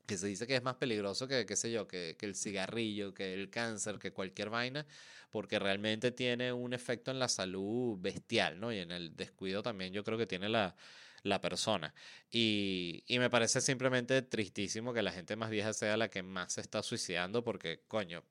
que 0.06 0.18
se 0.18 0.26
dice 0.26 0.46
que 0.46 0.56
es 0.56 0.62
más 0.62 0.76
peligroso 0.76 1.28
que, 1.28 1.46
qué 1.46 1.56
sé 1.56 1.70
yo, 1.70 1.86
que, 1.86 2.16
que, 2.18 2.26
el 2.26 2.34
cigarrillo, 2.34 3.14
que 3.14 3.34
el 3.34 3.50
cáncer, 3.50 3.98
que 3.98 4.12
cualquier 4.12 4.50
vaina, 4.50 4.84
porque 5.30 5.58
realmente 5.58 6.10
tiene 6.10 6.52
un 6.52 6.74
efecto 6.74 7.10
en 7.12 7.18
la 7.18 7.28
salud 7.28 7.96
bestial, 8.00 8.58
¿no? 8.60 8.72
Y 8.72 8.78
en 8.78 8.90
el 8.90 9.16
descuido 9.16 9.62
también 9.62 9.92
yo 9.92 10.02
creo 10.02 10.18
que 10.18 10.26
tiene 10.26 10.48
la, 10.48 10.74
la 11.22 11.40
persona. 11.40 11.94
Y, 12.30 13.04
y 13.06 13.18
me 13.18 13.30
parece 13.30 13.60
simplemente 13.60 14.22
tristísimo 14.22 14.92
que 14.92 15.02
la 15.02 15.12
gente 15.12 15.36
más 15.36 15.50
vieja 15.50 15.72
sea 15.72 15.96
la 15.96 16.08
que 16.08 16.22
más 16.22 16.54
se 16.54 16.60
está 16.60 16.82
suicidando, 16.82 17.44
porque, 17.44 17.82
coño, 17.88 18.24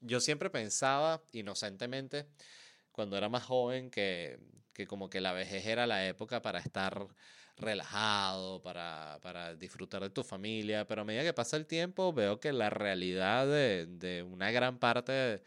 yo 0.00 0.20
siempre 0.20 0.50
pensaba 0.50 1.22
inocentemente, 1.32 2.26
cuando 2.96 3.16
era 3.16 3.28
más 3.28 3.44
joven, 3.44 3.90
que 3.90 4.40
que 4.76 4.86
como 4.86 5.08
que 5.08 5.20
la 5.22 5.32
vejez 5.32 5.66
era 5.66 5.86
la 5.86 6.06
época 6.06 6.42
para 6.42 6.58
estar 6.58 7.08
relajado, 7.56 8.62
para, 8.62 9.18
para, 9.22 9.54
disfrutar 9.54 10.02
de 10.02 10.10
tu 10.10 10.22
familia, 10.22 10.86
pero 10.86 11.00
a 11.00 11.04
medida 11.04 11.24
que 11.24 11.32
pasa 11.32 11.56
el 11.56 11.66
tiempo 11.66 12.12
veo 12.12 12.38
que 12.38 12.52
la 12.52 12.68
realidad 12.68 13.46
de, 13.46 13.86
de 13.86 14.22
una 14.22 14.50
gran 14.50 14.78
parte 14.78 15.12
de, 15.12 15.42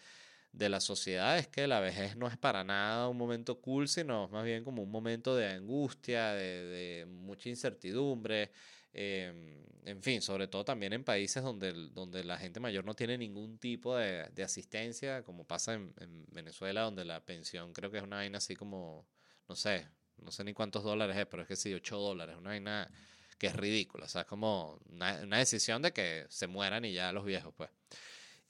de, 0.54 0.70
la 0.70 0.80
sociedad 0.80 1.38
es 1.38 1.48
que 1.48 1.68
la 1.68 1.80
vejez 1.80 2.16
no 2.18 2.28
es 2.28 2.38
para 2.38 2.64
nada 2.64 3.08
un 3.08 3.18
momento 3.18 3.62
cool, 3.62 3.88
sino 3.88 4.28
más 4.30 4.44
bien 4.44 4.64
como 4.64 4.82
un 4.82 4.90
momento 4.90 5.36
de 5.36 5.48
angustia, 5.48 6.34
de, 6.34 6.66
de 6.66 7.06
mucha 7.06 7.50
incertidumbre. 7.50 8.52
Eh, 8.94 9.66
en 9.86 10.04
fin, 10.04 10.22
sobre 10.22 10.48
todo 10.48 10.66
también 10.66 10.94
en 10.94 11.04
países 11.04 11.44
donde, 11.44 11.74
donde 11.74 12.24
la 12.24 12.38
gente 12.38 12.60
mayor 12.60 12.86
no 12.86 12.96
tiene 12.96 13.18
ningún 13.18 13.58
tipo 13.58 13.96
de, 13.96 14.30
de 14.30 14.44
asistencia, 14.44 15.24
como 15.24 15.46
pasa 15.46 15.74
en, 15.74 15.94
en, 16.00 16.26
Venezuela, 16.32 16.82
donde 16.82 17.06
la 17.06 17.26
pensión 17.26 17.74
creo 17.74 17.90
que 17.90 17.98
es 17.98 18.04
una 18.04 18.18
vaina 18.18 18.38
así 18.38 18.56
como 18.56 19.08
no 19.50 19.56
sé, 19.56 19.88
no 20.18 20.32
sé 20.32 20.44
ni 20.44 20.54
cuántos 20.54 20.84
dólares 20.84 21.18
es, 21.18 21.26
pero 21.26 21.42
es 21.42 21.48
que 21.48 21.56
sí, 21.56 21.74
8 21.74 21.98
dólares, 21.98 22.36
una 22.38 22.52
vaina 22.52 22.90
que 23.38 23.48
es 23.48 23.56
ridícula, 23.56 24.06
o 24.06 24.08
sea, 24.08 24.22
es 24.22 24.28
como 24.28 24.80
una, 24.92 25.38
decisión 25.38 25.82
de 25.82 25.92
que 25.92 26.26
se 26.30 26.48
mueran 26.48 26.86
y 26.86 26.94
ya 26.94 27.12
los 27.12 27.26
viejos, 27.26 27.54
pues. 27.56 27.72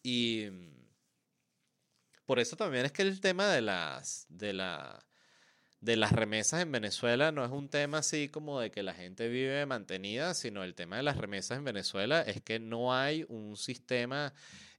Y 0.03 0.47
por 2.25 2.39
eso 2.39 2.55
también 2.55 2.85
es 2.85 2.91
que 2.91 3.03
el 3.03 3.21
tema 3.21 3.47
de 3.47 3.61
las, 3.61 4.25
de 4.29 4.53
la, 4.53 5.03
de 5.81 5.95
las 5.95 6.11
remesas 6.11 6.61
en 6.61 6.71
Venezuela 6.71 7.31
no 7.31 7.45
es 7.45 7.51
un 7.51 7.69
tema 7.69 7.99
así 7.99 8.29
como 8.29 8.59
de 8.59 8.69
que 8.69 8.83
la 8.83 8.93
gente 8.93 9.29
vive 9.29 9.65
mantenida, 9.65 10.33
sino 10.33 10.63
el 10.63 10.75
tema 10.75 10.97
de 10.97 11.03
las 11.03 11.17
remesas 11.17 11.57
en 11.57 11.63
Venezuela 11.63 12.21
es 12.21 12.41
que 12.41 12.59
no 12.59 12.93
hay 12.93 13.25
un 13.29 13.55
sistema 13.55 14.33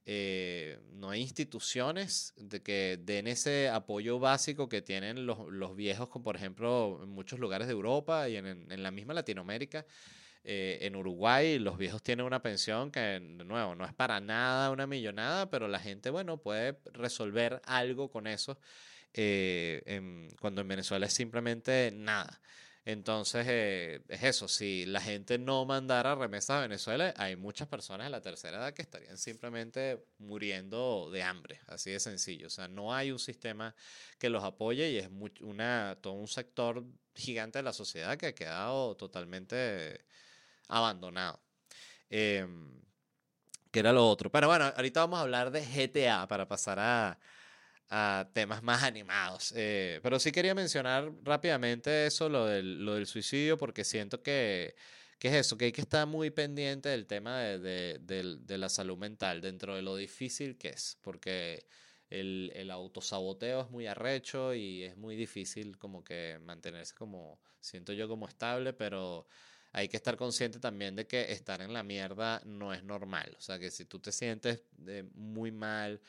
eh, 0.06 0.78
no 0.94 1.10
hay 1.10 1.20
instituciones 1.20 2.32
de 2.36 2.62
que 2.62 2.98
den 3.00 3.26
ese 3.26 3.68
apoyo 3.68 4.18
básico 4.18 4.68
que 4.68 4.82
tienen 4.82 5.26
los, 5.26 5.38
los 5.50 5.76
viejos, 5.76 6.08
como 6.08 6.24
por 6.24 6.36
ejemplo 6.36 7.00
en 7.02 7.10
muchos 7.10 7.38
lugares 7.38 7.68
de 7.68 7.74
Europa 7.74 8.28
y 8.28 8.36
en, 8.36 8.46
en 8.46 8.82
la 8.82 8.90
misma 8.90 9.14
Latinoamérica. 9.14 9.86
Eh, 10.42 10.78
en 10.80 10.96
Uruguay 10.96 11.58
los 11.58 11.76
viejos 11.76 12.02
tienen 12.02 12.24
una 12.24 12.40
pensión 12.40 12.90
que, 12.90 13.00
de 13.00 13.20
nuevo, 13.44 13.74
no 13.74 13.84
es 13.84 13.92
para 13.92 14.20
nada 14.20 14.70
una 14.70 14.86
millonada, 14.86 15.50
pero 15.50 15.68
la 15.68 15.78
gente, 15.78 16.08
bueno, 16.08 16.38
puede 16.38 16.78
resolver 16.92 17.60
algo 17.66 18.10
con 18.10 18.26
eso, 18.26 18.58
eh, 19.14 20.30
cuando 20.40 20.60
en 20.60 20.68
Venezuela 20.68 21.06
es 21.06 21.12
simplemente 21.12 21.92
nada. 21.94 22.40
Entonces, 22.84 23.46
eh, 23.48 24.02
es 24.08 24.22
eso, 24.22 24.48
si 24.48 24.86
la 24.86 25.00
gente 25.00 25.38
no 25.38 25.64
mandara 25.66 26.14
remesas 26.14 26.56
a 26.56 26.60
Venezuela, 26.62 27.12
hay 27.16 27.36
muchas 27.36 27.68
personas 27.68 28.06
de 28.06 28.10
la 28.10 28.22
tercera 28.22 28.56
edad 28.58 28.72
que 28.72 28.82
estarían 28.82 29.18
simplemente 29.18 30.02
muriendo 30.18 31.10
de 31.12 31.22
hambre, 31.22 31.60
así 31.66 31.90
de 31.90 32.00
sencillo. 32.00 32.46
O 32.46 32.50
sea, 32.50 32.68
no 32.68 32.94
hay 32.94 33.12
un 33.12 33.18
sistema 33.18 33.74
que 34.18 34.30
los 34.30 34.42
apoye 34.42 34.90
y 34.90 34.98
es 34.98 35.10
una, 35.40 35.98
todo 36.00 36.14
un 36.14 36.26
sector 36.26 36.84
gigante 37.14 37.58
de 37.58 37.64
la 37.64 37.74
sociedad 37.74 38.16
que 38.16 38.28
ha 38.28 38.34
quedado 38.34 38.96
totalmente 38.96 40.04
abandonado. 40.68 41.38
Eh, 42.08 42.46
era 43.72 43.92
lo 43.92 44.08
otro. 44.08 44.30
Pero 44.30 44.48
bueno, 44.48 44.64
ahorita 44.74 45.00
vamos 45.00 45.18
a 45.18 45.22
hablar 45.22 45.50
de 45.50 45.64
GTA 45.64 46.26
para 46.26 46.48
pasar 46.48 46.78
a, 46.80 47.18
a 47.90 48.30
temas 48.32 48.62
más 48.62 48.84
animados. 48.84 49.52
Eh, 49.56 49.98
pero 50.02 50.18
sí 50.20 50.30
quería 50.30 50.54
mencionar 50.54 51.12
rápidamente 51.24 52.06
eso, 52.06 52.28
lo 52.28 52.46
del, 52.46 52.84
lo 52.84 52.94
del 52.94 53.06
suicidio, 53.06 53.58
porque 53.58 53.84
siento 53.84 54.22
que, 54.22 54.76
que, 55.18 55.28
es 55.28 55.34
eso, 55.34 55.58
que 55.58 55.66
hay 55.66 55.72
que 55.72 55.80
estar 55.80 56.06
muy 56.06 56.30
pendiente 56.30 56.88
del 56.88 57.06
tema 57.06 57.40
de, 57.40 57.98
de, 57.98 58.38
de, 58.38 58.58
la 58.58 58.68
salud 58.68 58.96
mental, 58.96 59.40
dentro 59.40 59.74
de 59.74 59.82
lo 59.82 59.96
difícil 59.96 60.56
que 60.56 60.68
es, 60.68 60.98
porque 61.02 61.66
el, 62.10 62.52
el, 62.54 62.70
autosaboteo 62.70 63.62
es 63.62 63.70
muy 63.70 63.88
arrecho 63.88 64.54
y 64.54 64.84
es 64.84 64.96
muy 64.96 65.16
difícil 65.16 65.76
como 65.76 66.04
que 66.04 66.38
mantenerse 66.42 66.94
como, 66.94 67.40
siento 67.60 67.92
yo 67.92 68.08
como 68.08 68.28
estable, 68.28 68.72
pero 68.72 69.26
hay 69.72 69.88
que 69.88 69.96
estar 69.96 70.16
consciente 70.16 70.60
también 70.60 70.94
de 70.94 71.08
que 71.08 71.32
estar 71.32 71.60
en 71.60 71.72
la 71.72 71.82
mierda 71.82 72.40
no 72.44 72.72
es 72.72 72.84
normal. 72.84 73.34
O 73.36 73.40
sea, 73.40 73.58
que 73.58 73.70
si 73.70 73.84
tú 73.84 73.98
te 73.98 74.12
sientes 74.12 74.62
de 74.72 75.04
muy 75.14 75.52
mal, 75.52 76.00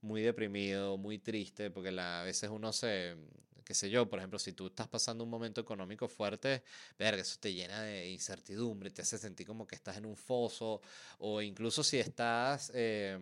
muy 0.00 0.22
deprimido, 0.22 0.96
muy 0.96 1.18
triste, 1.18 1.70
porque 1.70 1.88
a 1.98 2.22
veces 2.22 2.50
uno 2.50 2.72
se, 2.72 3.16
qué 3.64 3.74
sé 3.74 3.90
yo, 3.90 4.08
por 4.08 4.18
ejemplo, 4.18 4.38
si 4.38 4.52
tú 4.52 4.68
estás 4.68 4.88
pasando 4.88 5.24
un 5.24 5.30
momento 5.30 5.60
económico 5.60 6.08
fuerte, 6.08 6.62
verga, 6.98 7.22
eso 7.22 7.36
te 7.40 7.52
llena 7.52 7.82
de 7.82 8.10
incertidumbre, 8.10 8.90
te 8.90 9.02
hace 9.02 9.18
sentir 9.18 9.46
como 9.46 9.66
que 9.66 9.74
estás 9.74 9.96
en 9.96 10.06
un 10.06 10.16
foso, 10.16 10.80
o 11.18 11.42
incluso 11.42 11.82
si 11.82 11.98
estás... 11.98 12.70
Eh, 12.74 13.18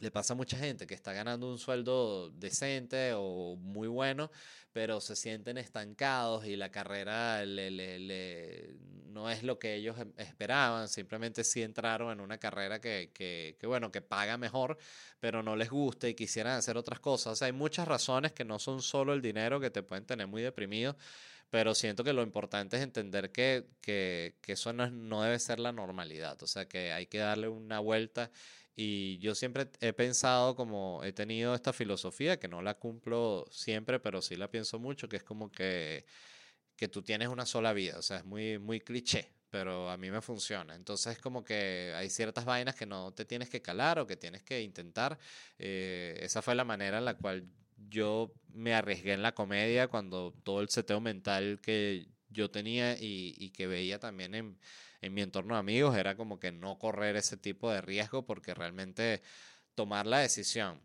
le 0.00 0.10
pasa 0.10 0.34
a 0.34 0.36
mucha 0.36 0.56
gente 0.56 0.86
que 0.86 0.94
está 0.94 1.12
ganando 1.12 1.50
un 1.50 1.58
sueldo 1.58 2.30
decente 2.30 3.12
o 3.14 3.56
muy 3.56 3.88
bueno, 3.88 4.30
pero 4.72 5.00
se 5.00 5.16
sienten 5.16 5.58
estancados 5.58 6.46
y 6.46 6.56
la 6.56 6.70
carrera 6.70 7.44
no 7.46 9.30
es 9.30 9.42
lo 9.42 9.58
que 9.58 9.74
ellos 9.74 9.98
em, 9.98 10.12
esperaban, 10.16 10.88
simplemente 10.88 11.42
sí 11.42 11.62
entraron 11.62 12.12
en 12.12 12.20
una 12.20 12.38
carrera 12.38 12.80
que, 12.80 13.10
que, 13.12 13.66
bueno, 13.66 13.90
que 13.90 14.00
paga 14.00 14.36
mejor, 14.36 14.78
pero 15.18 15.42
no 15.42 15.56
les 15.56 15.70
gusta 15.70 16.08
y 16.08 16.14
quisieran 16.14 16.56
hacer 16.56 16.76
otras 16.76 17.00
cosas. 17.00 17.42
Hay 17.42 17.52
muchas 17.52 17.88
razones 17.88 18.32
que 18.32 18.44
no 18.44 18.58
son 18.58 18.82
solo 18.82 19.14
el 19.14 19.22
dinero 19.22 19.58
que 19.58 19.70
te 19.70 19.82
pueden 19.82 20.06
tener 20.06 20.28
muy 20.28 20.42
deprimido, 20.42 20.96
pero 21.50 21.74
siento 21.74 22.04
que 22.04 22.12
lo 22.12 22.22
importante 22.22 22.76
es 22.76 22.82
entender 22.82 23.32
que, 23.32 23.66
que, 23.80 24.36
que 24.40 24.52
eso 24.52 24.72
no, 24.72 24.88
no 24.90 25.22
debe 25.22 25.38
ser 25.38 25.58
la 25.58 25.72
normalidad, 25.72 26.40
o 26.42 26.46
sea, 26.46 26.68
que 26.68 26.92
hay 26.92 27.06
que 27.06 27.18
darle 27.18 27.48
una 27.48 27.80
vuelta 27.80 28.30
y 28.80 29.18
yo 29.18 29.34
siempre 29.34 29.68
he 29.80 29.92
pensado 29.92 30.54
como, 30.54 31.02
he 31.02 31.12
tenido 31.12 31.52
esta 31.52 31.72
filosofía, 31.72 32.38
que 32.38 32.46
no 32.46 32.62
la 32.62 32.74
cumplo 32.74 33.44
siempre, 33.50 33.98
pero 33.98 34.22
sí 34.22 34.36
la 34.36 34.52
pienso 34.52 34.78
mucho, 34.78 35.08
que 35.08 35.16
es 35.16 35.24
como 35.24 35.50
que, 35.50 36.04
que 36.76 36.86
tú 36.86 37.02
tienes 37.02 37.26
una 37.26 37.44
sola 37.44 37.72
vida. 37.72 37.98
O 37.98 38.02
sea, 38.02 38.18
es 38.18 38.24
muy, 38.24 38.60
muy 38.60 38.78
cliché, 38.80 39.32
pero 39.50 39.90
a 39.90 39.96
mí 39.96 40.12
me 40.12 40.20
funciona. 40.22 40.76
Entonces, 40.76 41.18
como 41.18 41.44
que 41.44 41.92
hay 41.96 42.08
ciertas 42.08 42.44
vainas 42.44 42.76
que 42.76 42.86
no 42.86 43.12
te 43.12 43.24
tienes 43.24 43.50
que 43.50 43.60
calar 43.60 43.98
o 43.98 44.06
que 44.06 44.16
tienes 44.16 44.44
que 44.44 44.62
intentar. 44.62 45.18
Eh, 45.58 46.16
esa 46.22 46.40
fue 46.40 46.54
la 46.54 46.64
manera 46.64 46.98
en 46.98 47.04
la 47.04 47.14
cual 47.14 47.48
yo 47.88 48.32
me 48.52 48.74
arriesgué 48.74 49.12
en 49.12 49.22
la 49.22 49.34
comedia 49.34 49.88
cuando 49.88 50.32
todo 50.44 50.60
el 50.60 50.68
seteo 50.68 51.00
mental 51.00 51.58
que 51.60 52.06
yo 52.30 52.48
tenía 52.48 52.92
y, 52.92 53.34
y 53.38 53.50
que 53.50 53.66
veía 53.66 53.98
también 53.98 54.36
en, 54.36 54.56
en 55.00 55.14
mi 55.14 55.22
entorno 55.22 55.54
de 55.54 55.60
amigos 55.60 55.96
era 55.96 56.16
como 56.16 56.38
que 56.38 56.52
no 56.52 56.78
correr 56.78 57.16
ese 57.16 57.36
tipo 57.36 57.70
de 57.70 57.80
riesgo 57.80 58.24
porque 58.24 58.54
realmente 58.54 59.22
tomar 59.74 60.06
la 60.06 60.18
decisión 60.18 60.80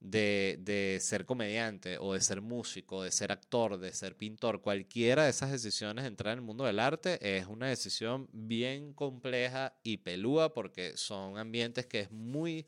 de, 0.00 0.58
de, 0.60 0.98
ser 1.00 1.24
comediante 1.24 1.96
o 1.98 2.12
de 2.12 2.20
ser 2.20 2.42
músico, 2.42 3.02
de 3.02 3.10
ser 3.10 3.32
actor, 3.32 3.78
de 3.78 3.92
ser 3.94 4.16
pintor, 4.16 4.60
cualquiera 4.60 5.24
de 5.24 5.30
esas 5.30 5.50
decisiones 5.50 6.04
de 6.04 6.08
entrar 6.08 6.34
en 6.34 6.40
el 6.40 6.44
mundo 6.44 6.64
del 6.64 6.78
arte 6.78 7.38
es 7.38 7.46
una 7.46 7.68
decisión 7.68 8.28
bien 8.32 8.92
compleja 8.92 9.74
y 9.82 9.98
pelúa 9.98 10.52
porque 10.52 10.96
son 10.96 11.38
ambientes 11.38 11.86
que 11.86 12.00
es 12.00 12.10
muy 12.10 12.66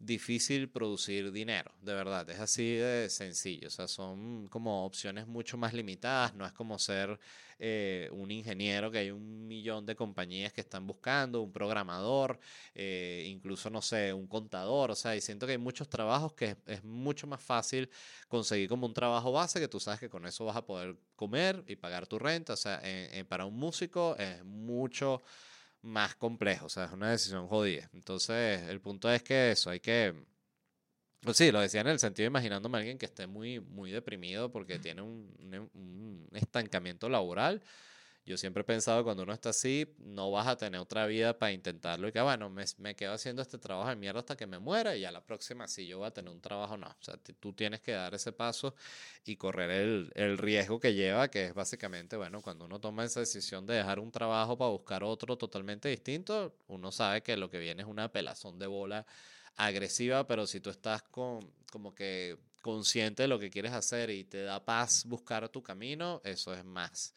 difícil 0.00 0.70
producir 0.70 1.30
dinero, 1.30 1.74
de 1.82 1.92
verdad, 1.92 2.28
es 2.30 2.40
así 2.40 2.74
de 2.74 3.10
sencillo, 3.10 3.68
o 3.68 3.70
sea, 3.70 3.86
son 3.86 4.48
como 4.48 4.86
opciones 4.86 5.26
mucho 5.26 5.58
más 5.58 5.74
limitadas, 5.74 6.34
no 6.34 6.46
es 6.46 6.52
como 6.52 6.78
ser 6.78 7.20
eh, 7.58 8.08
un 8.12 8.30
ingeniero 8.30 8.90
que 8.90 8.96
hay 8.96 9.10
un 9.10 9.46
millón 9.46 9.84
de 9.84 9.94
compañías 9.94 10.54
que 10.54 10.62
están 10.62 10.86
buscando, 10.86 11.42
un 11.42 11.52
programador, 11.52 12.40
eh, 12.74 13.26
incluso, 13.28 13.68
no 13.68 13.82
sé, 13.82 14.14
un 14.14 14.26
contador, 14.26 14.90
o 14.90 14.94
sea, 14.94 15.14
y 15.14 15.20
siento 15.20 15.44
que 15.44 15.52
hay 15.52 15.58
muchos 15.58 15.86
trabajos 15.90 16.32
que 16.32 16.56
es, 16.66 16.82
mucho 16.82 17.26
más 17.26 17.42
fácil 17.42 17.90
conseguir 18.26 18.70
como 18.70 18.86
un 18.86 18.94
trabajo 18.94 19.32
base, 19.32 19.60
que 19.60 19.68
tú 19.68 19.78
sabes 19.78 20.00
que 20.00 20.08
con 20.08 20.24
eso 20.24 20.46
vas 20.46 20.56
a 20.56 20.64
poder 20.64 20.96
comer 21.14 21.62
y 21.66 21.76
pagar 21.76 22.06
tu 22.06 22.18
renta, 22.18 22.54
o 22.54 22.56
sea, 22.56 22.82
para 23.28 23.44
un 23.44 23.58
músico 23.58 24.16
es 24.18 24.42
mucho 24.44 25.20
más 25.82 26.14
complejo, 26.16 26.66
o 26.66 26.68
sea, 26.68 26.84
es 26.86 26.92
una 26.92 27.10
decisión 27.10 27.46
jodida. 27.48 27.90
Entonces, 27.92 28.62
el 28.68 28.80
punto 28.80 29.10
es 29.10 29.22
que 29.22 29.52
eso, 29.52 29.70
hay 29.70 29.80
que... 29.80 30.14
Pues 31.20 31.36
sí, 31.36 31.52
lo 31.52 31.60
decía 31.60 31.82
en 31.82 31.88
el 31.88 31.98
sentido 31.98 32.24
de 32.24 32.28
imaginándome 32.28 32.78
a 32.78 32.80
alguien 32.80 32.96
que 32.98 33.06
esté 33.06 33.26
muy, 33.26 33.60
muy 33.60 33.90
deprimido 33.90 34.50
porque 34.50 34.78
tiene 34.78 35.02
un, 35.02 35.34
un 35.74 36.28
estancamiento 36.32 37.08
laboral 37.10 37.62
yo 38.26 38.36
siempre 38.36 38.60
he 38.62 38.64
pensado 38.64 39.02
cuando 39.02 39.22
uno 39.22 39.32
está 39.32 39.50
así, 39.50 39.94
no 39.98 40.30
vas 40.30 40.46
a 40.46 40.56
tener 40.56 40.80
otra 40.80 41.06
vida 41.06 41.38
para 41.38 41.52
intentarlo 41.52 42.08
y 42.08 42.12
que, 42.12 42.20
bueno, 42.20 42.50
me, 42.50 42.64
me, 42.78 42.94
quedo 42.94 43.12
haciendo 43.12 43.42
este 43.42 43.58
trabajo 43.58 43.88
de 43.88 43.96
mierda 43.96 44.20
hasta 44.20 44.36
que 44.36 44.46
me 44.46 44.58
muera 44.58 44.96
y 44.96 45.04
a 45.04 45.10
la 45.10 45.24
próxima 45.24 45.66
sí 45.66 45.86
yo 45.86 45.98
voy 45.98 46.06
a 46.06 46.10
tener 46.10 46.30
un 46.30 46.40
trabajo, 46.40 46.76
no. 46.76 46.86
O 46.86 47.02
sea, 47.02 47.16
tú 47.16 47.52
tienes 47.52 47.80
que 47.80 47.92
dar 47.92 48.14
ese 48.14 48.32
paso 48.32 48.74
y 49.24 49.36
correr 49.36 49.70
el, 49.70 50.12
el, 50.14 50.38
riesgo 50.38 50.78
que 50.78 50.94
lleva, 50.94 51.28
que 51.28 51.46
es 51.46 51.54
básicamente, 51.54 52.16
bueno, 52.16 52.40
cuando 52.42 52.66
uno 52.66 52.80
toma 52.80 53.04
esa 53.04 53.20
decisión 53.20 53.66
de 53.66 53.74
dejar 53.74 53.98
un 53.98 54.12
trabajo 54.12 54.56
para 54.56 54.70
buscar 54.70 55.02
otro 55.02 55.36
totalmente 55.36 55.88
distinto, 55.88 56.54
uno 56.68 56.92
sabe 56.92 57.22
que 57.22 57.36
lo 57.36 57.50
que 57.50 57.58
viene 57.58 57.82
es 57.82 57.88
una 57.88 58.12
pelazón 58.12 58.58
de 58.58 58.66
bola 58.66 59.06
agresiva, 59.56 60.26
pero 60.26 60.46
si 60.46 60.60
tú 60.60 60.70
estás 60.70 61.02
con 61.02 61.40
como 61.70 61.94
que 61.94 62.36
consciente 62.60 63.22
de 63.22 63.28
lo 63.28 63.38
que 63.38 63.50
quieres 63.50 63.72
hacer 63.72 64.10
y 64.10 64.24
te 64.24 64.42
da 64.42 64.64
paz 64.64 65.04
buscar 65.04 65.48
tu 65.48 65.62
camino, 65.62 66.20
eso 66.24 66.54
es 66.54 66.64
más 66.64 67.14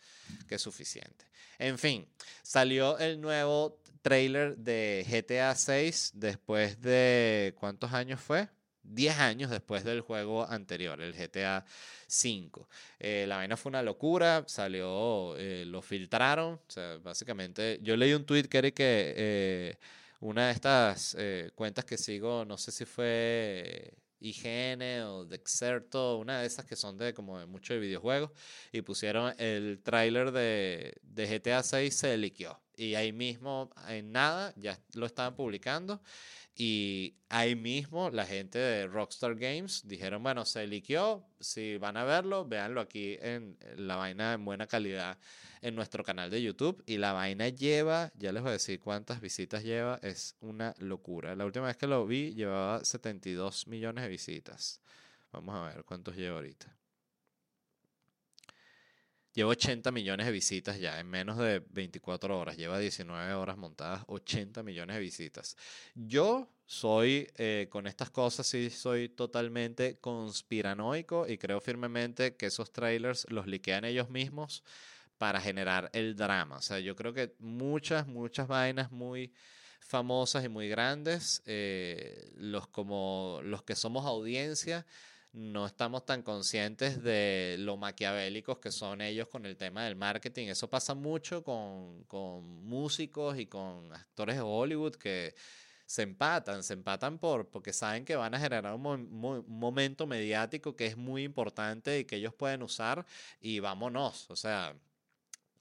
que 0.48 0.58
suficiente. 0.58 1.26
En 1.60 1.78
fin, 1.78 2.08
salió 2.42 2.98
el 2.98 3.22
nuevo 3.22 3.80
trailer 4.02 4.58
de 4.58 5.06
GTA 5.08 5.56
6 5.56 6.12
después 6.16 6.82
de 6.82 7.54
¿cuántos 7.58 7.94
años 7.94 8.20
fue? 8.20 8.50
10 8.84 9.18
años 9.18 9.50
después 9.50 9.84
del 9.84 10.02
juego 10.02 10.46
anterior, 10.48 11.02
el 11.02 11.14
GTA 11.14 11.66
5. 12.08 12.70
Eh, 13.00 13.26
la 13.28 13.38
vaina 13.38 13.58
fue 13.58 13.70
una 13.70 13.82
locura, 13.82 14.44
salió, 14.48 15.36
eh, 15.38 15.64
lo 15.66 15.82
filtraron, 15.82 16.56
o 16.56 16.72
sea, 16.72 16.98
básicamente, 16.98 17.80
yo 17.82 17.96
leí 17.96 18.14
un 18.14 18.26
tweet 18.26 18.44
que 18.44 18.74
que 18.74 19.14
eh, 19.18 19.78
una 20.20 20.48
de 20.48 20.54
estas 20.54 21.18
cuentas 21.56 21.86
que 21.86 21.98
sigo, 21.98 22.46
no 22.46 22.58
sé 22.58 22.72
si 22.72 22.86
fue 22.86 23.94
IGN 24.24 25.04
o 25.04 25.26
Dexerto, 25.26 26.18
una 26.18 26.40
de 26.42 26.48
esas 26.48 26.66
que 26.66 26.76
son 26.76 26.98
de 26.98 27.14
como 27.14 27.40
de 27.40 27.46
mucho 27.46 27.74
de 27.74 27.80
videojuegos, 27.80 28.32
y 28.72 28.82
pusieron 28.82 29.34
el 29.38 29.82
tráiler 29.84 30.32
de, 30.32 30.96
de, 31.02 31.28
GTA 31.28 31.62
6 31.64 31.96
se 31.96 32.18
liqueó. 32.18 32.63
Y 32.76 32.96
ahí 32.96 33.12
mismo, 33.12 33.70
en 33.88 34.12
nada, 34.12 34.54
ya 34.56 34.80
lo 34.96 35.06
estaban 35.06 35.36
publicando. 35.36 36.02
Y 36.56 37.16
ahí 37.30 37.56
mismo 37.56 38.12
la 38.12 38.26
gente 38.26 38.60
de 38.60 38.88
Rockstar 38.88 39.36
Games 39.36 39.82
dijeron, 39.88 40.22
bueno, 40.22 40.46
se 40.46 40.68
liqueó, 40.68 41.26
si 41.40 41.78
van 41.78 41.98
a 41.98 42.04
verlo, 42.04 42.46
véanlo 42.46 42.80
aquí 42.80 43.18
en 43.22 43.58
la 43.76 43.96
vaina 43.96 44.34
en 44.34 44.46
buena 44.46 44.68
calidad 44.68 45.18
en 45.62 45.76
nuestro 45.76 46.04
canal 46.04 46.30
de 46.30 46.44
YouTube. 46.44 46.84
Y 46.86 46.98
la 46.98 47.14
vaina 47.14 47.50
lleva, 47.50 48.12
ya 48.16 48.32
les 48.32 48.44
voy 48.44 48.50
a 48.50 48.54
decir 48.54 48.80
cuántas 48.80 49.20
visitas 49.20 49.64
lleva, 49.64 50.00
es 50.04 50.36
una 50.42 50.76
locura. 50.78 51.36
La 51.36 51.46
última 51.46 51.66
vez 51.68 51.78
que 51.78 51.88
lo 51.88 52.06
vi 52.06 52.34
llevaba 52.36 52.86
72 52.86 53.68
millones 53.68 54.04
de 54.04 54.10
visitas. 54.10 54.80
Vamos 55.32 55.56
a 55.56 55.74
ver 55.74 55.84
cuántos 55.86 56.16
lleva 56.16 56.36
ahorita. 56.36 56.83
Lleva 59.34 59.50
80 59.50 59.92
millones 59.92 60.28
de 60.28 60.32
visitas 60.32 60.80
ya 60.80 61.00
en 61.00 61.10
menos 61.10 61.40
de 61.40 61.60
24 61.72 62.38
horas. 62.38 62.56
Lleva 62.56 62.78
19 62.78 63.34
horas 63.34 63.58
montadas, 63.58 64.04
80 64.08 64.62
millones 64.62 64.96
de 64.96 65.02
visitas. 65.02 65.58
Yo 65.96 66.52
soy, 66.66 67.28
eh, 67.38 67.68
con 67.72 67.88
estas 67.88 68.12
cosas, 68.12 68.46
sí 68.46 68.70
soy 68.70 69.10
totalmente 69.10 69.98
conspiranoico 70.00 71.28
y 71.28 71.40
creo 71.40 71.60
firmemente 71.62 72.36
que 72.36 72.46
esos 72.46 72.72
trailers 72.72 73.26
los 73.30 73.48
liquean 73.48 73.86
ellos 73.86 74.10
mismos 74.12 74.64
para 75.18 75.42
generar 75.42 75.90
el 75.94 76.16
drama. 76.16 76.58
O 76.58 76.62
sea, 76.62 76.80
yo 76.80 76.96
creo 76.96 77.14
que 77.14 77.36
muchas, 77.40 78.06
muchas 78.06 78.48
vainas 78.48 78.92
muy 78.92 79.34
famosas 79.80 80.46
y 80.46 80.50
muy 80.50 80.70
grandes, 80.70 81.42
eh, 81.46 82.32
los 82.36 82.68
como 82.68 83.40
los 83.44 83.64
que 83.64 83.76
somos 83.76 84.06
audiencia, 84.06 84.86
no 85.34 85.66
estamos 85.66 86.06
tan 86.06 86.22
conscientes 86.22 87.02
de 87.04 87.58
lo 87.60 87.76
maquiavélicos 87.76 88.60
que 88.60 88.72
son 88.72 89.02
ellos 89.02 89.28
con 89.28 89.46
el 89.46 89.58
tema 89.58 89.84
del 89.86 89.96
marketing. 89.96 90.48
Eso 90.48 90.70
pasa 90.70 90.94
mucho 90.94 91.44
con, 91.44 92.04
con 92.04 92.44
músicos 92.64 93.40
y 93.40 93.48
con 93.48 93.92
actores 93.94 94.36
de 94.36 94.42
Hollywood 94.44 94.96
que 94.96 95.34
se 95.86 96.04
empatan, 96.04 96.64
se 96.64 96.74
empatan 96.74 97.18
por, 97.18 97.50
porque 97.50 97.74
saben 97.74 98.06
que 98.06 98.16
van 98.16 98.36
a 98.36 98.40
generar 98.40 98.74
un, 98.74 99.44
momento 99.48 100.08
mediático 100.08 100.76
que 100.76 100.86
es 100.86 100.98
muy 100.98 101.24
importante 101.24 102.00
y 102.00 102.06
que 102.06 102.18
ellos 102.18 102.34
pueden 102.34 102.64
usar 102.64 103.06
y 103.42 103.60
vámonos, 103.60 104.30
o 104.30 104.36
sea, 104.36 104.76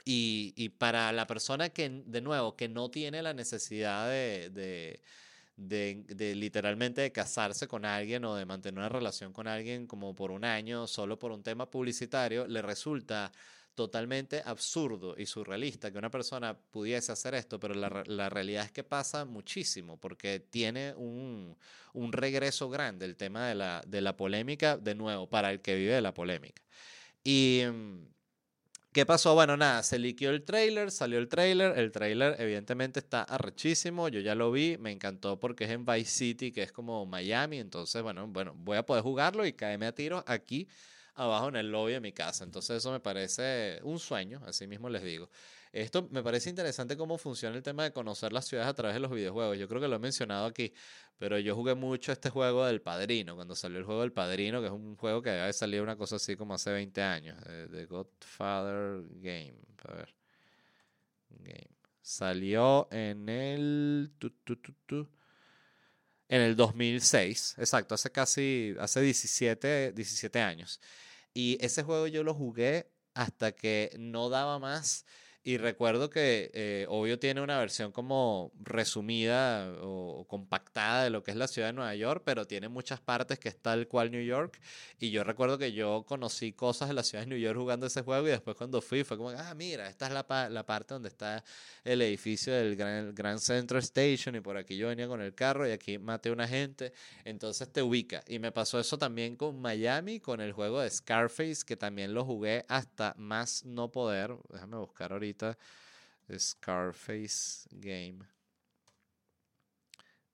y, 0.04 0.52
y 0.56 0.68
para 0.70 1.12
la 1.12 1.26
persona 1.26 1.70
que, 1.70 2.02
de 2.06 2.20
nuevo, 2.20 2.56
que 2.56 2.68
no 2.68 2.90
tiene 2.90 3.22
la 3.22 3.34
necesidad 3.34 4.08
de 4.08 5.00
de, 5.56 6.34
literalmente 6.34 7.02
de 7.02 7.12
casarse 7.12 7.68
con 7.68 7.84
alguien 7.84 8.24
o 8.24 8.34
de 8.34 8.46
mantener 8.46 8.78
una 8.78 8.88
relación 8.88 9.32
con 9.32 9.46
alguien 9.46 9.86
como 9.86 10.14
por 10.14 10.30
un 10.30 10.44
año 10.44 10.86
solo 10.86 11.18
por 11.18 11.32
un 11.32 11.42
tema 11.42 11.70
publicitario, 11.70 12.46
le 12.46 12.62
resulta 12.62 13.32
totalmente 13.74 14.42
absurdo 14.44 15.14
y 15.16 15.24
surrealista 15.24 15.90
que 15.90 15.98
una 15.98 16.10
persona 16.10 16.58
pudiese 16.58 17.12
hacer 17.12 17.34
esto, 17.34 17.58
pero 17.58 17.74
la, 17.74 18.02
la 18.06 18.28
realidad 18.28 18.64
es 18.64 18.72
que 18.72 18.84
pasa 18.84 19.24
muchísimo 19.24 19.98
porque 19.98 20.40
tiene 20.40 20.94
un, 20.94 21.56
un 21.94 22.12
regreso 22.12 22.68
grande 22.68 23.06
el 23.06 23.16
tema 23.16 23.48
de 23.48 23.54
la, 23.54 23.82
de 23.86 24.00
la 24.00 24.16
polémica, 24.16 24.76
de 24.76 24.94
nuevo, 24.94 25.28
para 25.28 25.50
el 25.50 25.60
que 25.60 25.74
vive 25.74 25.94
de 25.94 26.02
la 26.02 26.12
polémica. 26.12 26.62
Y 27.24 27.62
mm, 27.70 28.06
¿Qué 28.92 29.06
pasó? 29.06 29.32
Bueno, 29.32 29.56
nada, 29.56 29.82
se 29.82 29.98
liqueó 29.98 30.28
el 30.28 30.44
trailer, 30.44 30.90
salió 30.90 31.18
el 31.18 31.26
trailer. 31.26 31.78
El 31.78 31.90
trailer, 31.92 32.36
evidentemente, 32.38 33.00
está 33.00 33.22
arrechísimo. 33.22 34.08
Yo 34.08 34.20
ya 34.20 34.34
lo 34.34 34.52
vi, 34.52 34.76
me 34.76 34.90
encantó 34.92 35.40
porque 35.40 35.64
es 35.64 35.70
en 35.70 35.86
Vice 35.86 36.10
City, 36.10 36.52
que 36.52 36.62
es 36.62 36.72
como 36.72 37.06
Miami. 37.06 37.58
Entonces, 37.58 38.02
bueno, 38.02 38.26
bueno, 38.28 38.52
voy 38.54 38.76
a 38.76 38.84
poder 38.84 39.02
jugarlo 39.02 39.46
y 39.46 39.54
caerme 39.54 39.86
a 39.86 39.94
tiro 39.94 40.22
aquí 40.26 40.68
abajo 41.14 41.48
en 41.48 41.56
el 41.56 41.70
lobby 41.70 41.92
de 41.92 42.00
mi 42.00 42.12
casa. 42.12 42.44
Entonces, 42.44 42.76
eso 42.76 42.92
me 42.92 43.00
parece 43.00 43.80
un 43.82 43.98
sueño, 43.98 44.42
así 44.46 44.66
mismo 44.66 44.90
les 44.90 45.02
digo. 45.02 45.30
Esto 45.72 46.06
me 46.10 46.22
parece 46.22 46.50
interesante 46.50 46.98
cómo 46.98 47.16
funciona 47.16 47.56
el 47.56 47.62
tema 47.62 47.84
de 47.84 47.92
conocer 47.92 48.30
las 48.32 48.46
ciudades 48.46 48.68
a 48.68 48.74
través 48.74 48.94
de 48.94 49.00
los 49.00 49.10
videojuegos. 49.10 49.56
Yo 49.56 49.66
creo 49.68 49.80
que 49.80 49.88
lo 49.88 49.96
he 49.96 49.98
mencionado 49.98 50.44
aquí, 50.44 50.74
pero 51.18 51.38
yo 51.38 51.54
jugué 51.54 51.74
mucho 51.74 52.12
este 52.12 52.28
juego 52.28 52.66
del 52.66 52.82
Padrino, 52.82 53.34
cuando 53.34 53.54
salió 53.56 53.78
el 53.78 53.84
juego 53.84 54.02
del 54.02 54.12
Padrino, 54.12 54.60
que 54.60 54.66
es 54.66 54.72
un 54.72 54.96
juego 54.96 55.22
que 55.22 55.30
había 55.30 55.52
salido 55.54 55.82
una 55.82 55.96
cosa 55.96 56.16
así 56.16 56.36
como 56.36 56.54
hace 56.54 56.70
20 56.72 57.02
años, 57.02 57.42
de 57.42 57.86
Godfather 57.86 59.02
Game. 59.20 59.54
A 59.88 59.94
ver. 59.94 60.14
Game. 61.30 61.70
Salió 62.02 62.88
en 62.90 63.28
el... 63.28 64.12
en 66.28 66.40
el 66.40 66.56
2006, 66.56 67.54
exacto, 67.58 67.94
hace 67.94 68.10
casi, 68.10 68.74
hace 68.78 69.00
17, 69.00 69.92
17 69.92 70.40
años. 70.40 70.80
Y 71.32 71.56
ese 71.64 71.82
juego 71.82 72.08
yo 72.08 72.22
lo 72.24 72.34
jugué 72.34 72.90
hasta 73.14 73.52
que 73.52 73.94
no 73.98 74.28
daba 74.28 74.58
más 74.58 75.06
Y 75.44 75.56
recuerdo 75.56 76.08
que, 76.08 76.52
eh, 76.54 76.86
obvio, 76.88 77.18
tiene 77.18 77.40
una 77.40 77.58
versión 77.58 77.90
como 77.90 78.52
resumida 78.60 79.72
o, 79.80 80.24
compactada 80.28 81.02
de 81.02 81.10
lo 81.10 81.24
que 81.24 81.32
es 81.32 81.36
la 81.36 81.48
ciudad 81.48 81.68
de 81.68 81.72
Nueva 81.72 81.96
York, 81.96 82.22
pero 82.24 82.46
tiene 82.46 82.68
muchas 82.68 83.00
partes 83.00 83.40
que 83.40 83.48
es 83.48 83.56
tal 83.58 83.88
cual 83.88 84.12
New 84.12 84.22
York. 84.24 84.60
Y 85.00 85.10
yo 85.10 85.24
recuerdo 85.24 85.58
que 85.58 85.72
yo 85.72 86.04
conocí 86.06 86.52
cosas 86.52 86.88
de 86.88 86.94
la 86.94 87.02
ciudad 87.02 87.24
de 87.24 87.30
New 87.30 87.38
York 87.38 87.58
jugando 87.58 87.86
ese 87.86 88.02
juego 88.02 88.28
y 88.28 88.30
después 88.30 88.56
cuando 88.56 88.80
fui 88.80 89.02
fue 89.02 89.16
como, 89.16 89.30
ah, 89.30 89.52
mira, 89.56 89.88
esta 89.88 90.06
es 90.06 90.12
la, 90.12 90.48
la 90.48 90.64
parte 90.64 90.94
donde 90.94 91.08
está 91.08 91.42
el 91.82 92.02
edificio 92.02 92.52
del 92.52 92.76
Grand, 92.76 93.12
Grand 93.12 93.40
Central 93.40 93.80
Station 93.82 94.36
y 94.36 94.40
por 94.40 94.56
aquí 94.56 94.76
yo 94.76 94.88
venía 94.88 95.08
con 95.08 95.20
el 95.20 95.34
carro 95.34 95.68
y 95.68 95.72
aquí 95.72 95.98
maté 95.98 96.28
a 96.28 96.32
una 96.34 96.46
gente. 96.46 96.92
Entonces 97.24 97.68
te 97.72 97.82
ubica. 97.82 98.22
Y 98.28 98.38
me 98.38 98.52
pasó 98.52 98.78
eso 98.78 98.96
también 98.96 99.34
con 99.34 99.60
Miami, 99.60 100.20
con 100.20 100.40
el 100.40 100.52
juego 100.52 100.80
de 100.80 100.88
Scarface, 100.90 101.64
que 101.66 101.76
también 101.76 102.14
lo 102.14 102.24
jugué 102.24 102.64
hasta 102.68 103.14
más 103.18 103.64
no 103.64 103.90
poder. 103.90 104.36
Déjame 104.48 104.76
buscar 104.76 105.12
ahorita 105.12 105.31
Scarface 106.38 107.68
Game. 107.70 108.20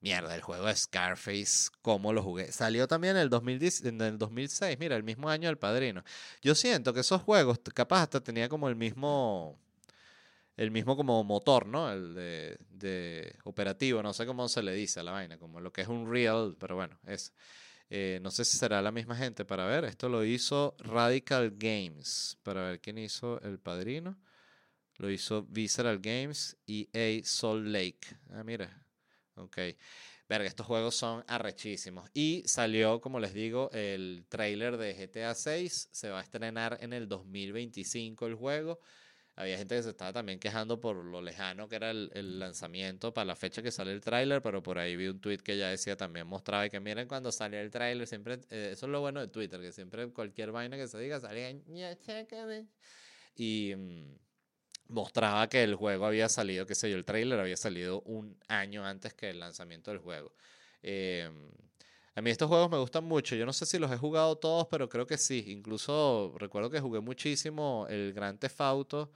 Mierda, 0.01 0.32
el 0.36 0.42
juego 0.42 0.66
de 0.66 0.76
Scarface, 0.76 1.70
¿cómo 1.82 2.12
lo 2.12 2.22
jugué? 2.22 2.53
Salió 2.53 2.86
también 2.86 3.16
en 3.16 3.22
el, 3.22 3.30
2010, 3.30 3.84
en 3.86 4.01
el 4.01 4.16
2006, 4.16 4.78
mira, 4.78 4.94
el 4.94 5.03
mismo 5.03 5.28
año 5.28 5.49
del 5.49 5.59
Padrino. 5.59 6.05
Yo 6.40 6.55
siento 6.55 6.94
que 6.94 7.01
esos 7.01 7.20
juegos, 7.22 7.59
capaz 7.74 8.03
hasta 8.03 8.22
tenía 8.22 8.49
como 8.49 8.68
el 8.68 8.76
mismo, 8.76 9.59
el 10.57 10.70
mismo 10.70 10.96
como 10.96 11.24
motor, 11.24 11.66
¿no? 11.66 11.90
El 11.90 12.14
de, 12.14 13.36
operativo, 13.42 14.01
no 14.01 14.12
sé 14.12 14.24
cómo 14.24 14.49
se 14.49 14.62
le 14.62 14.72
dice 14.72 15.01
a 15.01 15.03
la 15.03 15.11
vaina, 15.11 15.36
como 15.36 15.61
lo 15.61 15.72
que 15.72 15.80
es 15.80 15.88
un 15.88 16.11
real, 16.11 16.57
pero 16.59 16.76
bueno, 16.76 16.99
es. 17.07 17.32
Eh, 17.90 18.20
no 18.22 18.30
sé 18.30 18.44
si 18.44 18.59
será 18.59 18.82
la 18.82 18.92
misma 18.92 19.16
gente 19.16 19.46
para 19.46 19.64
ver. 19.64 19.86
Esto 19.86 20.11
lo 20.11 20.22
hizo 20.22 20.76
Radical 20.78 21.55
Games, 21.57 22.36
para 22.42 22.62
ver 22.68 22.80
quién 22.80 22.99
hizo 22.99 23.40
el 23.40 23.59
Padrino. 23.59 24.18
Lo 24.99 25.11
hizo 25.11 25.44
Visceral 25.44 26.01
Games 26.01 26.57
y 26.66 26.88
A 26.92 27.24
Salt 27.24 27.66
Lake. 27.66 28.09
Ah, 28.30 28.42
mira. 28.44 28.84
Ok. 29.36 29.59
Verga, 30.28 30.46
estos 30.46 30.66
juegos 30.66 30.94
son 30.94 31.24
arrechísimos. 31.26 32.11
Y 32.12 32.42
salió, 32.46 33.01
como 33.01 33.20
les 33.20 33.32
digo, 33.32 33.70
el 33.72 34.26
trailer 34.28 34.76
de 34.76 34.94
GTA 34.94 35.34
6. 35.34 35.88
Se 35.92 36.11
va 36.11 36.20
a 36.20 36.22
estrenar 36.22 36.78
en 36.80 36.92
el 36.92 37.09
2025 37.09 38.26
el 38.26 38.34
juego. 38.34 38.80
Había 39.36 39.57
gente 39.57 39.76
que 39.76 39.84
se 39.84 39.90
estaba 39.90 40.12
también 40.12 40.40
quejando 40.40 40.80
por 40.80 40.96
lo 40.96 41.22
lejano 41.22 41.68
que 41.68 41.76
era 41.76 41.92
el, 41.92 42.40
lanzamiento 42.40 43.14
para 43.14 43.24
la 43.24 43.36
fecha 43.36 43.62
que 43.62 43.70
sale 43.70 43.92
el 43.92 44.01
tráiler, 44.01 44.42
pero 44.42 44.64
por 44.64 44.80
ahí 44.80 44.96
vi 44.96 45.07
un 45.07 45.20
tweet 45.20 45.38
que 45.38 45.57
ya 45.57 45.68
decía 45.68 45.96
también 45.96 46.26
mostraba 46.26 46.68
que 46.68 46.80
miren 46.80 47.07
cuando 47.07 47.30
sale 47.30 47.61
el 47.61 47.70
tráiler, 47.70 48.09
siempre, 48.09 48.40
eh, 48.51 48.70
eso 48.72 48.86
es 48.86 48.90
lo 48.90 49.01
bueno 49.01 49.20
de 49.20 49.28
Twitter, 49.28 49.61
que 49.61 49.70
siempre 49.70 50.11
cualquier 50.11 50.51
vaina 50.51 50.76
que 50.76 50.88
se 50.88 50.99
diga 50.99 51.20
salía, 51.20 51.51
y... 53.36 53.74
Mm, 53.76 54.28
mostraba 54.89 55.49
que 55.49 55.62
el 55.62 55.74
juego 55.74 56.07
había 56.07 56.28
salido, 56.28 56.66
qué 56.66 56.74
sé 56.74 56.91
yo, 56.91 56.97
el 56.97 57.05
trailer 57.05 57.39
había 57.41 57.57
salido 57.57 58.01
un 58.03 58.36
año 58.49 58.84
antes 58.84 59.14
que 59.14 59.30
el 59.30 59.41
lanzamiento 59.41 59.91
del 59.91 60.01
juego. 60.01 60.32
Em, 60.82 61.51
a 62.14 62.20
mí 62.22 62.30
estos 62.30 62.49
juegos 62.49 62.70
me 62.70 62.78
gustan 62.78 63.05
mucho. 63.05 63.36
Yo 63.36 63.47
no 63.47 63.53
sé 63.53 63.66
si 63.66 63.78
los 63.78 63.93
he 63.93 63.97
jugado 63.97 64.36
todos, 64.36 64.66
pero 64.68 64.89
creo 64.89 65.07
que 65.07 65.18
sí. 65.18 65.45
Incluso 65.49 66.34
recuerdo 66.39 66.70
que 66.70 66.80
jugué 66.80 67.01
muchísimo 67.01 67.86
el 67.89 68.12
Gran 68.12 68.39
Theft 68.39 68.61
Auto 68.61 69.12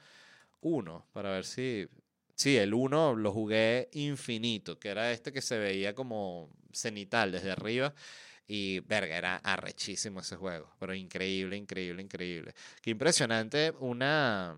1 0.60 1.06
para 1.12 1.30
ver 1.32 1.44
si... 1.44 1.88
Sí, 2.34 2.56
el 2.56 2.74
1 2.74 3.14
lo 3.16 3.32
jugué 3.32 3.88
infinito, 3.92 4.78
que 4.78 4.88
era 4.88 5.12
este 5.12 5.32
que 5.32 5.42
se 5.42 5.58
veía 5.58 5.94
como 5.94 6.50
cenital 6.72 7.32
desde 7.32 7.50
arriba. 7.50 7.94
Y 8.46 8.80
verga, 8.80 9.16
era 9.16 9.36
arrechísimo 9.36 10.20
ese 10.20 10.36
juego. 10.36 10.70
Pero 10.78 10.94
increíble, 10.94 11.56
increíble, 11.56 12.02
increíble. 12.02 12.54
Qué 12.82 12.90
impresionante 12.90 13.72
una 13.80 14.56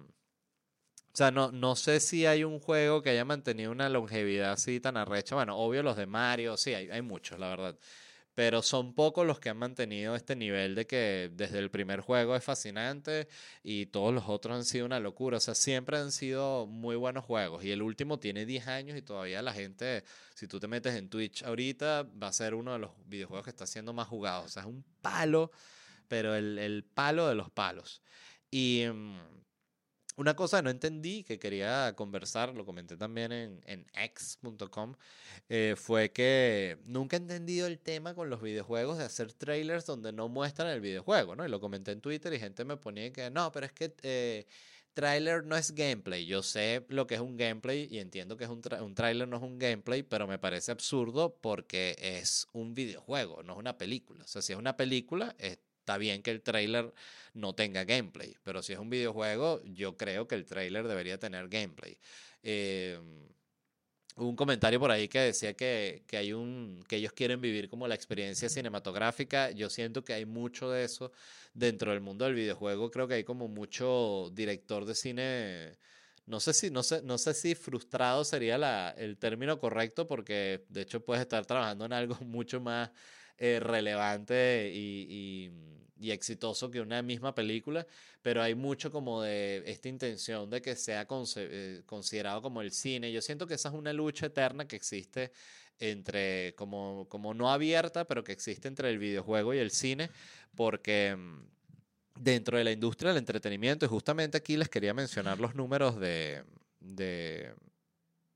o 1.15 1.17
sea, 1.17 1.31
no, 1.31 1.53
no 1.53 1.77
sé 1.77 2.01
si 2.01 2.27
hay 2.27 2.43
un 2.43 2.59
juego 2.59 3.01
que 3.01 3.11
haya 3.11 3.25
mantenido 3.25 3.71
una 3.71 3.89
longevidad 3.89 4.51
así 4.51 4.81
tan 4.81 4.97
arrecha. 4.97 5.37
Bueno, 5.37 5.57
obvio 5.57 5.81
los 5.85 5.97
de 5.97 6.07
Mario, 6.07 6.57
sí, 6.57 6.75
hay, 6.75 6.91
hay 6.91 7.03
muchos, 7.03 7.39
la 7.39 7.51
verdad. 7.51 7.79
Pero 8.35 8.62
son 8.62 8.95
pocos 8.95 9.25
los 9.25 9.39
que 9.39 9.49
han 9.49 9.57
mantenido 9.59 10.17
este 10.17 10.35
nivel 10.35 10.75
de 10.75 10.89
que 10.89 11.31
desde 11.33 11.61
el 11.61 11.71
primer 11.71 12.01
juego 12.01 12.35
es 12.35 12.43
fascinante 12.43 13.29
y 13.62 13.87
todos 13.87 14.12
los 14.12 14.25
otros 14.27 14.57
han 14.57 14.65
sido 14.65 14.87
una 14.87 14.99
locura. 14.99 15.37
O 15.37 15.41
sea, 15.41 15.55
siempre 15.55 15.99
han 15.99 16.11
sido 16.11 16.67
muy 16.67 16.97
buenos 16.97 17.25
juegos. 17.25 17.65
Y 17.65 17.71
el 17.71 17.83
último 17.83 18.19
tiene 18.19 18.45
10 18.45 18.67
años 18.67 18.99
y 18.99 19.03
todavía 19.03 19.41
la 19.41 19.53
gente, 19.53 20.03
si 20.35 20.49
tú 20.49 20.59
te 20.59 20.67
metes 20.67 20.97
en 20.97 21.09
Twitch 21.09 21.45
ahorita, 21.45 22.09
va 22.21 22.27
a 22.27 22.33
ser 22.33 22.55
uno 22.55 22.73
de 22.73 22.81
los 22.81 22.91
videojuegos 23.07 23.45
que 23.45 23.51
está 23.51 23.69
siendo 23.69 23.93
más 23.93 24.09
jugado. 24.09 24.47
O 24.47 24.49
sea, 24.49 24.62
es 24.62 24.69
un 24.69 24.85
palo, 25.01 25.53
pero 26.09 26.35
el, 26.35 26.59
el 26.59 26.83
palo 26.83 27.29
de 27.29 27.37
los 27.37 27.53
palos. 27.53 28.03
Y... 28.51 28.87
Una 30.17 30.37
cosa 30.37 30.59
que 30.59 30.62
no 30.62 30.71
entendí, 30.71 31.25
que 31.25 31.41
quería 31.41 31.93
conversar, 31.97 32.55
lo 32.55 32.65
comenté 32.65 32.97
también 32.97 33.33
en, 33.33 33.61
en 33.67 33.87
x.com, 33.95 34.95
eh, 35.49 35.75
fue 35.77 36.12
que 36.12 36.79
nunca 36.85 37.17
he 37.17 37.21
entendido 37.21 37.67
el 37.67 37.81
tema 37.81 38.15
con 38.15 38.31
los 38.31 38.41
videojuegos 38.41 38.99
de 38.99 39.05
hacer 39.05 39.33
trailers 39.33 39.87
donde 39.87 40.12
no 40.12 40.29
muestran 40.29 40.69
el 40.69 40.81
videojuego, 40.81 41.35
¿no? 41.35 41.45
Y 41.45 41.49
lo 41.49 41.59
comenté 41.61 41.91
en 41.91 42.01
Twitter 42.01 42.33
y 42.33 42.39
gente 42.39 42.65
me 42.65 42.77
ponía 42.77 43.12
que 43.12 43.29
no, 43.31 43.51
pero 43.51 43.67
es 43.67 43.73
que 43.73 43.93
eh, 44.03 44.47
trailer 44.95 45.45
no 45.45 45.57
es 45.57 45.75
gameplay. 45.75 46.25
Yo 46.27 46.43
sé 46.43 46.85
lo 46.89 47.07
que 47.07 47.17
es 47.17 47.21
un 47.21 47.37
gameplay 47.37 47.89
y 47.91 47.99
entiendo 47.99 48.37
que 48.37 48.45
es 48.45 48.51
un, 48.51 48.62
un 48.81 48.95
trailer 48.95 49.27
no 49.29 49.37
es 49.39 49.43
un 49.43 49.59
gameplay, 49.59 50.05
pero 50.05 50.27
me 50.29 50.39
parece 50.39 50.71
absurdo 50.73 51.37
porque 51.41 51.97
es 51.99 52.47
un 52.53 52.73
videojuego, 52.75 53.43
no 53.43 53.55
es 53.55 53.59
una 53.59 53.77
película. 53.77 54.25
O 54.25 54.29
sea, 54.29 54.43
si 54.43 54.53
es 54.53 54.59
una 54.59 54.77
película, 54.77 55.35
es 55.39 55.59
Está 55.85 55.99
bien 55.99 56.22
que 56.22 56.30
el 56.30 56.41
trailer 56.41 56.95
no 57.35 57.55
tenga 57.55 57.85
gameplay, 57.85 58.35
pero 58.43 58.62
si 58.62 58.72
es 58.72 58.78
un 58.78 58.89
videojuego, 58.89 59.61
yo 59.64 59.99
creo 59.99 60.26
que 60.26 60.35
el 60.35 60.47
trailer 60.47 60.89
debería 60.89 61.18
tener 61.18 61.47
gameplay. 61.51 61.99
Eh, 62.43 62.99
un 64.16 64.35
comentario 64.35 64.80
por 64.80 64.91
ahí 64.91 65.09
que 65.09 65.18
decía 65.18 65.53
que, 65.53 66.05
que, 66.07 66.16
hay 66.16 66.32
un, 66.32 66.82
que 66.89 66.97
ellos 66.97 67.12
quieren 67.12 67.39
vivir 67.43 67.68
como 67.68 67.87
la 67.87 67.95
experiencia 67.95 68.49
cinematográfica. 68.49 69.51
Yo 69.51 69.68
siento 69.68 70.03
que 70.03 70.14
hay 70.14 70.24
mucho 70.24 70.70
de 70.70 70.85
eso 70.85 71.12
dentro 71.53 71.91
del 71.91 72.01
mundo 72.01 72.24
del 72.24 72.32
videojuego. 72.32 72.91
Creo 72.91 73.07
que 73.07 73.14
hay 73.14 73.24
como 73.24 73.47
mucho 73.47 74.30
director 74.32 74.87
de 74.87 74.95
cine. 74.95 75.78
No 76.24 76.41
sé 76.41 76.55
si, 76.55 76.70
no 76.70 76.82
sé, 76.82 77.03
no 77.03 77.18
sé 77.18 77.35
si 77.35 77.55
frustrado 77.55 78.24
sería 78.24 78.57
la, 78.57 78.95
el 78.97 79.18
término 79.18 79.59
correcto, 79.59 80.07
porque 80.07 80.64
de 80.70 80.80
hecho 80.80 81.05
puedes 81.05 81.20
estar 81.20 81.45
trabajando 81.45 81.85
en 81.85 81.93
algo 81.93 82.16
mucho 82.24 82.59
más 82.59 82.91
eh, 83.39 83.61
relevante 83.61 84.70
y, 84.72 85.51
y, 86.01 86.11
exitoso 86.11 86.70
que 86.70 86.82
una 86.82 87.01
misma 87.01 87.35
película, 87.35 87.87
pero 88.20 88.43
hay 88.43 88.55
mucho 88.55 88.91
como 88.91 89.22
de 89.22 89.62
esta 89.66 89.89
intención 89.89 90.51
de 90.51 90.61
que 90.61 90.76
sea 90.76 91.07
eh, 91.37 91.82
considerado 91.87 92.43
como 92.43 92.61
el 92.61 92.72
cine. 92.72 93.11
Yo 93.11 93.22
siento 93.22 93.47
que 93.47 93.55
esa 93.55 93.70
es 93.70 93.74
una 93.74 93.93
lucha 93.93 94.26
eterna 94.26 94.68
que 94.68 94.76
existe 94.76 95.32
entre, 95.78 96.55
como, 96.57 97.07
como 97.09 97.32
no 97.32 97.51
abierta, 97.51 98.05
pero 98.07 98.22
que 98.22 98.32
existe 98.32 98.68
entre 98.68 98.91
el 98.91 98.99
videojuego 98.99 99.55
y 99.55 99.59
el 99.59 99.70
cine, 99.70 100.11
porque 100.55 101.16
dentro 102.20 102.59
de 102.59 102.64
la 102.64 102.72
industria 102.72 103.11
del 103.11 103.18
entretenimiento, 103.18 103.87
y 103.87 103.89
justamente 103.89 104.37
aquí 104.37 104.57
les 104.57 104.68
quería 104.68 104.95
mencionar 104.95 105.41
los 105.41 105.55
números 105.55 105.99
de, 105.99 106.45
de 106.80 107.55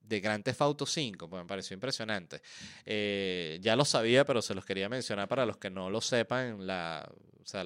de 0.09 0.21
Grand 0.21 0.43
Theft 0.43 0.63
Auto 0.63 0.87
5, 0.87 1.29
pues 1.29 1.43
me 1.43 1.47
pareció 1.47 1.75
impresionante. 1.75 2.41
Eh, 2.85 3.59
ya 3.61 3.77
lo 3.77 3.85
sabía, 3.85 4.25
pero 4.25 4.43
se 4.43 4.55
los 4.55 4.65
quería 4.65 4.89
mencionar 4.89 5.29
para 5.29 5.45
los 5.45 5.59
que 5.59 5.71
no 5.71 5.91
lo 5.91 6.01
sepan, 6.01 6.67
la, 6.67 7.09
o 7.41 7.47
sea, 7.47 7.65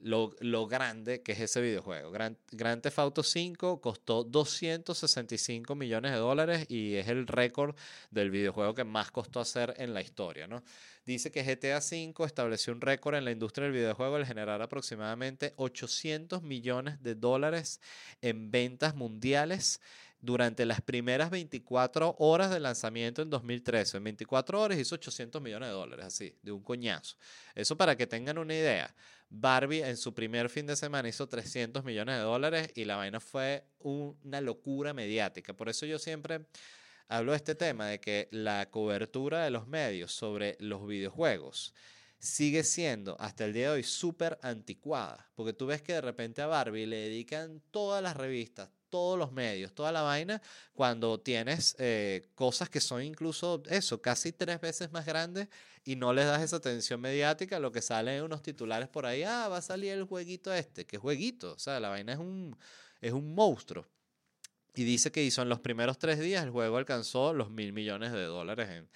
lo, 0.00 0.32
lo, 0.40 0.66
grande 0.68 1.22
que 1.22 1.32
es 1.32 1.40
ese 1.40 1.60
videojuego. 1.60 2.12
Grand, 2.12 2.36
Grand 2.52 2.80
Theft 2.80 2.98
Auto 3.00 3.22
5 3.22 3.80
costó 3.80 4.22
265 4.22 5.74
millones 5.74 6.12
de 6.12 6.18
dólares 6.18 6.66
y 6.68 6.94
es 6.94 7.08
el 7.08 7.26
récord 7.26 7.74
del 8.10 8.30
videojuego 8.30 8.74
que 8.74 8.84
más 8.84 9.10
costó 9.10 9.40
hacer 9.40 9.74
en 9.78 9.94
la 9.94 10.00
historia, 10.00 10.46
¿no? 10.46 10.62
Dice 11.04 11.32
que 11.32 11.42
GTA 11.42 11.80
5 11.80 12.26
estableció 12.26 12.72
un 12.72 12.80
récord 12.80 13.16
en 13.16 13.24
la 13.24 13.30
industria 13.30 13.64
del 13.64 13.72
videojuego 13.72 14.16
al 14.16 14.26
generar 14.26 14.60
aproximadamente 14.62 15.54
800 15.56 16.42
millones 16.42 17.02
de 17.02 17.14
dólares 17.14 17.80
en 18.20 18.50
ventas 18.50 18.94
mundiales 18.94 19.80
durante 20.20 20.66
las 20.66 20.80
primeras 20.80 21.30
24 21.30 22.16
horas 22.18 22.50
de 22.50 22.60
lanzamiento 22.60 23.22
en 23.22 23.30
2013. 23.30 23.98
En 23.98 24.04
24 24.04 24.60
horas 24.60 24.78
hizo 24.78 24.94
800 24.96 25.40
millones 25.40 25.68
de 25.68 25.74
dólares, 25.74 26.06
así, 26.06 26.34
de 26.42 26.52
un 26.52 26.62
coñazo. 26.62 27.16
Eso 27.54 27.76
para 27.76 27.96
que 27.96 28.06
tengan 28.06 28.38
una 28.38 28.54
idea. 28.54 28.94
Barbie 29.30 29.82
en 29.82 29.96
su 29.96 30.14
primer 30.14 30.48
fin 30.48 30.66
de 30.66 30.74
semana 30.74 31.08
hizo 31.08 31.28
300 31.28 31.84
millones 31.84 32.16
de 32.16 32.22
dólares 32.22 32.70
y 32.74 32.84
la 32.84 32.96
vaina 32.96 33.20
fue 33.20 33.64
una 33.80 34.40
locura 34.40 34.94
mediática. 34.94 35.52
Por 35.52 35.68
eso 35.68 35.86
yo 35.86 35.98
siempre 35.98 36.46
hablo 37.08 37.32
de 37.32 37.36
este 37.36 37.54
tema, 37.54 37.86
de 37.86 38.00
que 38.00 38.28
la 38.30 38.70
cobertura 38.70 39.44
de 39.44 39.50
los 39.50 39.66
medios 39.66 40.12
sobre 40.12 40.56
los 40.60 40.86
videojuegos 40.86 41.74
sigue 42.18 42.64
siendo 42.64 43.16
hasta 43.20 43.44
el 43.44 43.52
día 43.52 43.68
de 43.68 43.76
hoy 43.76 43.82
súper 43.84 44.38
anticuada, 44.42 45.30
porque 45.34 45.52
tú 45.52 45.66
ves 45.66 45.82
que 45.82 45.92
de 45.94 46.00
repente 46.00 46.42
a 46.42 46.46
Barbie 46.46 46.86
le 46.86 46.96
dedican 46.96 47.62
todas 47.70 48.02
las 48.02 48.16
revistas, 48.16 48.70
todos 48.88 49.18
los 49.18 49.32
medios, 49.32 49.74
toda 49.74 49.92
la 49.92 50.02
vaina, 50.02 50.42
cuando 50.72 51.20
tienes 51.20 51.76
eh, 51.78 52.28
cosas 52.34 52.68
que 52.70 52.80
son 52.80 53.02
incluso 53.02 53.62
eso, 53.68 54.00
casi 54.00 54.32
tres 54.32 54.60
veces 54.60 54.90
más 54.90 55.06
grandes 55.06 55.48
y 55.84 55.96
no 55.96 56.12
les 56.12 56.26
das 56.26 56.42
esa 56.42 56.56
atención 56.56 57.00
mediática, 57.00 57.60
lo 57.60 57.70
que 57.70 57.82
sale 57.82 58.16
en 58.16 58.24
unos 58.24 58.42
titulares 58.42 58.88
por 58.88 59.06
ahí, 59.06 59.22
ah, 59.22 59.48
va 59.48 59.58
a 59.58 59.62
salir 59.62 59.92
el 59.92 60.04
jueguito 60.04 60.52
este, 60.52 60.86
¿qué 60.86 60.98
jueguito? 60.98 61.52
O 61.52 61.58
sea, 61.58 61.78
la 61.78 61.90
vaina 61.90 62.14
es 62.14 62.18
un, 62.18 62.56
es 63.00 63.12
un 63.12 63.34
monstruo. 63.34 63.86
Y 64.74 64.84
dice 64.84 65.10
que 65.10 65.24
hizo 65.24 65.42
en 65.42 65.48
los 65.48 65.60
primeros 65.60 65.98
tres 65.98 66.20
días 66.20 66.44
el 66.44 66.50
juego 66.50 66.76
alcanzó 66.76 67.32
los 67.32 67.50
mil 67.50 67.72
millones 67.72 68.12
de 68.12 68.24
dólares 68.24 68.68
en, 68.70 68.88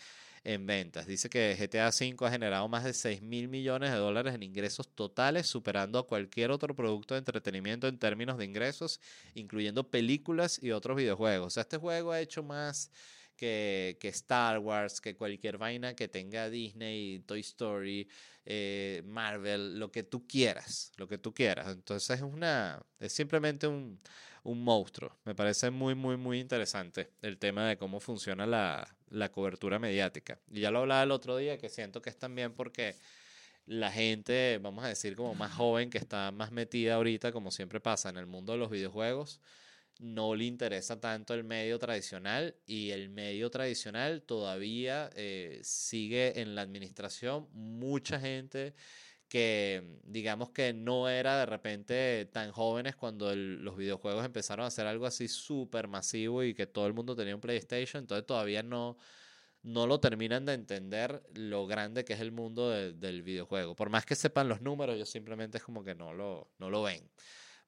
en 0.44 0.66
ventas. 0.66 1.06
Dice 1.06 1.30
que 1.30 1.56
GTA 1.58 1.88
V 1.88 2.26
ha 2.26 2.30
generado 2.30 2.68
más 2.68 2.84
de 2.84 2.92
6 2.92 3.22
mil 3.22 3.48
millones 3.48 3.90
de 3.90 3.96
dólares 3.96 4.34
en 4.34 4.42
ingresos 4.42 4.88
totales, 4.94 5.46
superando 5.46 5.98
a 5.98 6.06
cualquier 6.06 6.50
otro 6.50 6.74
producto 6.74 7.14
de 7.14 7.18
entretenimiento 7.18 7.86
en 7.86 7.98
términos 7.98 8.38
de 8.38 8.44
ingresos, 8.44 9.00
incluyendo 9.34 9.88
películas 9.90 10.62
y 10.62 10.72
otros 10.72 10.96
videojuegos. 10.96 11.46
O 11.46 11.50
sea, 11.50 11.62
este 11.62 11.76
juego 11.76 12.12
ha 12.12 12.20
hecho 12.20 12.42
más 12.42 12.90
que, 13.36 13.96
que 14.00 14.08
Star 14.08 14.58
Wars, 14.58 15.00
que 15.00 15.14
cualquier 15.14 15.58
vaina 15.58 15.94
que 15.94 16.08
tenga 16.08 16.50
Disney, 16.50 17.20
Toy 17.20 17.40
Story, 17.40 18.08
eh, 18.44 19.02
Marvel, 19.04 19.78
lo 19.78 19.92
que 19.92 20.02
tú 20.02 20.26
quieras, 20.26 20.92
lo 20.96 21.06
que 21.06 21.18
tú 21.18 21.32
quieras. 21.32 21.68
Entonces 21.68 22.18
es 22.18 22.22
una, 22.22 22.82
es 22.98 23.12
simplemente 23.12 23.66
un, 23.68 24.00
un 24.44 24.64
monstruo. 24.64 25.16
Me 25.24 25.34
parece 25.34 25.70
muy, 25.70 25.94
muy, 25.94 26.16
muy 26.16 26.40
interesante 26.40 27.10
el 27.22 27.38
tema 27.38 27.68
de 27.68 27.76
cómo 27.76 28.00
funciona 28.00 28.46
la, 28.46 28.96
la 29.10 29.30
cobertura 29.30 29.78
mediática. 29.78 30.38
Y 30.50 30.60
ya 30.60 30.70
lo 30.70 30.80
hablaba 30.80 31.02
el 31.02 31.10
otro 31.10 31.36
día, 31.36 31.58
que 31.58 31.68
siento 31.68 32.02
que 32.02 32.10
es 32.10 32.18
también 32.18 32.52
porque 32.52 32.96
la 33.66 33.92
gente, 33.92 34.58
vamos 34.60 34.84
a 34.84 34.88
decir, 34.88 35.14
como 35.14 35.34
más 35.34 35.52
joven, 35.52 35.90
que 35.90 35.98
está 35.98 36.30
más 36.32 36.50
metida 36.50 36.94
ahorita, 36.94 37.32
como 37.32 37.50
siempre 37.50 37.80
pasa 37.80 38.08
en 38.08 38.16
el 38.16 38.26
mundo 38.26 38.52
de 38.52 38.58
los 38.58 38.70
videojuegos, 38.70 39.40
no 39.98 40.34
le 40.34 40.44
interesa 40.44 41.00
tanto 41.00 41.32
el 41.34 41.44
medio 41.44 41.78
tradicional 41.78 42.56
y 42.66 42.90
el 42.90 43.08
medio 43.08 43.50
tradicional 43.50 44.22
todavía 44.22 45.10
eh, 45.14 45.60
sigue 45.62 46.40
en 46.40 46.56
la 46.56 46.62
administración 46.62 47.48
mucha 47.52 48.18
gente 48.18 48.74
que 49.32 49.82
digamos 50.04 50.50
que 50.50 50.74
no 50.74 51.08
era 51.08 51.38
de 51.38 51.46
repente 51.46 52.28
tan 52.34 52.52
jóvenes 52.52 52.96
cuando 52.96 53.34
los 53.34 53.78
videojuegos 53.78 54.26
empezaron 54.26 54.66
a 54.66 54.70
ser 54.70 54.86
algo 54.86 55.06
así 55.06 55.26
súper 55.26 55.88
masivo 55.88 56.42
y 56.42 56.52
que 56.52 56.66
todo 56.66 56.86
el 56.86 56.92
mundo 56.92 57.16
tenía 57.16 57.34
un 57.34 57.40
PlayStation, 57.40 58.02
entonces 58.02 58.26
todavía 58.26 58.62
no, 58.62 58.98
no 59.62 59.86
lo 59.86 60.00
terminan 60.00 60.44
de 60.44 60.52
entender 60.52 61.22
lo 61.32 61.66
grande 61.66 62.04
que 62.04 62.12
es 62.12 62.20
el 62.20 62.30
mundo 62.30 62.68
del 62.68 63.22
videojuego. 63.22 63.74
Por 63.74 63.88
más 63.88 64.04
que 64.04 64.16
sepan 64.16 64.50
los 64.50 64.60
números, 64.60 64.96
ellos 64.96 65.08
simplemente 65.08 65.56
es 65.56 65.64
como 65.64 65.82
que 65.82 65.94
no 65.94 66.12
lo, 66.12 66.50
no 66.58 66.68
lo 66.68 66.82
ven. 66.82 67.10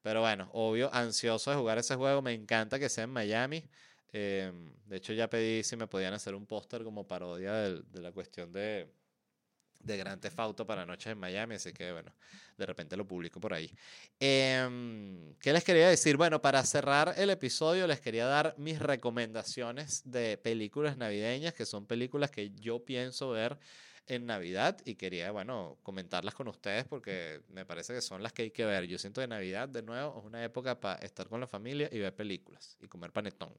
Pero 0.03 0.21
bueno, 0.21 0.51
obvio, 0.53 0.93
ansioso 0.93 1.49
de 1.49 1.57
jugar 1.57 1.79
ese 1.79 1.95
juego. 1.95 2.21
Me 2.21 2.33
encanta 2.33 2.77
que 2.77 2.89
sea 2.89 3.05
en 3.05 3.09
Miami. 3.09 3.67
Em, 4.13 4.71
de 4.85 4.97
hecho, 4.97 5.13
ya 5.13 5.29
pedí 5.31 5.63
si 5.63 5.75
me 5.77 5.87
podían 5.87 6.13
hacer 6.13 6.35
un 6.35 6.45
póster 6.45 6.83
como 6.83 7.07
parodia 7.07 7.53
de, 7.53 7.81
de 7.81 8.01
la 8.01 8.11
cuestión 8.11 8.51
de, 8.51 8.87
de 9.85 9.97
Gran 9.97 10.19
Theft 10.19 10.39
Auto 10.39 10.65
para 10.65 10.85
Noches 10.85 11.11
en 11.11 11.17
Miami, 11.17 11.55
así 11.55 11.71
que 11.71 11.91
bueno, 11.91 12.11
de 12.57 12.65
repente 12.65 12.97
lo 12.97 13.05
publico 13.05 13.39
por 13.39 13.53
ahí. 13.53 13.71
Em, 14.19 15.33
¿Qué 15.35 15.53
les 15.53 15.63
quería 15.63 15.87
decir? 15.87 16.17
Bueno, 16.17 16.41
para 16.41 16.63
cerrar 16.63 17.13
el 17.17 17.29
episodio 17.29 17.87
les 17.87 17.99
quería 17.99 18.25
dar 18.25 18.55
mis 18.57 18.79
recomendaciones 18.79 20.01
de 20.05 20.37
películas 20.37 20.97
navideñas, 20.97 21.53
que 21.53 21.65
son 21.65 21.85
películas 21.85 22.31
que 22.31 22.51
yo 22.51 22.83
pienso 22.83 23.29
ver 23.29 23.57
en 24.07 24.25
Navidad 24.25 24.77
y 24.85 24.95
quería, 24.95 25.31
bueno, 25.31 25.77
comentarlas 25.83 26.35
con 26.35 26.47
ustedes 26.47 26.85
porque 26.85 27.41
me 27.49 27.65
parece 27.65 27.93
que 27.93 28.01
son 28.01 28.21
las 28.21 28.33
que 28.33 28.43
hay 28.43 28.51
que 28.51 28.65
ver. 28.65 28.85
Yo 28.85 28.97
siento 28.97 29.21
que 29.21 29.27
Navidad, 29.27 29.67
de 29.67 29.81
nuevo, 29.81 30.19
es 30.19 30.25
una 30.25 30.43
época 30.43 30.79
para 30.79 30.99
estar 31.03 31.27
con 31.27 31.39
la 31.39 31.47
familia 31.47 31.89
y 31.91 31.99
ver 31.99 32.13
películas 32.15 32.77
y 32.81 32.87
comer 32.87 33.11
panetón. 33.11 33.53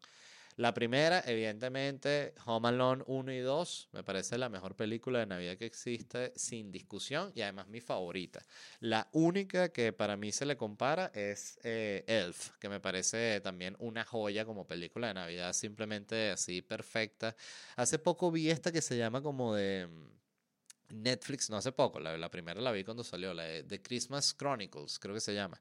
La 0.57 0.73
primera, 0.73 1.23
evidentemente, 1.27 2.33
Home 2.47 2.69
Alone 2.69 3.05
1 3.07 3.33
y 3.33 3.41
2, 3.41 3.91
me 3.93 4.03
parece 4.03 4.39
la 4.39 4.49
mejor 4.49 4.75
película 4.75 5.19
de 5.19 5.27
Navidad 5.27 5.59
que 5.59 5.67
existe 5.67 6.33
sin 6.35 6.73
discusión 6.73 7.31
y 7.35 7.43
además 7.43 7.69
mi 7.69 7.83
favorita. 7.83 8.43
La 8.81 9.07
única 9.13 9.69
que 9.69 9.93
para 9.93 10.17
mí 10.17 10.33
se 10.33 10.47
le 10.47 10.57
compara 10.57 11.13
es 11.15 11.59
eh, 11.63 12.05
Elf, 12.07 12.53
que 12.59 12.71
me 12.71 12.81
parece 12.81 13.43
también 13.43 13.77
una 13.81 14.03
joya 14.05 14.47
como 14.47 14.67
película 14.67 15.09
de 15.09 15.15
Navidad, 15.15 15.53
simplemente 15.53 16.31
así 16.31 16.63
perfecta. 16.63 17.37
Hace 17.77 17.99
poco 17.99 18.31
vi 18.31 18.49
esta 18.49 18.73
que 18.73 18.81
se 18.81 18.97
llama 18.97 19.21
como 19.21 19.55
de... 19.55 19.87
Mm, 19.87 20.17
Netflix, 20.89 21.51
no 21.51 21.57
hace 21.57 21.73
poco, 21.73 21.99
la, 21.99 22.31
primera 22.31 22.61
la 22.61 22.71
vi 22.71 22.85
cuando 22.85 23.03
salió, 23.03 23.35
la 23.35 23.43
de 23.43 23.65
The 23.65 23.83
Christmas 23.83 24.33
Chronicles, 24.33 25.01
creo 25.01 25.15
que 25.15 25.21
se 25.21 25.35
llama 25.35 25.61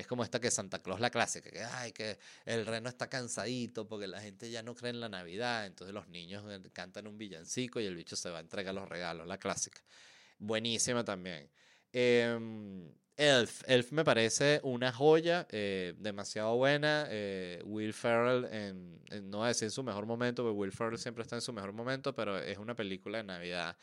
es 0.00 0.06
como 0.06 0.22
esta 0.22 0.40
que 0.40 0.50
Santa 0.50 0.80
Claus 0.80 1.00
la 1.00 1.10
clásica, 1.10 1.50
que, 1.50 1.62
ay, 1.62 1.92
que 1.92 2.18
el 2.44 2.66
reno 2.66 2.88
está 2.88 3.08
cansadito 3.08 3.88
porque 3.88 4.06
la 4.06 4.20
gente 4.20 4.50
ya 4.50 4.62
no 4.62 4.74
cree 4.74 4.90
en 4.90 5.00
la 5.00 5.08
Navidad, 5.08 5.66
entonces 5.66 5.94
los 5.94 6.06
niños 6.08 6.44
eh, 6.48 6.60
cantan 6.72 7.06
un 7.06 7.16
villancico 7.16 7.80
y 7.80 7.86
el 7.86 7.96
bicho 7.96 8.14
se 8.14 8.30
va 8.30 8.38
a 8.38 8.40
entregar 8.42 8.74
los 8.74 8.88
regalos, 8.88 9.26
la 9.26 9.38
clásica. 9.38 9.80
Buenísima 10.38 11.02
también. 11.02 11.48
Em, 11.92 12.92
Elf, 13.16 13.62
Elf 13.66 13.92
me 13.92 14.04
parece 14.04 14.60
una 14.62 14.92
joya, 14.92 15.46
eh, 15.50 15.94
demasiado 15.96 16.54
buena. 16.56 17.06
Eh, 17.08 17.62
Will 17.64 17.94
Ferrell, 17.94 18.42
no 19.22 19.38
voy 19.38 19.46
a 19.46 19.48
decir 19.48 19.64
en 19.64 19.70
su 19.70 19.82
mejor 19.82 20.04
momento, 20.04 20.42
porque 20.42 20.58
Will 20.58 20.72
Ferrell 20.72 20.98
siempre 20.98 21.22
está 21.22 21.36
en 21.36 21.40
su 21.40 21.54
mejor 21.54 21.72
momento, 21.72 22.14
pero 22.14 22.36
es 22.38 22.58
una 22.58 22.74
película 22.74 23.18
de 23.18 23.24
Navidad 23.24 23.78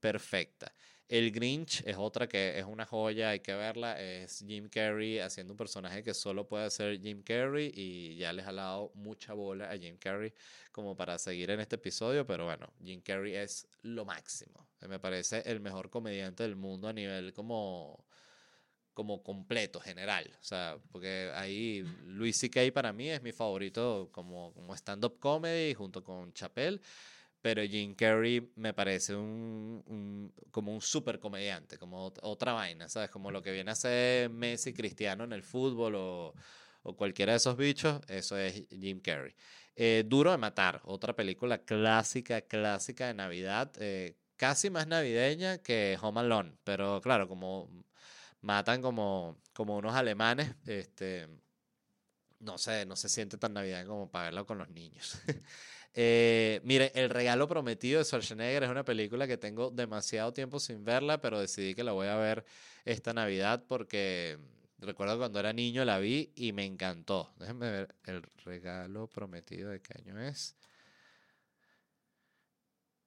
perfecta. 0.00 0.72
El 1.08 1.30
Grinch 1.32 1.82
es 1.86 1.96
otra 1.96 2.28
que 2.28 2.58
es 2.58 2.66
una 2.66 2.84
joya, 2.84 3.30
hay 3.30 3.40
que 3.40 3.54
verla. 3.54 3.98
Es 3.98 4.44
Jim 4.46 4.68
Carrey 4.68 5.18
haciendo 5.20 5.54
un 5.54 5.56
personaje 5.56 6.02
que 6.02 6.12
solo 6.12 6.46
puede 6.46 6.70
ser 6.70 7.00
Jim 7.00 7.22
Carrey 7.22 7.72
y 7.74 8.16
ya 8.16 8.30
les 8.34 8.46
ha 8.46 8.52
dado 8.52 8.92
mucha 8.94 9.32
bola 9.32 9.70
a 9.70 9.78
Jim 9.78 9.96
Carrey 9.96 10.34
como 10.70 10.94
para 10.94 11.18
seguir 11.18 11.50
en 11.50 11.60
este 11.60 11.76
episodio, 11.76 12.26
pero 12.26 12.44
bueno, 12.44 12.70
Jim 12.84 13.00
Carrey 13.00 13.34
es 13.34 13.66
lo 13.82 14.04
máximo. 14.04 14.68
Me 14.86 14.98
parece 14.98 15.42
el 15.46 15.60
mejor 15.60 15.88
comediante 15.88 16.42
del 16.42 16.56
mundo 16.56 16.88
a 16.88 16.92
nivel 16.92 17.32
como 17.32 18.04
como 18.92 19.22
completo, 19.22 19.78
general. 19.78 20.28
O 20.40 20.44
sea, 20.44 20.76
porque 20.90 21.30
ahí 21.36 21.84
Luis 22.04 22.36
C.K. 22.36 22.72
para 22.74 22.92
mí 22.92 23.08
es 23.08 23.22
mi 23.22 23.30
favorito 23.30 24.08
como, 24.10 24.52
como 24.54 24.74
stand-up 24.74 25.20
comedy 25.20 25.72
junto 25.72 26.02
con 26.02 26.32
Chappelle 26.32 26.80
pero 27.40 27.62
Jim 27.62 27.94
Carrey 27.94 28.52
me 28.56 28.74
parece 28.74 29.14
un, 29.14 30.32
como 30.50 30.72
un 30.74 30.80
super 30.80 31.18
comediante, 31.18 31.78
como 31.78 32.12
otra 32.22 32.52
vaina, 32.52 32.88
¿sabes? 32.88 33.10
Como 33.10 33.30
lo 33.30 33.42
que 33.42 33.52
viene 33.52 33.70
a 33.70 33.74
ser 33.74 34.30
Messi 34.30 34.72
Cristiano 34.72 35.24
en 35.24 35.32
el 35.32 35.42
fútbol 35.42 35.94
o, 35.96 36.34
o 36.82 36.96
cualquiera 36.96 37.32
de 37.32 37.38
esos 37.38 37.56
bichos, 37.56 38.00
eso 38.08 38.36
es 38.36 38.64
Jim 38.70 39.00
Carrey. 39.00 39.34
Eh, 39.76 40.04
Duro 40.06 40.32
de 40.32 40.38
Matar, 40.38 40.80
otra 40.84 41.14
película 41.14 41.58
clásica, 41.58 42.40
clásica 42.42 43.06
de 43.06 43.14
Navidad, 43.14 43.70
eh, 43.78 44.16
casi 44.36 44.70
más 44.70 44.88
navideña 44.88 45.58
que 45.58 45.96
Home 46.02 46.20
Alone, 46.20 46.56
pero 46.64 47.00
claro, 47.00 47.28
como 47.28 47.68
matan 48.40 48.82
como, 48.82 49.36
como 49.52 49.76
unos 49.76 49.94
alemanes, 49.94 50.54
este, 50.66 51.28
no 52.40 52.58
sé, 52.58 52.86
no 52.86 52.96
se 52.96 53.08
siente 53.08 53.36
tan 53.38 53.52
navideño 53.54 53.88
como 53.88 54.10
para 54.10 54.26
verlo 54.26 54.46
con 54.46 54.58
los 54.58 54.68
niños. 54.70 55.20
Eh, 56.00 56.60
mire, 56.62 56.92
El 56.94 57.10
regalo 57.10 57.48
prometido 57.48 57.98
de 57.98 58.04
Schwarzenegger 58.04 58.62
es 58.62 58.70
una 58.70 58.84
película 58.84 59.26
que 59.26 59.36
tengo 59.36 59.72
demasiado 59.72 60.32
tiempo 60.32 60.60
sin 60.60 60.84
verla, 60.84 61.20
pero 61.20 61.40
decidí 61.40 61.74
que 61.74 61.82
la 61.82 61.90
voy 61.90 62.06
a 62.06 62.14
ver 62.14 62.44
esta 62.84 63.12
Navidad 63.12 63.64
porque 63.66 64.38
recuerdo 64.78 65.18
cuando 65.18 65.40
era 65.40 65.52
niño 65.52 65.84
la 65.84 65.98
vi 65.98 66.30
y 66.36 66.52
me 66.52 66.64
encantó. 66.64 67.32
Déjenme 67.40 67.72
ver, 67.72 67.96
El 68.04 68.22
regalo 68.44 69.08
prometido 69.08 69.70
de 69.70 69.80
qué 69.82 69.94
año 69.98 70.20
es. 70.20 70.54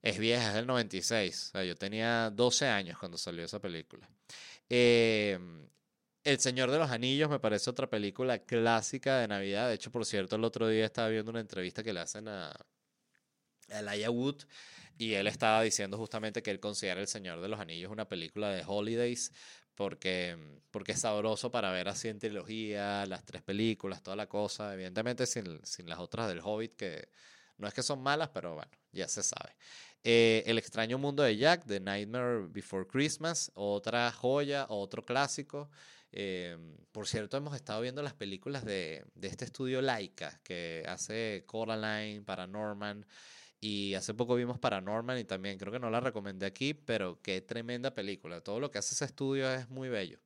Es 0.01 0.17
vieja, 0.19 0.49
es 0.49 0.55
del 0.55 0.67
96. 0.67 1.47
O 1.47 1.51
sea, 1.51 1.63
yo 1.63 1.77
tenía 1.77 2.29
12 2.29 2.67
años 2.67 2.97
cuando 2.99 3.17
salió 3.17 3.45
esa 3.45 3.61
película. 3.61 4.09
Eh, 4.67 5.39
el 6.25 6.39
Señor 6.41 6.69
de 6.69 6.77
los 6.77 6.91
Anillos 6.91 7.29
me 7.29 7.39
parece 7.39 7.69
otra 7.69 7.89
película 7.89 8.39
clásica 8.39 9.19
de 9.19 9.29
Navidad. 9.29 9.69
De 9.69 9.75
hecho, 9.75 9.91
por 9.91 10.05
cierto, 10.05 10.35
el 10.35 10.43
otro 10.43 10.67
día 10.67 10.85
estaba 10.85 11.07
viendo 11.07 11.31
una 11.31 11.39
entrevista 11.39 11.83
que 11.83 11.93
le 11.93 12.01
hacen 12.01 12.27
a, 12.27 12.53
Elijah 13.71 14.09
Wood 14.09 14.43
y 14.97 15.13
él 15.13 15.27
estaba 15.27 15.63
diciendo 15.63 15.97
justamente 15.97 16.43
que 16.43 16.51
él 16.51 16.59
considera 16.59 17.01
El 17.01 17.07
Señor 17.07 17.41
de 17.41 17.47
los 17.47 17.59
Anillos 17.59 17.91
una 17.91 18.07
película 18.07 18.49
de 18.51 18.63
holidays 18.65 19.31
porque, 19.75 20.37
porque 20.69 20.91
es 20.91 20.99
sabroso 20.99 21.49
para 21.49 21.71
ver 21.71 21.87
así 21.87 22.07
en 22.07 22.19
trilogía, 22.19 23.05
las 23.07 23.25
tres 23.25 23.41
películas, 23.41 24.03
toda 24.03 24.15
la 24.15 24.27
cosa. 24.27 24.73
Evidentemente 24.73 25.25
sin, 25.25 25.59
sin 25.65 25.89
las 25.89 25.99
otras 25.99 26.27
del 26.27 26.41
Hobbit, 26.43 26.75
que 26.75 27.09
no 27.57 27.67
es 27.67 27.73
que 27.73 27.81
son 27.81 28.01
malas, 28.01 28.29
pero 28.29 28.53
bueno, 28.55 28.71
ya 28.91 29.07
se 29.07 29.23
sabe. 29.23 29.55
Eh, 30.03 30.43
el 30.45 30.57
extraño 30.57 30.97
mundo 30.97 31.23
de 31.23 31.37
Jack, 31.37 31.65
The 31.65 31.79
Nightmare 31.79 32.47
Before 32.47 32.85
Christmas, 32.85 33.51
otra 33.55 34.11
joya, 34.11 34.65
otro 34.69 35.03
clásico. 35.03 35.69
Eh, 36.11 36.57
por 36.91 37.07
cierto, 37.07 37.37
hemos 37.37 37.55
estado 37.55 37.81
viendo 37.81 38.03
las 38.03 38.13
películas 38.13 38.65
de, 38.65 39.05
de 39.15 39.27
este 39.27 39.45
estudio 39.45 39.81
Laika 39.81 40.39
que 40.43 40.83
hace 40.87 41.43
Coraline, 41.45 42.21
Paranorman. 42.23 43.05
Y 43.63 43.93
hace 43.93 44.15
poco 44.15 44.33
vimos 44.35 44.57
Paranorman 44.57 45.19
y 45.19 45.23
también 45.23 45.59
creo 45.59 45.71
que 45.71 45.79
no 45.79 45.91
la 45.91 45.99
recomendé 45.99 46.47
aquí, 46.47 46.73
pero 46.73 47.21
qué 47.21 47.41
tremenda 47.41 47.93
película. 47.93 48.41
Todo 48.41 48.59
lo 48.59 48.71
que 48.71 48.79
hace 48.79 48.95
ese 48.95 49.05
estudio 49.05 49.51
es 49.53 49.69
muy 49.69 49.87
bello. 49.87 50.19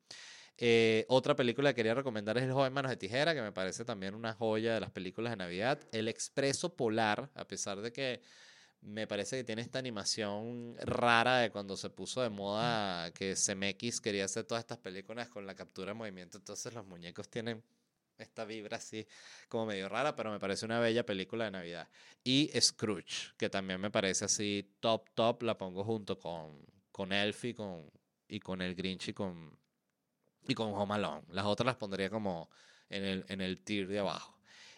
Eh, 0.58 1.06
otra 1.10 1.36
película 1.36 1.72
que 1.72 1.76
quería 1.76 1.94
recomendar 1.94 2.38
es 2.38 2.46
El 2.46 2.54
joven 2.54 2.72
manos 2.72 2.90
de 2.90 2.96
tijera, 2.96 3.36
que 3.36 3.42
me 3.42 3.52
parece 3.52 3.84
también 3.84 4.16
una 4.16 4.34
joya 4.34 4.74
de 4.74 4.80
las 4.80 4.92
películas 4.92 5.34
de 5.34 5.38
Navidad. 5.38 5.82
El 5.92 6.08
Expreso 6.08 6.76
Polar, 6.78 7.30
a 7.36 7.46
pesar 7.46 7.82
de 7.82 7.92
que 7.92 8.22
me 8.82 9.06
parece 9.06 9.36
que 9.38 9.44
tiene 9.44 9.64
esta 9.64 9.80
animación 9.80 10.76
rara 10.80 11.40
de 11.40 11.50
cuando 11.52 11.76
se 11.76 11.90
puso 11.90 12.22
de 12.22 12.30
moda 12.30 13.12
que 13.12 13.36
CMX 13.36 14.00
quería 14.00 14.26
hacer 14.26 14.46
todas 14.46 14.64
estas 14.64 14.78
películas 14.78 15.28
con 15.28 15.46
la 15.46 15.56
captura 15.56 15.88
de 15.92 15.96
movimiento. 15.96 16.38
Entonces 16.38 16.74
los 16.74 16.86
muñecos 16.86 17.28
tienen 17.28 17.64
esta 18.18 18.46
vibra 18.46 18.78
así 18.78 19.06
como 19.50 19.68
medio 19.68 19.90
rara, 19.90 20.16
pero 20.16 20.32
me 20.32 20.40
parece 20.40 20.66
una 20.66 20.80
bella 20.80 21.06
película 21.06 21.46
de 21.46 21.52
Navidad. 21.52 21.88
Y 22.24 22.50
Scrooge, 22.60 23.34
que 23.38 23.50
también 23.50 23.80
me 23.80 23.92
parece 23.92 24.26
así 24.26 24.76
top, 24.80 25.10
top, 25.14 25.44
la 25.44 25.58
pongo 25.58 25.84
junto 25.84 26.20
con, 26.20 26.66
con 26.92 27.12
Elfie 27.12 27.54
con, 27.54 27.90
y 28.28 28.40
con 28.40 28.62
El 28.62 28.76
Grinch 28.76 29.10
y 29.10 29.14
con, 29.14 29.58
y 30.48 30.54
con 30.54 30.74
Home 30.74 30.96
Alone. 30.96 31.24
Las 31.30 31.46
otras 31.46 31.66
las 31.66 31.76
pondría 31.76 32.10
como 32.10 32.50
en 32.90 33.04
el, 33.04 33.26
en 33.28 33.42
el 33.42 33.64
tier 33.64 33.88
de 33.88 34.00
abajo. 34.00 34.36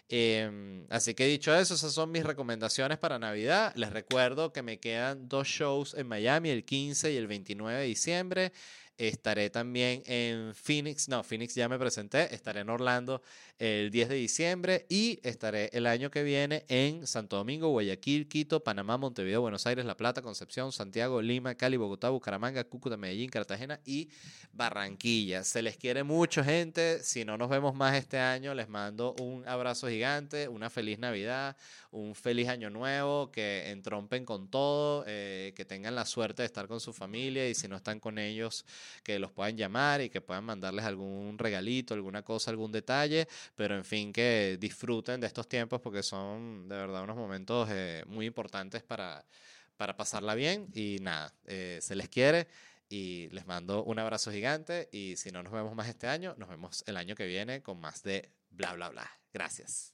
Em, 0.10 0.86
así 0.90 1.14
que 1.14 1.26
dicho 1.26 1.54
eso, 1.54 1.74
esas 1.74 1.94
son 1.94 2.12
mis 2.12 2.24
recomendaciones 2.24 2.98
para 2.98 3.20
Navidad. 3.20 3.74
Les 3.76 3.92
recuerdo 3.92 4.54
que 4.54 4.62
me 4.62 4.80
quedan 4.80 5.28
dos 5.28 5.48
shows 5.48 5.94
en 5.96 6.08
Miami, 6.08 6.50
el 6.50 6.64
15 6.64 7.12
y 7.12 7.18
el 7.18 7.28
29 7.28 7.80
de 7.80 7.86
diciembre. 7.86 8.54
Estaré 8.98 9.50
también 9.50 10.02
en 10.08 10.56
Phoenix, 10.56 11.08
no, 11.08 11.24
Phoenix 11.24 11.54
ya 11.54 11.70
me 11.70 11.78
presenté, 11.78 12.34
estaré 12.34 12.62
en 12.62 12.70
Orlando 12.70 13.22
el 13.60 13.92
10 13.92 14.10
de 14.10 14.16
diciembre 14.16 14.86
y 14.90 15.20
estaré 15.24 15.70
el 15.74 15.88
año 15.88 16.12
que 16.12 16.24
viene 16.24 16.66
en 16.68 17.06
Santo 17.08 17.38
Domingo, 17.38 17.70
Guayaquil, 17.70 18.28
Quito, 18.28 18.64
Panamá, 18.64 18.98
Montevideo, 18.98 19.42
Buenos 19.42 19.66
Aires, 19.68 19.86
La 19.86 19.98
Plata, 19.98 20.22
Concepción, 20.22 20.72
Santiago, 20.72 21.22
Lima, 21.22 21.56
Cali, 21.56 21.78
Bogotá, 21.78 22.10
Bucaramanga, 22.10 22.64
Cúcuta, 22.64 22.98
Medellín, 22.98 23.30
Cartagena 23.30 23.80
y 23.86 24.10
Barranquilla. 24.52 25.44
Se 25.44 25.62
les 25.62 25.78
quiere 25.78 26.04
mucho, 26.04 26.44
gente. 26.44 27.04
Si 27.04 27.26
no 27.26 27.38
nos 27.38 27.50
vemos 27.50 27.76
más 27.76 27.96
este 27.96 28.20
año, 28.20 28.54
les 28.54 28.70
mando 28.70 29.14
un 29.20 29.48
abrazo 29.48 29.88
gigante, 29.88 30.48
una 30.48 30.70
feliz 30.70 31.00
Navidad, 31.00 31.56
un 31.92 32.16
feliz 32.16 32.48
año 32.50 32.70
nuevo, 32.70 33.32
que 33.32 33.70
entrompen 33.70 34.26
con 34.26 34.50
todo, 34.50 35.04
eh, 35.08 35.54
que 35.56 35.66
tengan 35.66 35.96
la 35.96 36.06
suerte 36.06 36.42
de 36.42 36.48
estar 36.48 36.68
con 36.68 36.80
su 36.80 36.94
familia 36.94 37.50
y 37.50 37.56
si 37.56 37.68
no 37.68 37.76
están 37.76 38.00
con 38.00 38.18
ellos, 38.20 38.66
que 39.04 39.20
los 39.20 39.32
puedan 39.32 39.58
llamar 39.58 40.02
y 40.02 40.10
que 40.10 40.22
puedan 40.22 40.44
mandarles 40.44 40.86
algún 40.86 41.38
regalito, 41.38 41.94
alguna 41.94 42.24
cosa, 42.24 42.52
algún 42.52 42.72
detalle, 42.72 43.28
pero 43.56 43.76
en 43.76 43.86
fin, 43.86 44.14
que 44.14 44.58
disfruten 44.60 45.20
de 45.20 45.28
estos 45.28 45.48
tiempos 45.48 45.82
porque 45.82 46.04
son 46.04 46.68
de 46.68 46.76
verdad 46.76 47.04
unos 47.04 47.18
momentos 47.18 47.70
eh, 47.72 48.04
muy 48.08 48.26
importantes 48.26 48.84
para, 48.84 49.26
para 49.78 49.96
pasarla 49.96 50.36
bien 50.36 50.68
y 50.74 50.98
nada, 51.02 51.34
eh, 51.46 51.80
se 51.82 51.96
les 51.96 52.10
quiere. 52.10 52.48
Y 52.90 53.28
les 53.32 53.46
mando 53.46 53.84
un 53.84 54.00
abrazo 54.00 54.32
gigante 54.32 54.88
y 54.94 55.18
si 55.18 55.30
no 55.30 55.44
nos 55.44 55.52
vemos 55.52 55.76
más 55.76 55.90
este 55.90 56.08
año, 56.08 56.36
nos 56.38 56.48
vemos 56.48 56.86
el 56.88 56.96
año 56.96 57.16
que 57.16 57.28
viene 57.28 57.62
con 57.62 57.82
más 57.82 58.02
de 58.02 58.32
bla, 58.50 58.74
bla, 58.74 58.88
bla. 58.88 59.12
Gracias. 59.34 59.94